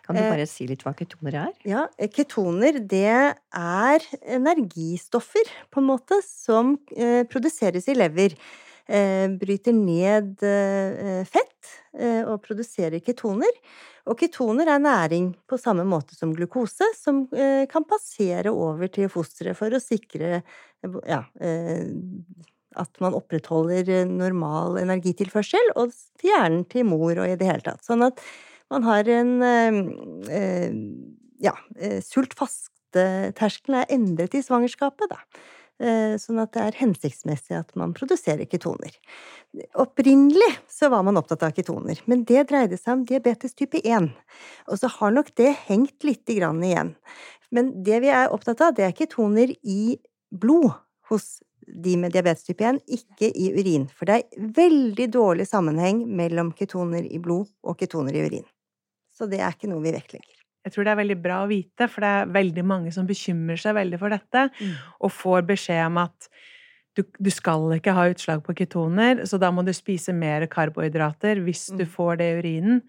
Kan 0.05 0.17
du 0.17 0.23
eh, 0.23 0.31
bare 0.31 0.47
si 0.49 0.67
litt 0.69 0.83
hva 0.85 0.93
ketoner 0.97 1.37
er? 1.45 1.53
Ja, 1.67 1.85
eh, 1.97 2.09
ketoner 2.11 2.79
det 2.79 3.05
er 3.07 4.07
energistoffer, 4.21 5.53
på 5.71 5.81
en 5.81 5.87
måte, 5.87 6.19
som 6.25 6.75
eh, 6.95 7.23
produseres 7.29 7.89
i 7.91 7.97
lever. 7.97 8.37
Bryter 8.91 9.71
ned 9.71 10.41
fett 11.29 11.69
og 12.27 12.41
produserer 12.43 12.99
ketoner. 12.99 13.53
Og 14.09 14.17
ketoner 14.17 14.69
er 14.71 14.81
næring 14.81 15.31
på 15.49 15.59
samme 15.61 15.85
måte 15.85 16.15
som 16.17 16.31
glukose, 16.33 16.87
som 16.97 17.27
kan 17.69 17.85
passere 17.85 18.49
over 18.49 18.89
til 18.89 19.11
fosteret 19.13 19.57
for 19.59 19.73
å 19.73 19.81
sikre 19.83 20.39
ja, 21.05 21.19
at 22.79 23.01
man 23.03 23.15
opprettholder 23.17 24.05
normal 24.09 24.79
energitilførsel, 24.81 25.73
og 25.75 25.93
til 26.19 26.31
hjernen 26.31 26.65
til 26.71 26.87
mor 26.89 27.13
og 27.13 27.27
i 27.27 27.37
det 27.39 27.49
hele 27.49 27.65
tatt. 27.65 27.83
Sånn 27.85 28.05
at 28.07 28.21
man 28.71 28.87
har 28.87 29.09
en 29.11 29.31
eh, 29.43 30.75
Ja, 31.41 31.55
eh, 31.81 31.99
sultfasteterskelen 32.05 33.79
er 33.81 33.89
endret 33.95 34.35
i 34.37 34.43
svangerskapet, 34.45 35.09
da. 35.09 35.17
Eh, 35.81 36.13
sånn 36.21 36.37
at 36.37 36.51
det 36.53 36.61
er 36.61 36.75
hensiktsmessig 36.77 37.55
at 37.57 37.71
man 37.79 37.95
produserer 37.97 38.45
ketoner. 38.45 38.93
Opprinnelig 39.81 40.49
så 40.69 40.91
var 40.93 41.01
man 41.07 41.17
opptatt 41.17 41.41
av 41.47 41.55
ketoner, 41.57 41.97
men 42.05 42.21
det 42.29 42.43
dreide 42.51 42.77
seg 42.77 42.99
om 42.99 43.05
diabetes 43.09 43.57
type 43.57 43.81
1. 43.81 44.11
Og 44.69 44.77
så 44.77 44.91
har 44.99 45.15
nok 45.15 45.31
det 45.39 45.55
hengt 45.65 46.05
lite 46.05 46.37
grann 46.37 46.61
igjen. 46.67 46.93
Men 47.49 47.71
det 47.87 47.97
vi 48.03 48.11
er 48.13 48.29
opptatt 48.29 48.61
av, 48.61 48.75
det 48.77 48.85
er 48.85 48.93
ketoner 48.99 49.55
i 49.65 49.97
blod 50.29 50.69
hos 51.09 51.39
de 51.65 51.95
med 51.97 52.13
diabetes 52.13 52.45
type 52.45 52.67
1, 52.67 52.83
ikke 52.99 53.31
i 53.33 53.49
urin. 53.57 53.87
For 53.89 54.05
det 54.05 54.19
er 54.19 54.51
veldig 54.61 55.09
dårlig 55.17 55.49
sammenheng 55.49 56.03
mellom 56.05 56.53
ketoner 56.57 57.09
i 57.09 57.17
blod 57.23 57.49
og 57.65 57.81
ketoner 57.81 58.19
i 58.19 58.27
urin. 58.27 58.45
Så 59.17 59.25
det 59.31 59.41
er 59.41 59.57
ikke 59.57 59.71
noe 59.71 59.81
vi 59.81 59.97
vektlegger. 59.97 60.40
Jeg 60.65 60.73
tror 60.73 60.85
det 60.85 60.93
er 60.93 61.01
veldig 61.01 61.17
bra 61.23 61.41
å 61.43 61.49
vite, 61.49 61.87
for 61.89 62.05
det 62.05 62.09
er 62.13 62.33
veldig 62.35 62.63
mange 62.67 62.93
som 62.93 63.07
bekymrer 63.09 63.59
seg 63.59 63.75
veldig 63.77 63.99
for 64.01 64.13
dette, 64.13 64.47
mm. 64.53 64.73
og 65.01 65.13
får 65.15 65.45
beskjed 65.49 65.85
om 65.87 66.01
at 66.03 66.31
du, 66.97 67.05
du, 67.23 67.29
skal 67.31 67.71
ikke 67.77 67.95
ha 67.95 68.09
utslag 68.11 68.43
på 68.45 68.55
ketoner, 68.59 69.23
så 69.27 69.39
da 69.41 69.49
må 69.53 69.63
du 69.63 69.71
spise 69.73 70.13
mer 70.13 70.43
karbohydrater 70.51 71.39
hvis 71.45 71.69
du 71.71 71.85
mm. 71.85 71.91
får 71.93 72.19
det 72.19 72.27
i 72.27 72.37
urinen. 72.41 72.83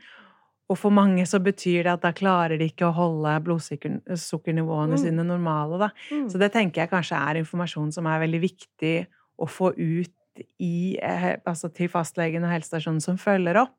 Og 0.72 0.78
for 0.78 0.94
mange 0.94 1.24
så 1.28 1.40
betyr 1.42 1.84
det 1.84 1.92
at 1.92 2.04
da 2.04 2.12
klarer 2.16 2.56
de 2.58 2.68
ikke 2.70 2.88
å 2.88 2.96
holde 2.96 3.34
blodsukkernivåene 3.46 4.96
mm. 4.96 5.02
sine 5.04 5.26
normale, 5.26 5.78
da. 5.84 5.90
Mm. 6.10 6.26
Så 6.32 6.40
det 6.40 6.52
tenker 6.54 6.84
jeg 6.84 6.92
kanskje 6.92 7.18
er 7.18 7.42
informasjon 7.42 7.92
som 7.94 8.08
er 8.08 8.22
veldig 8.24 8.40
viktig 8.42 8.96
å 9.42 9.48
få 9.50 9.72
ut 9.76 10.44
i, 10.62 10.96
eh, 10.96 11.34
altså 11.44 11.68
til 11.74 11.90
fastlegen 11.92 12.46
og 12.46 12.54
helsestasjonen 12.54 13.02
som 13.04 13.20
følger 13.20 13.60
opp. 13.66 13.78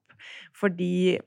Fordi 0.56 1.18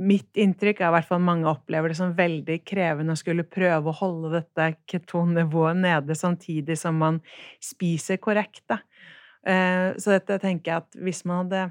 mitt 0.00 0.38
inntrykk 0.40 0.80
er 0.80 0.88
i 0.88 0.94
hvert 0.94 1.08
fall 1.08 1.20
mange 1.22 1.48
opplever 1.50 1.92
det 1.92 1.98
som 1.98 2.14
veldig 2.16 2.58
krevende 2.64 3.12
å 3.12 3.20
skulle 3.20 3.44
prøve 3.44 3.90
å 3.90 3.98
holde 3.98 4.32
dette 4.38 4.70
ketonnivået 4.88 5.82
nede 5.82 6.16
samtidig 6.16 6.78
som 6.80 6.96
man 7.02 7.20
spiser 7.62 8.20
korrekt. 8.22 8.64
Da. 8.70 8.80
Eh, 9.44 9.92
så 10.00 10.14
dette 10.14 10.38
tenker 10.42 10.72
jeg 10.72 10.84
at 10.84 10.98
hvis 11.02 11.24
hadde 11.28 11.68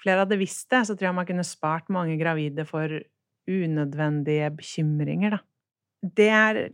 flere 0.00 0.24
hadde 0.24 0.40
visst 0.40 0.70
det, 0.72 0.82
så 0.88 0.96
tror 0.96 1.10
jeg 1.10 1.18
man 1.20 1.28
kunne 1.28 1.46
spart 1.46 1.90
mange 1.92 2.16
gravide 2.20 2.64
for 2.68 2.92
unødvendige 3.50 4.50
bekymringer, 4.56 5.38
da. 5.38 5.40
Det 6.00 6.28
er 6.32 6.70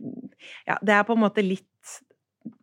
Ja, 0.67 0.77
det 0.81 0.93
er 0.95 1.03
på 1.03 1.11
en 1.17 1.19
måte 1.19 1.43
litt 1.43 1.65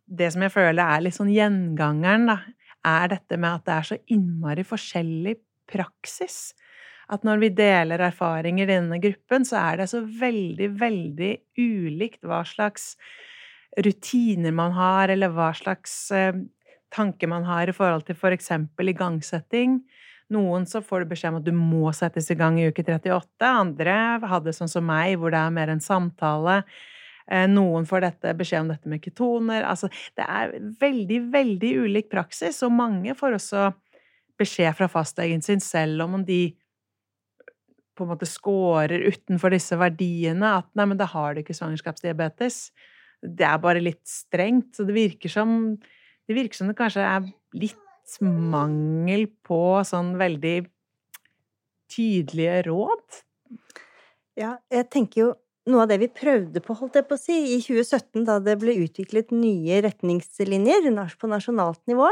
Det 0.08 0.30
som 0.32 0.40
jeg 0.40 0.52
føler 0.52 0.80
er 0.80 1.02
litt 1.02 1.16
sånn 1.16 1.32
gjengangeren, 1.32 2.24
da, 2.30 2.38
er 2.84 3.08
dette 3.12 3.36
med 3.36 3.50
at 3.50 3.64
det 3.66 3.74
er 3.74 3.88
så 3.88 3.98
innmari 4.12 4.64
forskjellig 4.64 5.34
praksis 5.68 6.54
at 7.12 7.26
når 7.26 7.42
vi 7.42 7.52
deler 7.56 8.02
erfaringer 8.06 8.68
i 8.68 8.76
denne 8.76 8.98
gruppen, 9.02 9.44
så 9.44 9.60
er 9.60 9.82
det 9.82 9.90
så 9.92 10.00
veldig, 10.04 10.70
veldig 10.80 11.32
ulikt 11.60 12.24
hva 12.24 12.42
slags 12.48 12.94
rutiner 13.84 14.54
man 14.54 14.72
har, 14.76 15.10
eller 15.12 15.32
hva 15.34 15.50
slags 15.56 15.96
eh, 16.14 16.36
tanker 16.94 17.30
man 17.30 17.46
har 17.48 17.68
i 17.68 17.76
forhold 17.76 18.06
til 18.08 18.18
for 18.18 18.34
eksempel 18.34 18.92
igangsetting. 18.92 19.80
Noen 20.32 20.64
så 20.66 20.80
får 20.82 21.04
du 21.04 21.12
beskjed 21.12 21.34
om 21.34 21.40
at 21.42 21.46
du 21.46 21.52
må 21.56 21.92
settes 21.96 22.30
i 22.32 22.38
gang 22.38 22.56
i 22.58 22.68
uke 22.70 22.84
38. 22.86 23.44
Andre 23.44 23.96
hadde 24.24 24.54
sånn 24.56 24.70
som 24.70 24.86
meg, 24.88 25.18
hvor 25.20 25.34
det 25.34 25.42
er 25.42 25.54
mer 25.54 25.72
en 25.74 25.84
samtale. 25.84 26.62
Eh, 27.30 27.46
noen 27.50 27.86
får 27.88 28.06
dette, 28.06 28.34
beskjed 28.38 28.64
om 28.64 28.72
dette 28.72 28.90
med 28.90 29.04
ketoner. 29.04 29.66
Altså, 29.68 29.90
det 30.16 30.24
er 30.24 30.54
veldig, 30.80 31.20
veldig 31.34 31.72
ulik 31.84 32.10
praksis, 32.12 32.62
og 32.64 32.76
mange 32.76 33.16
får 33.18 33.38
også 33.38 33.70
beskjed 34.40 34.74
fra 34.78 34.88
fastlegen 34.90 35.44
sin 35.44 35.62
selv 35.62 36.06
om 36.06 36.24
de 36.26 36.56
på 37.94 38.04
en 38.04 38.12
måte 38.12 38.28
scorer 38.28 39.06
utenfor 39.06 39.54
disse 39.54 39.78
verdiene, 39.78 40.56
at 40.60 40.68
nei, 40.74 40.86
men 40.90 41.00
da 41.00 41.08
har 41.10 41.34
du 41.34 41.42
ikke 41.42 41.56
svangerskapsdiabetes. 41.56 42.58
Det 43.24 43.46
er 43.46 43.60
bare 43.62 43.82
litt 43.82 44.02
strengt. 44.08 44.74
Så 44.76 44.86
det 44.88 44.96
virker 44.96 45.32
som 45.32 45.74
det 46.24 46.36
virker 46.38 46.56
som 46.56 46.70
det 46.70 46.78
kanskje 46.78 47.04
er 47.04 47.26
litt 47.56 48.18
mangel 48.24 49.26
på 49.46 49.60
sånn 49.86 50.14
veldig 50.20 50.58
tydelige 51.92 52.62
råd. 52.68 53.22
Ja, 54.40 54.56
jeg 54.72 54.88
tenker 54.92 55.20
jo 55.20 55.30
noe 55.70 55.84
av 55.84 55.92
det 55.92 56.00
vi 56.02 56.10
prøvde 56.12 56.60
på, 56.64 56.76
holdt 56.76 56.98
jeg 56.98 57.06
på 57.08 57.16
å 57.16 57.20
si, 57.20 57.36
i 57.54 57.60
2017, 57.62 58.24
da 58.28 58.36
det 58.44 58.58
ble 58.60 58.74
utviklet 58.82 59.32
nye 59.32 59.80
retningslinjer 59.84 60.90
på 61.20 61.30
nasjonalt 61.30 61.80
nivå, 61.88 62.10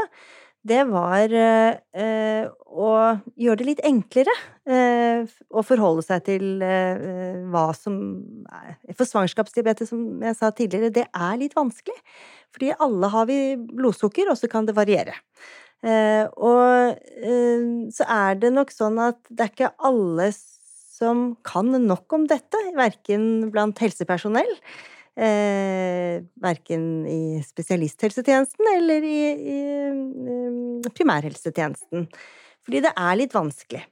det 0.63 0.83
var 0.87 1.33
eh, 1.35 2.45
å 2.47 2.91
gjøre 3.35 3.59
det 3.59 3.67
litt 3.67 3.81
enklere 3.83 4.33
eh, 4.63 5.27
å 5.51 5.63
forholde 5.65 6.05
seg 6.05 6.23
til 6.29 6.63
eh, 6.63 7.41
hva 7.51 7.65
som 7.75 7.97
er 8.47 8.77
For 8.95 9.09
svangerskapsdiabetes, 9.09 9.91
som 9.91 10.23
jeg 10.23 10.37
sa 10.39 10.53
tidligere, 10.55 10.93
det 10.95 11.05
er 11.11 11.35
litt 11.41 11.57
vanskelig. 11.57 11.97
Fordi 12.53 12.71
alle 12.85 13.09
har 13.11 13.27
vi 13.27 13.39
blodsukker, 13.57 14.31
og 14.31 14.39
så 14.39 14.47
kan 14.51 14.69
det 14.69 14.77
variere. 14.77 15.15
Og 15.83 16.99
så 17.91 18.05
er 18.07 18.37
det 18.39 18.53
nok 18.53 18.69
sånn 18.71 19.01
at 19.03 19.17
det 19.27 19.43
er 19.43 19.49
ikke 19.51 19.71
alle 19.83 20.29
som 20.31 21.33
kan 21.43 21.73
nok 21.73 22.15
om 22.15 22.27
dette, 22.29 22.61
verken 22.77 23.49
blant 23.51 23.81
helsepersonell 23.83 24.53
Eh, 25.13 26.23
verken 26.41 26.85
i 27.05 27.37
spesialisthelsetjenesten 27.45 28.69
eller 28.71 29.03
i, 29.05 29.19
i, 29.29 29.57
i, 29.61 30.37
primærhelsetjenesten. 30.89 32.07
Fordi 32.65 32.81
det 32.81 32.93
er 32.97 33.19
litt 33.19 33.35
vanskelig. 33.35 33.83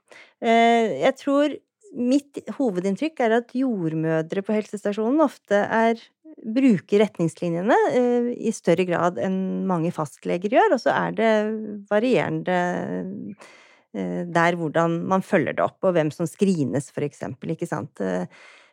Eh, 0.41 0.97
jeg 1.03 1.17
tror 1.19 1.53
mitt 1.93 2.39
hovedinntrykk 2.57 3.21
er 3.21 3.35
at 3.41 3.53
jordmødre 3.53 4.41
på 4.47 4.55
helsestasjonen 4.55 5.21
ofte 5.21 5.59
er 5.61 6.01
bruker 6.41 7.03
retningslinjene 7.03 7.77
eh, 7.93 8.29
i 8.49 8.53
større 8.55 8.85
grad 8.89 9.19
enn 9.21 9.67
mange 9.69 9.91
fastleger 9.93 10.55
gjør, 10.55 10.75
og 10.75 10.81
så 10.81 10.95
er 10.95 11.17
det 11.17 11.33
varierende 11.91 12.57
eh, 13.93 14.23
der 14.25 14.57
hvordan 14.57 15.01
man 15.11 15.21
følger 15.25 15.59
det 15.59 15.65
opp, 15.67 15.77
og 15.85 15.93
hvem 15.97 16.09
som 16.15 16.29
screenes, 16.29 16.89
for 16.95 17.05
eksempel, 17.05 17.53
ikke 17.53 17.69
sant. 17.69 18.01
Eh, 18.01 18.25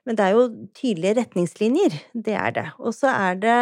men 0.08 0.16
det 0.16 0.24
er 0.24 0.36
jo 0.38 0.48
tydelige 0.72 1.18
retningslinjer. 1.20 1.96
Det 2.16 2.32
er 2.32 2.54
det. 2.56 2.66
Og 2.80 2.94
så 2.96 3.12
er 3.12 3.40
det 3.42 3.58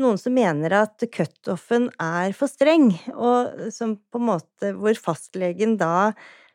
noen 0.00 0.20
som 0.20 0.36
mener 0.36 0.76
at 0.78 1.02
cutoffen 1.12 1.88
er 2.00 2.30
for 2.36 2.50
streng, 2.50 2.92
og 3.10 3.72
som 3.74 3.96
på 3.98 4.20
en 4.20 4.28
måte 4.30 4.70
Hvor 4.78 5.00
fastlegen 5.02 5.74
da 5.80 6.12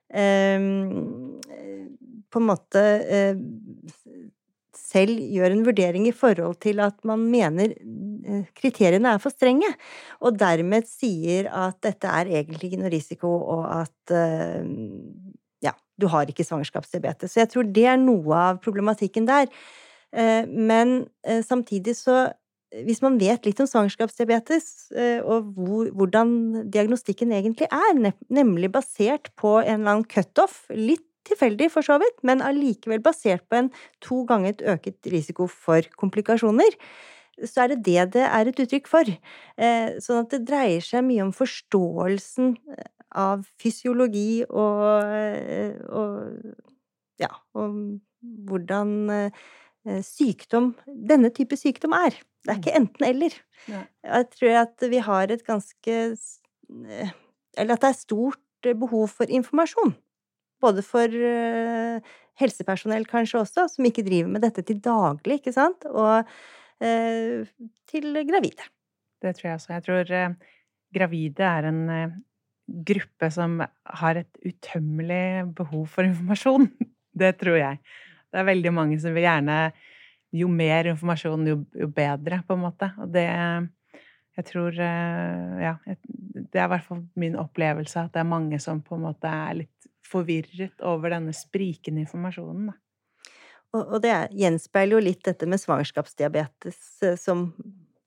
eh, 0.08 0.64
på 2.32 2.42
en 2.42 2.48
måte 2.48 2.82
eh, 3.04 3.44
selv 4.76 5.20
gjør 5.20 5.54
en 5.54 5.66
vurdering 5.66 6.08
i 6.10 6.16
forhold 6.16 6.60
til 6.64 6.82
at 6.84 6.98
man 7.08 7.24
mener 7.32 7.74
eh, 7.76 8.48
kriteriene 8.58 9.16
er 9.16 9.22
for 9.24 9.36
strenge, 9.36 9.70
og 10.24 10.40
dermed 10.40 10.88
sier 10.90 11.50
at 11.52 11.82
dette 11.86 12.12
er 12.12 12.32
egentlig 12.40 12.72
ikke 12.72 12.82
noe 12.84 12.94
risiko, 12.94 13.32
og 13.58 13.66
at 13.82 14.16
eh, 14.16 14.64
du 16.02 16.08
har 16.12 16.30
ikke 16.30 16.46
svangerskapsdiabetes. 16.46 17.34
Så 17.34 17.44
jeg 17.44 17.52
tror 17.54 17.68
det 17.76 17.86
er 17.90 18.00
noe 18.02 18.40
av 18.52 18.62
problematikken 18.64 19.28
der. 19.30 19.48
Eh, 20.16 20.44
men 20.48 21.06
eh, 21.28 21.44
samtidig 21.46 21.96
så 22.00 22.26
hvis 22.86 23.00
man 23.00 23.16
vet 23.22 23.46
litt 23.48 23.60
om 23.64 23.68
svangerskapsdiabetes, 23.70 24.66
eh, 25.00 25.20
og 25.24 25.54
hvordan 25.96 26.66
diagnostikken 26.74 27.32
egentlig 27.32 27.70
er, 27.72 28.16
nemlig 28.28 28.72
basert 28.74 29.30
på 29.40 29.60
en 29.62 29.80
eller 29.80 29.92
annen 29.94 30.08
cutoff, 30.12 30.66
litt 30.74 31.06
tilfeldig 31.26 31.70
for 31.74 31.86
så 31.86 31.96
vidt, 32.02 32.20
men 32.28 32.44
allikevel 32.44 33.00
basert 33.06 33.46
på 33.50 33.62
en 33.62 33.70
to 34.04 34.26
ganger 34.28 34.60
øket 34.76 35.08
risiko 35.14 35.48
for 35.50 35.88
komplikasjoner, 35.98 36.76
så 37.44 37.64
er 37.64 37.74
det 37.74 37.80
det 37.88 38.04
det 38.18 38.26
er 38.28 38.52
et 38.52 38.60
uttrykk 38.62 38.86
for. 38.88 39.10
Sånn 40.04 40.22
at 40.22 40.30
det 40.32 40.46
dreier 40.48 40.84
seg 40.86 41.04
mye 41.04 41.26
om 41.26 41.34
forståelsen 41.36 42.54
av 43.16 43.46
fysiologi 43.62 44.44
og, 44.46 44.84
eh, 45.16 45.76
og 45.90 47.22
ja, 47.22 47.32
og 47.56 47.78
hvordan 48.50 48.96
eh, 49.14 49.44
sykdom 50.04 50.74
Denne 50.86 51.30
type 51.34 51.58
sykdom 51.60 51.94
er. 51.96 52.18
Det 52.46 52.52
er 52.52 52.60
ikke 52.60 52.74
mm. 52.74 52.80
enten-eller. 52.82 53.38
Jeg 53.70 54.30
tror 54.34 54.58
at 54.64 54.88
vi 54.92 55.04
har 55.06 55.32
et 55.32 55.46
ganske 55.46 55.96
eh, 56.10 57.14
Eller 57.56 57.78
at 57.78 57.86
det 57.86 57.92
er 57.92 58.02
stort 58.02 58.42
behov 58.66 59.08
for 59.14 59.30
informasjon. 59.30 59.94
Både 60.64 60.82
for 60.82 61.12
helsepersonell 62.42 63.04
kanskje 63.06 63.44
også, 63.44 63.68
som 63.70 63.86
ikke 63.86 64.04
driver 64.08 64.32
med 64.32 64.42
dette 64.42 64.64
til 64.66 64.80
daglig, 64.82 65.38
ikke 65.38 65.54
sant, 65.54 65.86
og 65.86 66.26
til 67.92 68.18
gravide. 68.26 68.66
Det 69.22 69.36
tror 69.36 69.50
jeg 69.52 69.60
også. 69.60 69.74
Jeg 69.76 69.86
tror 69.86 70.14
gravide 70.98 71.52
er 71.52 71.70
en 71.70 71.84
gruppe 72.66 73.30
som 73.34 73.60
har 74.02 74.22
et 74.22 74.40
utømmelig 74.46 75.54
behov 75.58 75.86
for 75.92 76.08
informasjon. 76.08 76.70
Det 77.16 77.32
tror 77.40 77.56
jeg. 77.56 77.80
Det 78.28 78.42
er 78.42 78.50
veldig 78.50 78.72
mange 78.76 78.98
som 79.00 79.16
vil 79.16 79.24
gjerne 79.24 79.72
Jo 80.36 80.50
mer 80.52 80.90
informasjon, 80.92 81.46
jo, 81.48 81.62
jo 81.80 81.88
bedre, 81.88 82.42
på 82.44 82.58
en 82.58 82.66
måte. 82.66 82.90
Og 83.00 83.14
det 83.14 83.30
Jeg 84.36 84.46
tror 84.52 84.80
eh, 84.80 85.62
Ja. 85.64 85.78
Det 86.36 86.60
er 86.60 86.66
i 86.66 86.72
hvert 86.74 86.84
fall 86.84 87.06
min 87.16 87.38
opplevelse 87.40 88.02
at 88.02 88.14
det 88.14 88.20
er 88.20 88.28
mange 88.28 88.60
som 88.60 88.82
på 88.84 88.98
en 88.98 89.06
måte 89.08 89.28
er 89.32 89.62
litt 89.62 89.88
forvirret 90.06 90.84
over 90.86 91.16
denne 91.16 91.34
sprikende 91.34 92.04
informasjonen. 92.04 92.68
Da. 92.70 92.76
Og, 93.76 93.82
og 93.96 94.02
det 94.04 94.14
gjenspeiler 94.36 94.98
jo 94.98 95.04
litt 95.04 95.24
dette 95.26 95.48
med 95.50 95.62
svangerskapsdiabetes 95.64 96.80
eh, 97.04 97.18
som, 97.20 97.48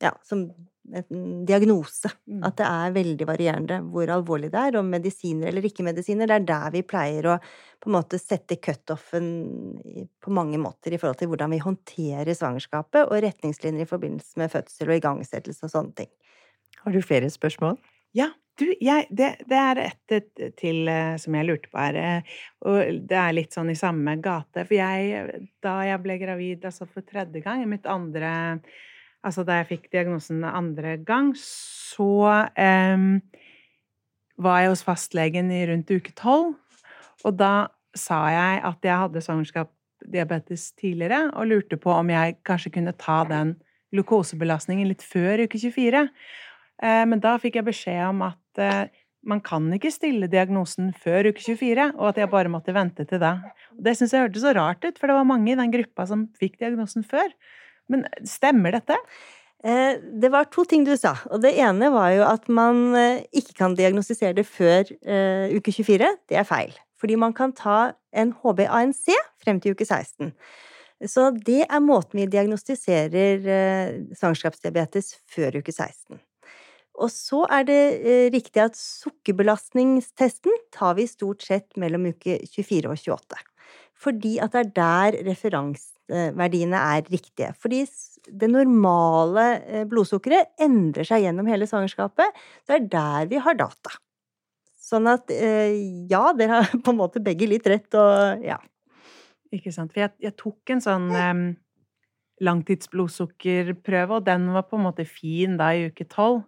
ja, 0.02 0.12
som 0.24 0.46
en 0.94 1.44
diagnose. 1.46 2.10
Mm. 2.30 2.42
At 2.46 2.58
det 2.60 2.68
er 2.68 2.94
veldig 2.96 3.28
varierende 3.28 3.80
hvor 3.92 4.10
alvorlig 4.12 4.50
det 4.52 4.62
er, 4.70 4.78
om 4.80 4.88
medisiner 4.92 5.50
eller 5.50 5.68
ikke-medisiner. 5.68 6.28
Det 6.28 6.38
er 6.38 6.48
der 6.48 6.74
vi 6.74 6.84
pleier 6.86 7.30
å 7.34 7.36
på 7.78 7.90
en 7.90 7.94
måte 7.94 8.18
sette 8.18 8.58
cutoffen 8.58 9.28
på 10.24 10.34
mange 10.34 10.58
måter 10.58 10.94
i 10.94 10.98
forhold 10.98 11.20
til 11.20 11.30
hvordan 11.30 11.54
vi 11.54 11.60
håndterer 11.62 12.34
svangerskapet, 12.34 13.06
og 13.06 13.22
retningslinjer 13.22 13.86
i 13.86 13.90
forbindelse 13.90 14.40
med 14.40 14.52
fødsel 14.52 14.90
og 14.90 14.98
igangsettelse 14.98 15.68
og 15.68 15.74
sånne 15.74 16.02
ting. 16.02 16.12
Har 16.82 16.94
du 16.94 17.00
flere 17.04 17.30
spørsmål? 17.30 17.78
Ja, 18.16 18.32
du, 18.58 18.66
jeg, 18.82 19.06
det, 19.14 19.28
det, 19.46 19.58
er 19.58 19.80
et 19.84 20.54
til 20.58 20.88
eh, 20.90 21.14
som 21.22 21.36
jeg 21.38 21.46
lurte 21.46 21.70
på 21.70 21.78
her, 21.78 21.98
eh, 22.02 22.38
og 22.66 23.04
det 23.06 23.18
er 23.20 23.36
litt 23.36 23.54
sånn 23.54 23.70
i 23.70 23.78
samme 23.78 24.16
gate. 24.22 24.64
For 24.64 24.74
jeg, 24.74 25.44
da 25.62 25.78
jeg 25.86 26.02
ble 26.02 26.18
gravid 26.18 26.66
altså 26.66 26.88
for 26.90 27.06
tredje 27.06 27.42
gang, 27.44 27.62
i 27.62 27.70
mitt 27.70 27.86
andre 27.86 28.32
altså 29.26 29.44
da 29.46 29.60
jeg 29.60 29.70
fikk 29.72 29.88
diagnosen 29.92 30.44
andre 30.46 30.96
gang, 31.06 31.32
så 31.38 32.46
eh, 32.58 33.08
var 34.38 34.62
jeg 34.62 34.72
hos 34.72 34.84
fastlegen 34.86 35.50
i 35.54 35.64
rundt 35.70 35.90
uke 35.90 36.14
tolv. 36.18 36.56
Og 37.26 37.34
da 37.38 37.68
sa 37.98 38.20
jeg 38.30 38.60
at 38.68 38.86
jeg 38.86 39.02
hadde 39.02 39.22
svangerskapsdiabetes 39.24 40.70
tidligere, 40.78 41.28
og 41.34 41.50
lurte 41.50 41.80
på 41.80 41.90
om 41.94 42.12
jeg 42.12 42.38
kanskje 42.46 42.76
kunne 42.78 42.94
ta 42.98 43.24
den 43.28 43.56
glukosebelastningen 43.94 44.88
litt 44.90 45.02
før 45.02 45.46
uke 45.46 45.58
24. 45.58 46.06
Eh, 46.82 47.04
men 47.10 47.22
da 47.24 47.36
fikk 47.42 47.58
jeg 47.58 47.68
beskjed 47.68 48.04
om 48.10 48.24
at 48.28 48.62
eh, 48.62 48.90
man 49.28 49.40
kan 49.44 49.66
ikke 49.74 49.90
stille 49.92 50.28
diagnosen 50.30 50.92
før 50.96 51.32
uke 51.32 51.42
24, 51.42 51.92
og 51.98 52.12
at 52.12 52.20
jeg 52.22 52.30
bare 52.32 52.52
måtte 52.52 52.74
vente 52.76 53.06
til 53.08 53.20
da. 53.22 53.38
Det 53.74 53.96
syns 53.98 54.14
jeg 54.14 54.28
hørtes 54.28 54.44
så 54.46 54.54
rart 54.56 54.84
ut, 54.86 55.00
for 55.00 55.10
det 55.10 55.16
var 55.18 55.26
mange 55.28 55.52
i 55.52 55.58
den 55.58 55.72
gruppa 55.74 56.06
som 56.08 56.28
fikk 56.38 56.60
diagnosen 56.62 57.06
før. 57.06 57.32
Men 57.88 58.04
stemmer 58.28 58.76
dette? 58.78 58.98
Eh, 59.64 59.98
det 60.22 60.30
var 60.30 60.50
to 60.52 60.64
ting 60.68 60.84
du 60.86 60.94
sa. 60.98 61.16
Og 61.32 61.42
det 61.42 61.54
ene 61.58 61.90
var 61.94 62.12
jo 62.14 62.26
at 62.28 62.48
man 62.52 62.92
ikke 63.32 63.56
kan 63.58 63.74
diagnostisere 63.78 64.36
det 64.36 64.46
før 64.46 64.86
uke 65.56 65.74
24. 65.74 66.14
Det 66.30 66.38
er 66.38 66.48
feil. 66.48 66.76
Fordi 66.98 67.18
man 67.18 67.34
kan 67.34 67.52
ta 67.54 67.92
en 68.12 68.32
HB-ANC 68.42 69.12
frem 69.42 69.60
til 69.62 69.76
uke 69.76 69.86
16. 69.86 70.32
Så 71.06 71.28
det 71.46 71.60
er 71.68 71.82
måten 71.84 72.18
vi 72.18 72.26
diagnostiserer 72.26 73.44
svangerskapsdiabetes 74.18 75.14
før 75.30 75.60
uke 75.60 75.70
16. 75.70 76.18
Og 76.98 77.10
så 77.14 77.44
er 77.54 77.66
det 77.68 77.82
eh, 78.02 78.26
riktig 78.34 78.62
at 78.62 78.78
sukkerbelastningstesten 78.78 80.54
tar 80.74 80.96
vi 80.98 81.06
stort 81.10 81.44
sett 81.46 81.78
mellom 81.78 82.08
uke 82.10 82.40
24 82.50 82.90
og 82.90 82.98
28. 82.98 83.44
Fordi 83.98 84.34
at 84.42 84.54
det 84.54 84.64
er 84.64 84.72
der 84.78 85.20
referanseverdiene 86.08 86.76
er 86.76 87.06
riktige. 87.10 87.52
Fordi 87.60 87.84
det 88.28 88.50
normale 88.50 89.46
eh, 89.66 89.84
blodsukkeret 89.88 90.58
endrer 90.60 91.04
seg 91.04 91.22
gjennom 91.24 91.46
hele 91.46 91.66
svangerskapet. 91.66 92.34
Det 92.66 92.74
er 92.74 92.88
der 92.88 93.28
vi 93.30 93.38
har 93.38 93.54
data. 93.54 93.90
Sånn 94.78 95.06
at 95.06 95.30
eh, 95.30 96.06
ja, 96.10 96.32
dere 96.36 96.62
har 96.62 96.76
på 96.84 96.92
en 96.92 97.00
måte 97.00 97.20
begge 97.20 97.48
litt 97.48 97.66
rett, 97.66 97.92
og 97.94 98.44
ja. 98.44 98.58
Ikke 99.52 99.72
sant. 99.72 99.92
For 99.94 100.04
jeg, 100.04 100.12
jeg 100.20 100.36
tok 100.36 100.74
en 100.74 100.82
sånn 100.84 101.08
um, 101.08 101.44
langtidsblodsukkerprøve, 102.44 104.18
og 104.18 104.26
den 104.26 104.50
var 104.52 104.66
på 104.68 104.76
en 104.76 104.84
måte 104.84 105.06
fin 105.08 105.56
da 105.56 105.70
i 105.72 105.88
uke 105.88 106.04
tolv. 106.04 106.42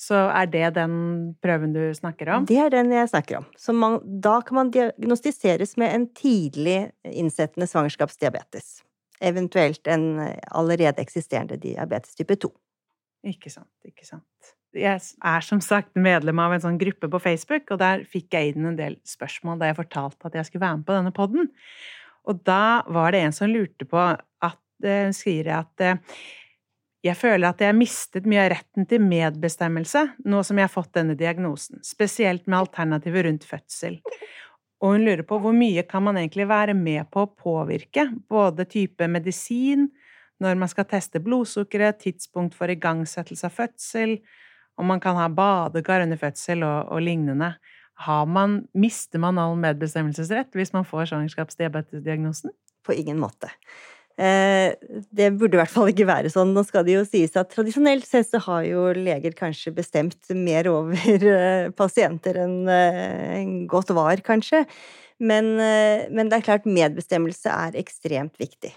Så 0.00 0.16
er 0.32 0.46
det 0.48 0.70
den 0.78 0.94
prøven 1.44 1.74
du 1.74 1.82
snakker 1.96 2.30
om? 2.32 2.46
Det 2.48 2.56
er 2.62 2.72
den 2.72 2.92
jeg 2.94 3.10
snakker 3.10 3.42
om. 3.42 3.48
Man, 3.76 3.98
da 4.24 4.38
kan 4.46 4.56
man 4.56 4.70
diagnostiseres 4.72 5.76
med 5.80 5.92
en 5.92 6.06
tidlig 6.16 6.78
innsettende 7.04 7.68
svangerskapsdiabetes. 7.68 8.78
Eventuelt 9.20 9.90
en 9.92 10.06
allerede 10.48 11.04
eksisterende 11.04 11.60
diabetes 11.60 12.16
type 12.16 12.38
2. 12.40 12.48
Ikke 13.28 13.52
sant, 13.52 13.68
ikke 13.84 14.08
sant. 14.08 14.54
Jeg 14.72 15.02
er 15.02 15.44
som 15.44 15.60
sagt 15.60 15.98
medlem 15.98 16.40
av 16.40 16.54
en 16.54 16.62
sånn 16.62 16.80
gruppe 16.80 17.10
på 17.10 17.20
Facebook, 17.20 17.68
og 17.74 17.82
der 17.82 18.06
fikk 18.08 18.32
jeg 18.38 18.54
inn 18.54 18.70
en 18.70 18.78
del 18.78 18.96
spørsmål 19.04 19.60
da 19.60 19.68
jeg 19.68 19.82
fortalte 19.82 20.30
at 20.30 20.38
jeg 20.38 20.48
skulle 20.48 20.64
være 20.64 20.80
med 20.80 20.88
på 20.88 20.96
denne 20.96 21.12
podden. 21.12 21.50
Og 22.30 22.40
da 22.46 22.86
var 22.88 23.12
det 23.12 23.24
en 23.26 23.36
som 23.36 23.52
lurte 23.52 23.88
på 23.88 24.00
at 24.00 24.58
Hun 24.80 25.12
skriver 25.12 25.58
at 25.58 25.82
jeg 27.04 27.16
føler 27.16 27.48
at 27.48 27.62
jeg 27.62 27.72
har 27.72 27.78
mistet 27.78 28.26
mye 28.28 28.42
av 28.44 28.50
retten 28.52 28.86
til 28.88 29.00
medbestemmelse 29.00 30.02
nå 30.28 30.42
som 30.44 30.58
jeg 30.60 30.68
har 30.68 30.72
fått 30.72 30.92
denne 30.98 31.16
diagnosen, 31.16 31.80
spesielt 31.86 32.44
med 32.46 32.58
alternativer 32.58 33.24
rundt 33.24 33.46
fødsel. 33.48 33.96
Og 34.80 34.94
hun 34.94 35.04
lurer 35.04 35.24
på 35.28 35.38
hvor 35.40 35.56
mye 35.56 35.84
kan 35.88 36.04
man 36.04 36.18
egentlig 36.20 36.46
være 36.48 36.74
med 36.76 37.08
på 37.12 37.24
å 37.24 37.32
påvirke, 37.32 38.06
både 38.28 38.68
type 38.68 39.08
medisin, 39.12 39.88
når 40.40 40.56
man 40.60 40.70
skal 40.72 40.88
teste 40.88 41.20
blodsukkeret, 41.20 42.00
tidspunkt 42.00 42.56
for 42.56 42.72
igangsettelse 42.72 43.48
av 43.48 43.56
fødsel, 43.56 44.16
om 44.80 44.88
man 44.88 45.00
kan 45.00 45.18
ha 45.20 45.28
badekar 45.28 46.06
under 46.06 46.20
fødsel 46.20 46.64
og, 46.64 46.88
og 46.88 47.04
lignende. 47.04 47.52
Man, 48.28 48.62
mister 48.72 49.20
man 49.20 49.36
all 49.36 49.58
medbestemmelsesrett 49.60 50.56
hvis 50.56 50.72
man 50.72 50.86
får 50.88 51.10
svangerskapsdiabetesdiagnosen? 51.10 52.54
På 52.80 52.96
ingen 52.96 53.20
måte. 53.20 53.50
Eh, 54.18 54.74
det 55.16 55.30
burde 55.38 55.56
i 55.56 55.60
hvert 55.60 55.72
fall 55.72 55.90
ikke 55.92 56.08
være 56.08 56.30
sånn. 56.32 56.52
Nå 56.56 56.64
skal 56.68 56.84
det 56.86 56.96
jo 56.98 57.04
sies 57.08 57.36
at 57.40 57.52
tradisjonelt 57.54 58.06
sett 58.08 58.28
så 58.28 58.40
har 58.44 58.64
jo 58.68 58.88
leger 58.96 59.36
kanskje 59.36 59.72
bestemt 59.76 60.32
mer 60.36 60.68
over 60.70 61.28
eh, 61.34 61.70
pasienter 61.76 62.40
eh, 62.42 63.38
enn 63.38 63.54
godt 63.70 63.94
var, 63.96 64.20
kanskje. 64.26 64.66
Men, 65.20 65.52
men, 65.60 66.30
det 66.30 66.38
er 66.38 66.44
klart 66.46 66.64
medbestemmelse 66.64 67.52
er 67.52 67.74
ekstremt 67.76 68.38
viktig. 68.40 68.70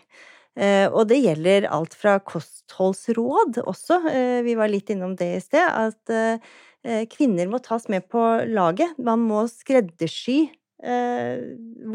Og 0.91 1.05
det 1.07 1.21
gjelder 1.23 1.69
alt 1.71 1.95
fra 1.95 2.17
kostholdsråd 2.19 3.61
også, 3.63 4.01
vi 4.43 4.57
var 4.59 4.67
litt 4.67 4.91
innom 4.91 5.13
det 5.15 5.29
i 5.37 5.39
sted, 5.39 5.63
at 5.63 7.07
kvinner 7.15 7.47
må 7.47 7.61
tas 7.63 7.87
med 7.87 8.09
på 8.11 8.25
laget. 8.51 8.91
Man 8.99 9.23
må 9.23 9.45
skreddersy 9.47 10.41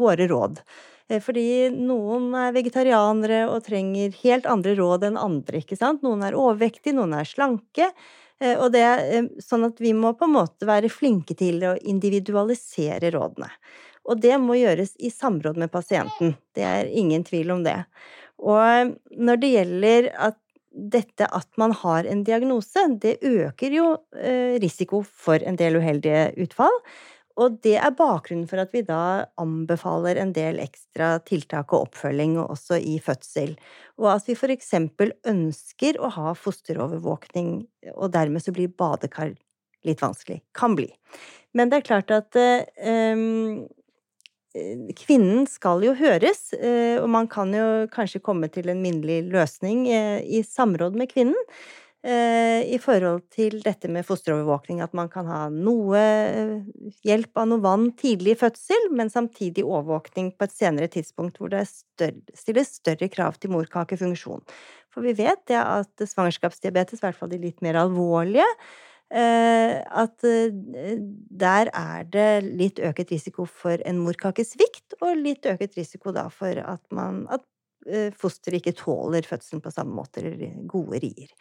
våre 0.01 0.27
råd. 0.33 0.63
Eh, 1.09 1.21
fordi 1.23 1.69
noen 1.73 2.29
er 2.37 2.55
vegetarianere 2.55 3.43
og 3.49 3.63
trenger 3.65 4.15
helt 4.21 4.47
andre 4.49 4.75
råd 4.77 5.09
enn 5.09 5.19
andre, 5.19 5.63
ikke 5.63 5.77
sant. 5.79 6.03
Noen 6.05 6.23
er 6.25 6.37
overvektige, 6.37 6.95
noen 6.97 7.17
er 7.17 7.27
slanke. 7.27 7.89
Eh, 8.39 8.55
og 8.55 8.69
det 8.75 8.83
er 8.85 9.05
eh, 9.17 9.29
sånn 9.43 9.65
at 9.67 9.81
vi 9.81 9.95
må 9.97 10.13
på 10.17 10.29
en 10.29 10.37
måte 10.37 10.69
være 10.69 10.91
flinke 10.93 11.37
til 11.37 11.65
å 11.65 11.77
individualisere 11.81 13.11
rådene. 13.15 13.49
Og 14.09 14.21
det 14.21 14.37
må 14.41 14.57
gjøres 14.57 14.95
i 15.05 15.11
samråd 15.13 15.57
med 15.59 15.73
pasienten. 15.73 16.37
Det 16.55 16.65
er 16.65 16.87
ingen 16.87 17.25
tvil 17.25 17.51
om 17.57 17.65
det. 17.65 17.81
Og 18.39 18.93
når 19.19 19.41
det 19.41 19.49
gjelder 19.53 20.07
at 20.29 20.39
dette 20.69 21.25
at 21.35 21.49
man 21.59 21.73
har 21.75 22.07
en 22.07 22.21
diagnose, 22.23 22.85
det 23.01 23.17
øker 23.25 23.73
jo 23.73 23.85
risiko 24.61 25.01
for 25.03 25.43
en 25.43 25.57
del 25.59 25.77
uheldige 25.81 26.29
utfall. 26.45 26.77
Og 27.39 27.59
det 27.63 27.77
er 27.79 27.95
bakgrunnen 27.95 28.47
for 28.49 28.59
at 28.59 28.73
vi 28.75 28.81
da 28.83 29.25
anbefaler 29.39 30.19
en 30.19 30.33
del 30.35 30.59
ekstra 30.59 31.13
tiltak 31.23 31.71
og 31.71 31.87
oppfølging 31.87 32.35
også 32.41 32.79
i 32.83 32.97
fødsel. 33.03 33.55
Og 34.01 34.11
at 34.11 34.27
vi 34.27 34.35
for 34.39 34.51
eksempel 34.51 35.13
ønsker 35.27 35.99
å 36.03 36.11
ha 36.17 36.35
fosterovervåkning, 36.35 37.53
og 37.95 38.11
dermed 38.15 38.43
så 38.43 38.55
blir 38.55 38.71
badekar 38.75 39.37
litt 39.87 40.03
vanskelig. 40.03 40.41
Kan 40.57 40.75
bli. 40.75 40.89
Men 41.55 41.71
det 41.71 41.79
er 41.79 41.87
klart 41.87 42.11
at 42.11 42.35
um, 42.35 43.67
Kvinnen 44.97 45.45
skal 45.45 45.83
jo 45.85 45.91
høres, 45.93 46.47
og 46.57 47.05
man 47.13 47.27
kan 47.29 47.51
jo 47.53 47.85
kanskje 47.93 48.21
komme 48.25 48.47
til 48.49 48.71
en 48.71 48.81
minnelig 48.81 49.21
løsning 49.29 49.83
i 49.85 50.41
samråd 50.41 50.97
med 50.97 51.11
kvinnen. 51.11 51.37
Eh, 51.99 52.61
i 52.71 52.77
forhold 52.79 53.25
til 53.35 53.57
dette 53.59 53.89
med 53.91 54.05
fosterovervåkning, 54.07 54.77
at 54.79 54.93
man 54.95 55.09
kan 55.11 55.27
ha 55.27 55.39
noe 55.51 55.99
eh, 55.99 56.51
hjelp 57.03 57.41
av 57.41 57.49
noe 57.51 57.59
vann 57.59 57.89
tidlig 57.99 58.37
i 58.37 58.39
fødsel, 58.39 58.85
men 58.95 59.09
samtidig 59.11 59.65
overvåkning 59.65 60.29
på 60.39 60.47
et 60.47 60.53
senere 60.55 60.87
tidspunkt 60.93 61.41
hvor 61.41 61.51
det 61.51 61.65
stilles 61.67 62.69
større 62.79 63.09
krav 63.11 63.35
til 63.43 63.51
morkakefunksjon. 63.51 64.45
For 64.95 65.03
vi 65.03 65.11
vet 65.17 65.43
det 65.51 65.57
at 65.59 66.05
svangerskapsdiabetes, 66.07 67.01
i 67.01 67.03
hvert 67.03 67.19
fall 67.19 67.33
de 67.33 67.41
litt 67.43 67.59
mer 67.65 67.81
alvorlige, 67.81 68.47
eh, 69.11 69.81
at 69.83 70.23
der 70.23 71.71
er 71.73 72.07
det 72.13 72.29
litt 72.45 72.79
øket 72.79 73.11
risiko 73.11 73.43
for 73.43 73.75
en 73.83 73.99
morkakesvikt, 74.05 75.01
og 75.01 75.19
litt 75.19 75.51
øket 75.51 75.75
risiko 75.81 76.15
da 76.15 76.29
for 76.31 76.63
at 76.63 77.01
at 77.27 77.43
fosteret 78.19 78.59
ikke 78.59 78.75
tåler 78.77 79.25
fødselen 79.25 79.61
på 79.63 79.71
samme 79.73 79.95
måte, 79.95 80.19
eller 80.21 80.51
gode 80.69 80.99
rier. 81.01 81.31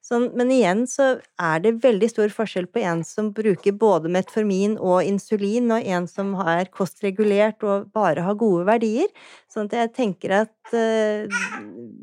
Sånn, 0.00 0.30
men 0.32 0.48
igjen 0.48 0.86
så 0.88 1.10
er 1.36 1.60
det 1.60 1.74
veldig 1.84 2.08
stor 2.08 2.32
forskjell 2.32 2.70
på 2.72 2.80
en 2.88 3.02
som 3.04 3.28
bruker 3.36 3.74
både 3.76 4.08
metformin 4.12 4.78
og 4.80 5.04
insulin, 5.04 5.68
og 5.76 5.84
en 5.84 6.08
som 6.08 6.32
er 6.40 6.70
kostregulert 6.72 7.60
og 7.68 7.90
bare 7.94 8.24
har 8.24 8.38
gode 8.40 8.64
verdier. 8.68 9.12
Sånn 9.52 9.68
at 9.68 9.76
jeg 9.76 9.92
tenker 9.98 10.36
at 10.40 10.72
uh, 10.72 11.28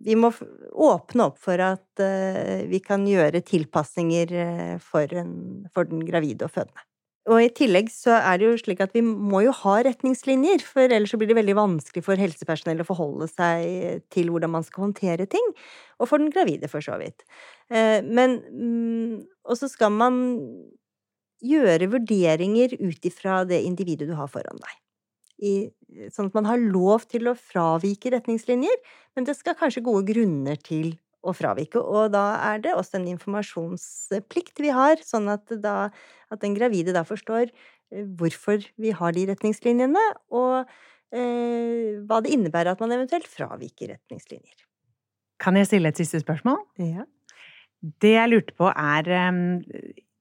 vi 0.05 0.15
må 0.19 0.29
åpne 0.77 1.29
opp 1.31 1.41
for 1.41 1.63
at 1.63 2.03
uh, 2.03 2.61
vi 2.69 2.83
kan 2.85 3.07
gjøre 3.09 3.41
tilpasninger 3.47 4.35
uh, 4.37 4.75
for, 4.77 5.09
en, 5.17 5.33
for 5.73 5.89
den 5.89 6.05
gravide 6.05 6.45
og 6.45 6.53
fødende. 6.53 6.86
Og 7.27 7.43
i 7.43 7.49
tillegg 7.51 7.89
så 7.91 8.15
er 8.21 8.39
det 8.39 8.47
jo 8.47 8.59
slik 8.61 8.79
at 8.83 8.93
vi 8.95 9.01
må 9.03 9.41
jo 9.43 9.53
ha 9.59 9.73
retningslinjer, 9.83 10.63
for 10.63 10.87
ellers 10.87 11.11
så 11.11 11.19
blir 11.19 11.27
det 11.27 11.35
veldig 11.35 11.57
vanskelig 11.57 12.03
for 12.05 12.19
helsepersonell 12.19 12.83
å 12.83 12.87
forholde 12.87 13.27
seg 13.27 14.05
til 14.13 14.31
hvordan 14.31 14.53
man 14.53 14.63
skal 14.63 14.85
håndtere 14.85 15.27
ting. 15.29 15.51
Og 15.99 16.07
for 16.07 16.23
den 16.23 16.31
gravide, 16.31 16.69
for 16.71 16.83
så 16.83 16.95
vidt. 17.01 17.25
Eh, 17.67 17.99
men 18.05 18.39
mm, 18.47 19.15
Og 19.43 19.59
så 19.59 19.67
skal 19.71 19.91
man 19.91 20.21
gjøre 21.43 21.91
vurderinger 21.91 22.77
ut 22.79 23.05
ifra 23.05 23.43
det 23.45 23.59
individet 23.65 24.07
du 24.09 24.15
har 24.17 24.31
foran 24.31 24.61
deg. 24.63 24.77
I, 25.37 25.51
sånn 26.09 26.31
at 26.31 26.37
man 26.39 26.47
har 26.49 26.61
lov 26.61 27.05
til 27.11 27.29
å 27.29 27.35
fravike 27.37 28.09
retningslinjer, 28.15 28.79
men 29.13 29.27
det 29.27 29.35
skal 29.37 29.57
kanskje 29.59 29.85
gode 29.85 30.07
grunner 30.09 30.57
til 30.57 30.95
å 31.27 31.35
fravike. 31.35 31.79
Og 31.79 32.11
da 32.15 32.25
er 32.51 32.61
det 32.63 32.75
også 32.77 32.99
en 32.99 33.09
informasjonsplikt 33.13 34.61
vi 34.63 34.71
har, 34.75 35.01
sånn 35.05 35.29
at, 35.33 35.51
da, 35.63 35.89
at 36.33 36.43
den 36.43 36.55
gravide 36.57 36.95
da 36.95 37.03
forstår 37.07 37.49
eh, 37.49 38.05
hvorfor 38.19 38.65
vi 38.79 38.93
har 38.95 39.15
de 39.17 39.27
retningslinjene, 39.31 40.05
og 40.35 40.63
eh, 41.11 41.99
hva 42.07 42.21
det 42.23 42.33
innebærer 42.35 42.73
at 42.73 42.83
man 42.83 42.95
eventuelt 42.95 43.29
fraviker 43.31 43.95
retningslinjer. 43.95 44.65
Kan 45.41 45.59
jeg 45.59 45.69
stille 45.69 45.91
et 45.93 45.99
siste 45.99 46.21
spørsmål? 46.23 46.63
Ja. 46.81 47.05
Det 48.01 48.15
jeg 48.15 48.31
lurte 48.31 48.55
på, 48.57 48.71
er 48.73 49.05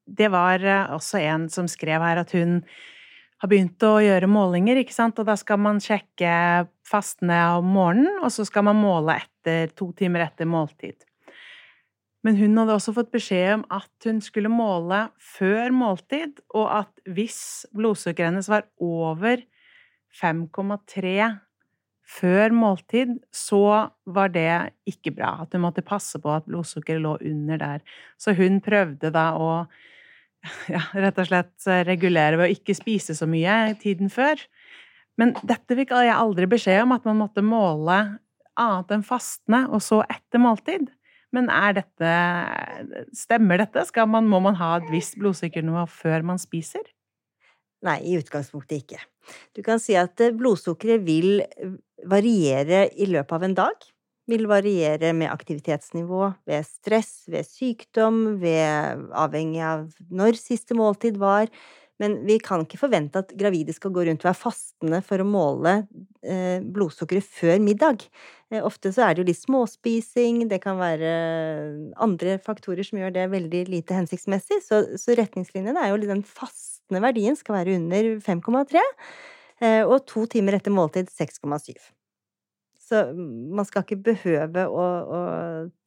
Det 0.06 0.28
var 0.30 0.60
eh, 0.60 0.92
også 0.92 1.22
en 1.24 1.48
som 1.50 1.68
skrev 1.68 2.02
her 2.04 2.20
at 2.20 2.36
hun 2.36 2.60
har 3.42 3.50
begynt 3.52 3.82
å 3.84 3.98
gjøre 4.00 4.28
målinger, 4.30 4.78
ikke 4.80 4.96
sant, 4.96 5.18
og 5.20 5.28
da 5.28 5.36
skal 5.36 5.60
man 5.60 5.80
sjekke 5.82 6.30
fastene 6.86 7.38
om 7.58 7.68
morgenen, 7.76 8.20
og 8.22 8.30
så 8.34 8.46
skal 8.46 8.66
man 8.68 8.78
måle 8.78 9.18
etter 9.20 9.72
to 9.78 9.90
timer 9.98 10.26
etter 10.26 10.48
måltid. 10.48 11.06
Men 12.26 12.38
hun 12.40 12.56
hadde 12.58 12.74
også 12.74 12.94
fått 12.96 13.12
beskjed 13.14 13.60
om 13.60 13.64
at 13.74 14.06
hun 14.08 14.18
skulle 14.24 14.50
måle 14.50 15.04
før 15.22 15.74
måltid, 15.74 16.40
og 16.58 16.70
at 16.80 17.10
hvis 17.14 17.40
blodsukkeret 17.76 18.32
hennes 18.32 18.50
var 18.50 18.66
over 18.82 19.44
5,3 20.16 21.12
før 22.06 22.54
måltid, 22.54 23.16
så 23.34 23.90
var 24.06 24.32
det 24.34 24.50
ikke 24.90 25.12
bra. 25.14 25.36
At 25.42 25.54
hun 25.54 25.64
måtte 25.66 25.86
passe 25.86 26.18
på 26.22 26.32
at 26.34 26.46
blodsukkeret 26.48 27.02
lå 27.02 27.16
under 27.18 27.62
der. 27.62 27.84
Så 28.18 28.34
hun 28.38 28.60
prøvde 28.64 29.12
da 29.14 29.28
å 29.38 29.50
ja, 30.74 30.82
rett 30.94 31.18
og 31.18 31.26
slett 31.26 31.66
regulere 31.88 32.38
ved 32.38 32.48
å 32.48 32.54
ikke 32.58 32.76
spise 32.78 33.16
så 33.18 33.26
mye 33.30 33.74
tiden 33.82 34.10
før. 34.12 34.38
Men 35.20 35.32
dette 35.46 35.76
fikk 35.78 35.94
jeg 35.96 36.12
aldri 36.12 36.48
beskjed 36.50 36.84
om, 36.84 36.94
at 36.96 37.06
man 37.08 37.20
måtte 37.22 37.44
måle 37.44 37.98
annet 38.56 38.92
enn 38.94 39.04
fastende, 39.04 39.64
og 39.72 39.82
så 39.84 40.02
etter 40.12 40.40
måltid. 40.40 40.90
Men 41.34 41.50
er 41.52 41.74
dette 41.80 42.12
Stemmer 43.16 43.60
dette? 43.60 43.82
Man, 44.08 44.28
må 44.30 44.40
man 44.44 44.56
ha 44.60 44.76
et 44.78 44.88
visst 44.92 45.18
blodsukkernivå 45.20 45.84
før 45.90 46.24
man 46.26 46.40
spiser? 46.40 46.84
Nei, 47.84 47.98
i 48.08 48.16
utgangspunktet 48.18 48.84
ikke. 48.84 49.02
Du 49.54 49.60
kan 49.66 49.80
si 49.82 49.96
at 49.98 50.20
eh, 50.22 50.34
blodsukkeret 50.34 51.04
vil 51.06 51.42
eh, 51.44 51.76
variere 52.08 52.86
i 52.96 53.08
løpet 53.10 53.36
av 53.36 53.44
en 53.46 53.56
dag. 53.58 53.86
Vil 54.26 54.48
variere 54.50 55.12
med 55.14 55.30
aktivitetsnivå, 55.30 56.32
ved 56.48 56.66
stress, 56.66 57.28
ved 57.30 57.46
sykdom, 57.46 58.40
ved 58.42 59.04
avhengig 59.14 59.62
av 59.62 59.84
når 60.10 60.40
siste 60.40 60.74
måltid 60.78 61.20
var. 61.22 61.52
Men 62.02 62.18
vi 62.28 62.36
kan 62.42 62.64
ikke 62.64 62.80
forvente 62.80 63.22
at 63.22 63.32
gravide 63.38 63.72
skal 63.72 63.92
gå 63.94 64.04
rundt 64.04 64.24
og 64.24 64.28
være 64.28 64.38
fastende 64.38 65.00
for 65.04 65.22
å 65.22 65.28
måle 65.28 65.72
eh, 66.20 66.60
blodsukkeret 66.60 67.24
før 67.24 67.56
middag. 67.64 68.04
Eh, 68.52 68.60
ofte 68.60 68.92
så 68.92 69.06
er 69.06 69.14
det 69.14 69.22
jo 69.22 69.28
litt 69.30 69.40
småspising, 69.40 70.42
det 70.50 70.60
kan 70.64 70.76
være 70.80 71.14
andre 72.04 72.36
faktorer 72.44 72.84
som 72.86 73.00
gjør 73.00 73.16
det 73.16 73.26
veldig 73.32 73.64
lite 73.72 73.96
hensiktsmessig. 73.96 74.60
Så, 74.66 74.82
så 75.00 75.16
retningslinjene 75.16 75.86
er 75.86 75.94
jo 75.94 76.02
den 76.04 76.24
fastende 76.26 77.00
verdien 77.04 77.38
skal 77.38 77.62
være 77.62 77.78
under 77.80 78.12
5,3, 78.26 78.84
eh, 79.64 79.82
og 79.86 80.02
to 80.10 80.26
timer 80.36 80.60
etter 80.60 80.74
måltid 80.74 81.08
6,7. 81.12 81.72
Så 82.86 83.06
man 83.16 83.66
skal 83.66 83.82
ikke 83.82 84.04
behøve 84.12 84.68
å, 84.68 84.84
å 84.84 85.20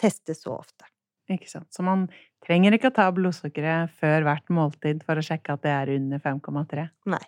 teste 0.02 0.34
så 0.36 0.58
ofte. 0.58 0.90
Ikke 1.30 1.48
sant. 1.48 1.70
Så 1.72 1.86
man 1.86 2.08
trenger 2.46 2.76
ikke 2.76 2.92
å 2.92 2.96
ta 2.96 3.10
blodsukkeret 3.16 3.92
før 4.00 4.26
hvert 4.28 4.54
måltid 4.54 5.04
for 5.08 5.20
å 5.20 5.26
sjekke 5.26 5.56
at 5.56 5.66
det 5.66 5.74
er 5.76 5.94
under 5.98 6.24
5,3. 6.24 6.88
Nei. 7.12 7.24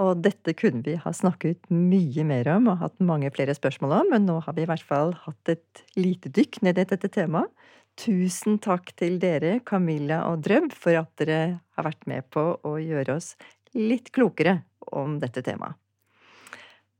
Og 0.00 0.22
dette 0.24 0.54
kunne 0.56 0.80
vi 0.86 0.94
ha 0.96 1.12
snakket 1.12 1.68
mye 1.68 2.24
mer 2.24 2.48
om 2.54 2.70
og 2.72 2.80
hatt 2.80 3.02
mange 3.04 3.28
flere 3.34 3.52
spørsmål 3.56 3.92
om, 3.98 4.12
men 4.14 4.24
nå 4.28 4.38
har 4.46 4.56
vi 4.56 4.64
i 4.64 4.70
hvert 4.70 4.86
fall 4.88 5.12
hatt 5.26 5.52
et 5.52 5.84
lite 5.98 6.32
dykk 6.32 6.62
ned 6.64 6.80
i 6.80 6.86
dette 6.88 7.10
temaet. 7.12 7.52
Tusen 8.00 8.56
takk 8.64 8.94
til 8.96 9.18
dere, 9.20 9.58
Camilla 9.68 10.22
og 10.30 10.40
Drøbb, 10.46 10.72
for 10.72 10.96
at 10.96 11.12
dere 11.20 11.60
har 11.76 11.84
vært 11.84 12.06
med 12.08 12.24
på 12.32 12.46
å 12.64 12.78
gjøre 12.80 13.18
oss 13.18 13.34
litt 13.76 14.08
klokere 14.16 14.62
om 14.96 15.18
dette 15.20 15.44
temaet. 15.44 15.76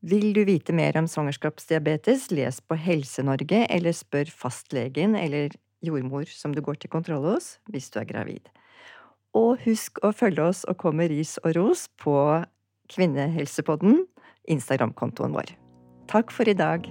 Vil 0.03 0.33
du 0.35 0.43
vite 0.45 0.75
mer 0.75 0.97
om 0.99 1.07
svangerskapsdiabetes, 1.07 2.27
les 2.35 2.57
på 2.67 2.75
Helse-Norge 2.75 3.61
eller 3.71 3.95
spør 3.95 4.33
fastlegen 4.35 5.15
eller 5.15 5.55
jordmor 5.83 6.27
som 6.31 6.55
du 6.55 6.63
går 6.65 6.81
til 6.81 6.93
kontroll 6.93 7.27
hos 7.35 7.57
hvis 7.73 7.91
du 7.93 8.01
er 8.03 8.09
gravid. 8.09 8.51
Og 9.37 9.63
husk 9.65 10.03
å 10.05 10.13
følge 10.13 10.45
oss 10.45 10.67
og 10.69 10.81
komme 10.83 11.09
ris 11.13 11.39
og 11.45 11.57
ros 11.57 11.87
på 12.03 12.17
Kvinnehelsepodden, 12.93 14.05
Instagram-kontoen 14.53 15.33
vår. 15.39 15.57
Takk 16.13 16.35
for 16.35 16.49
i 16.49 16.57
dag. 16.59 16.85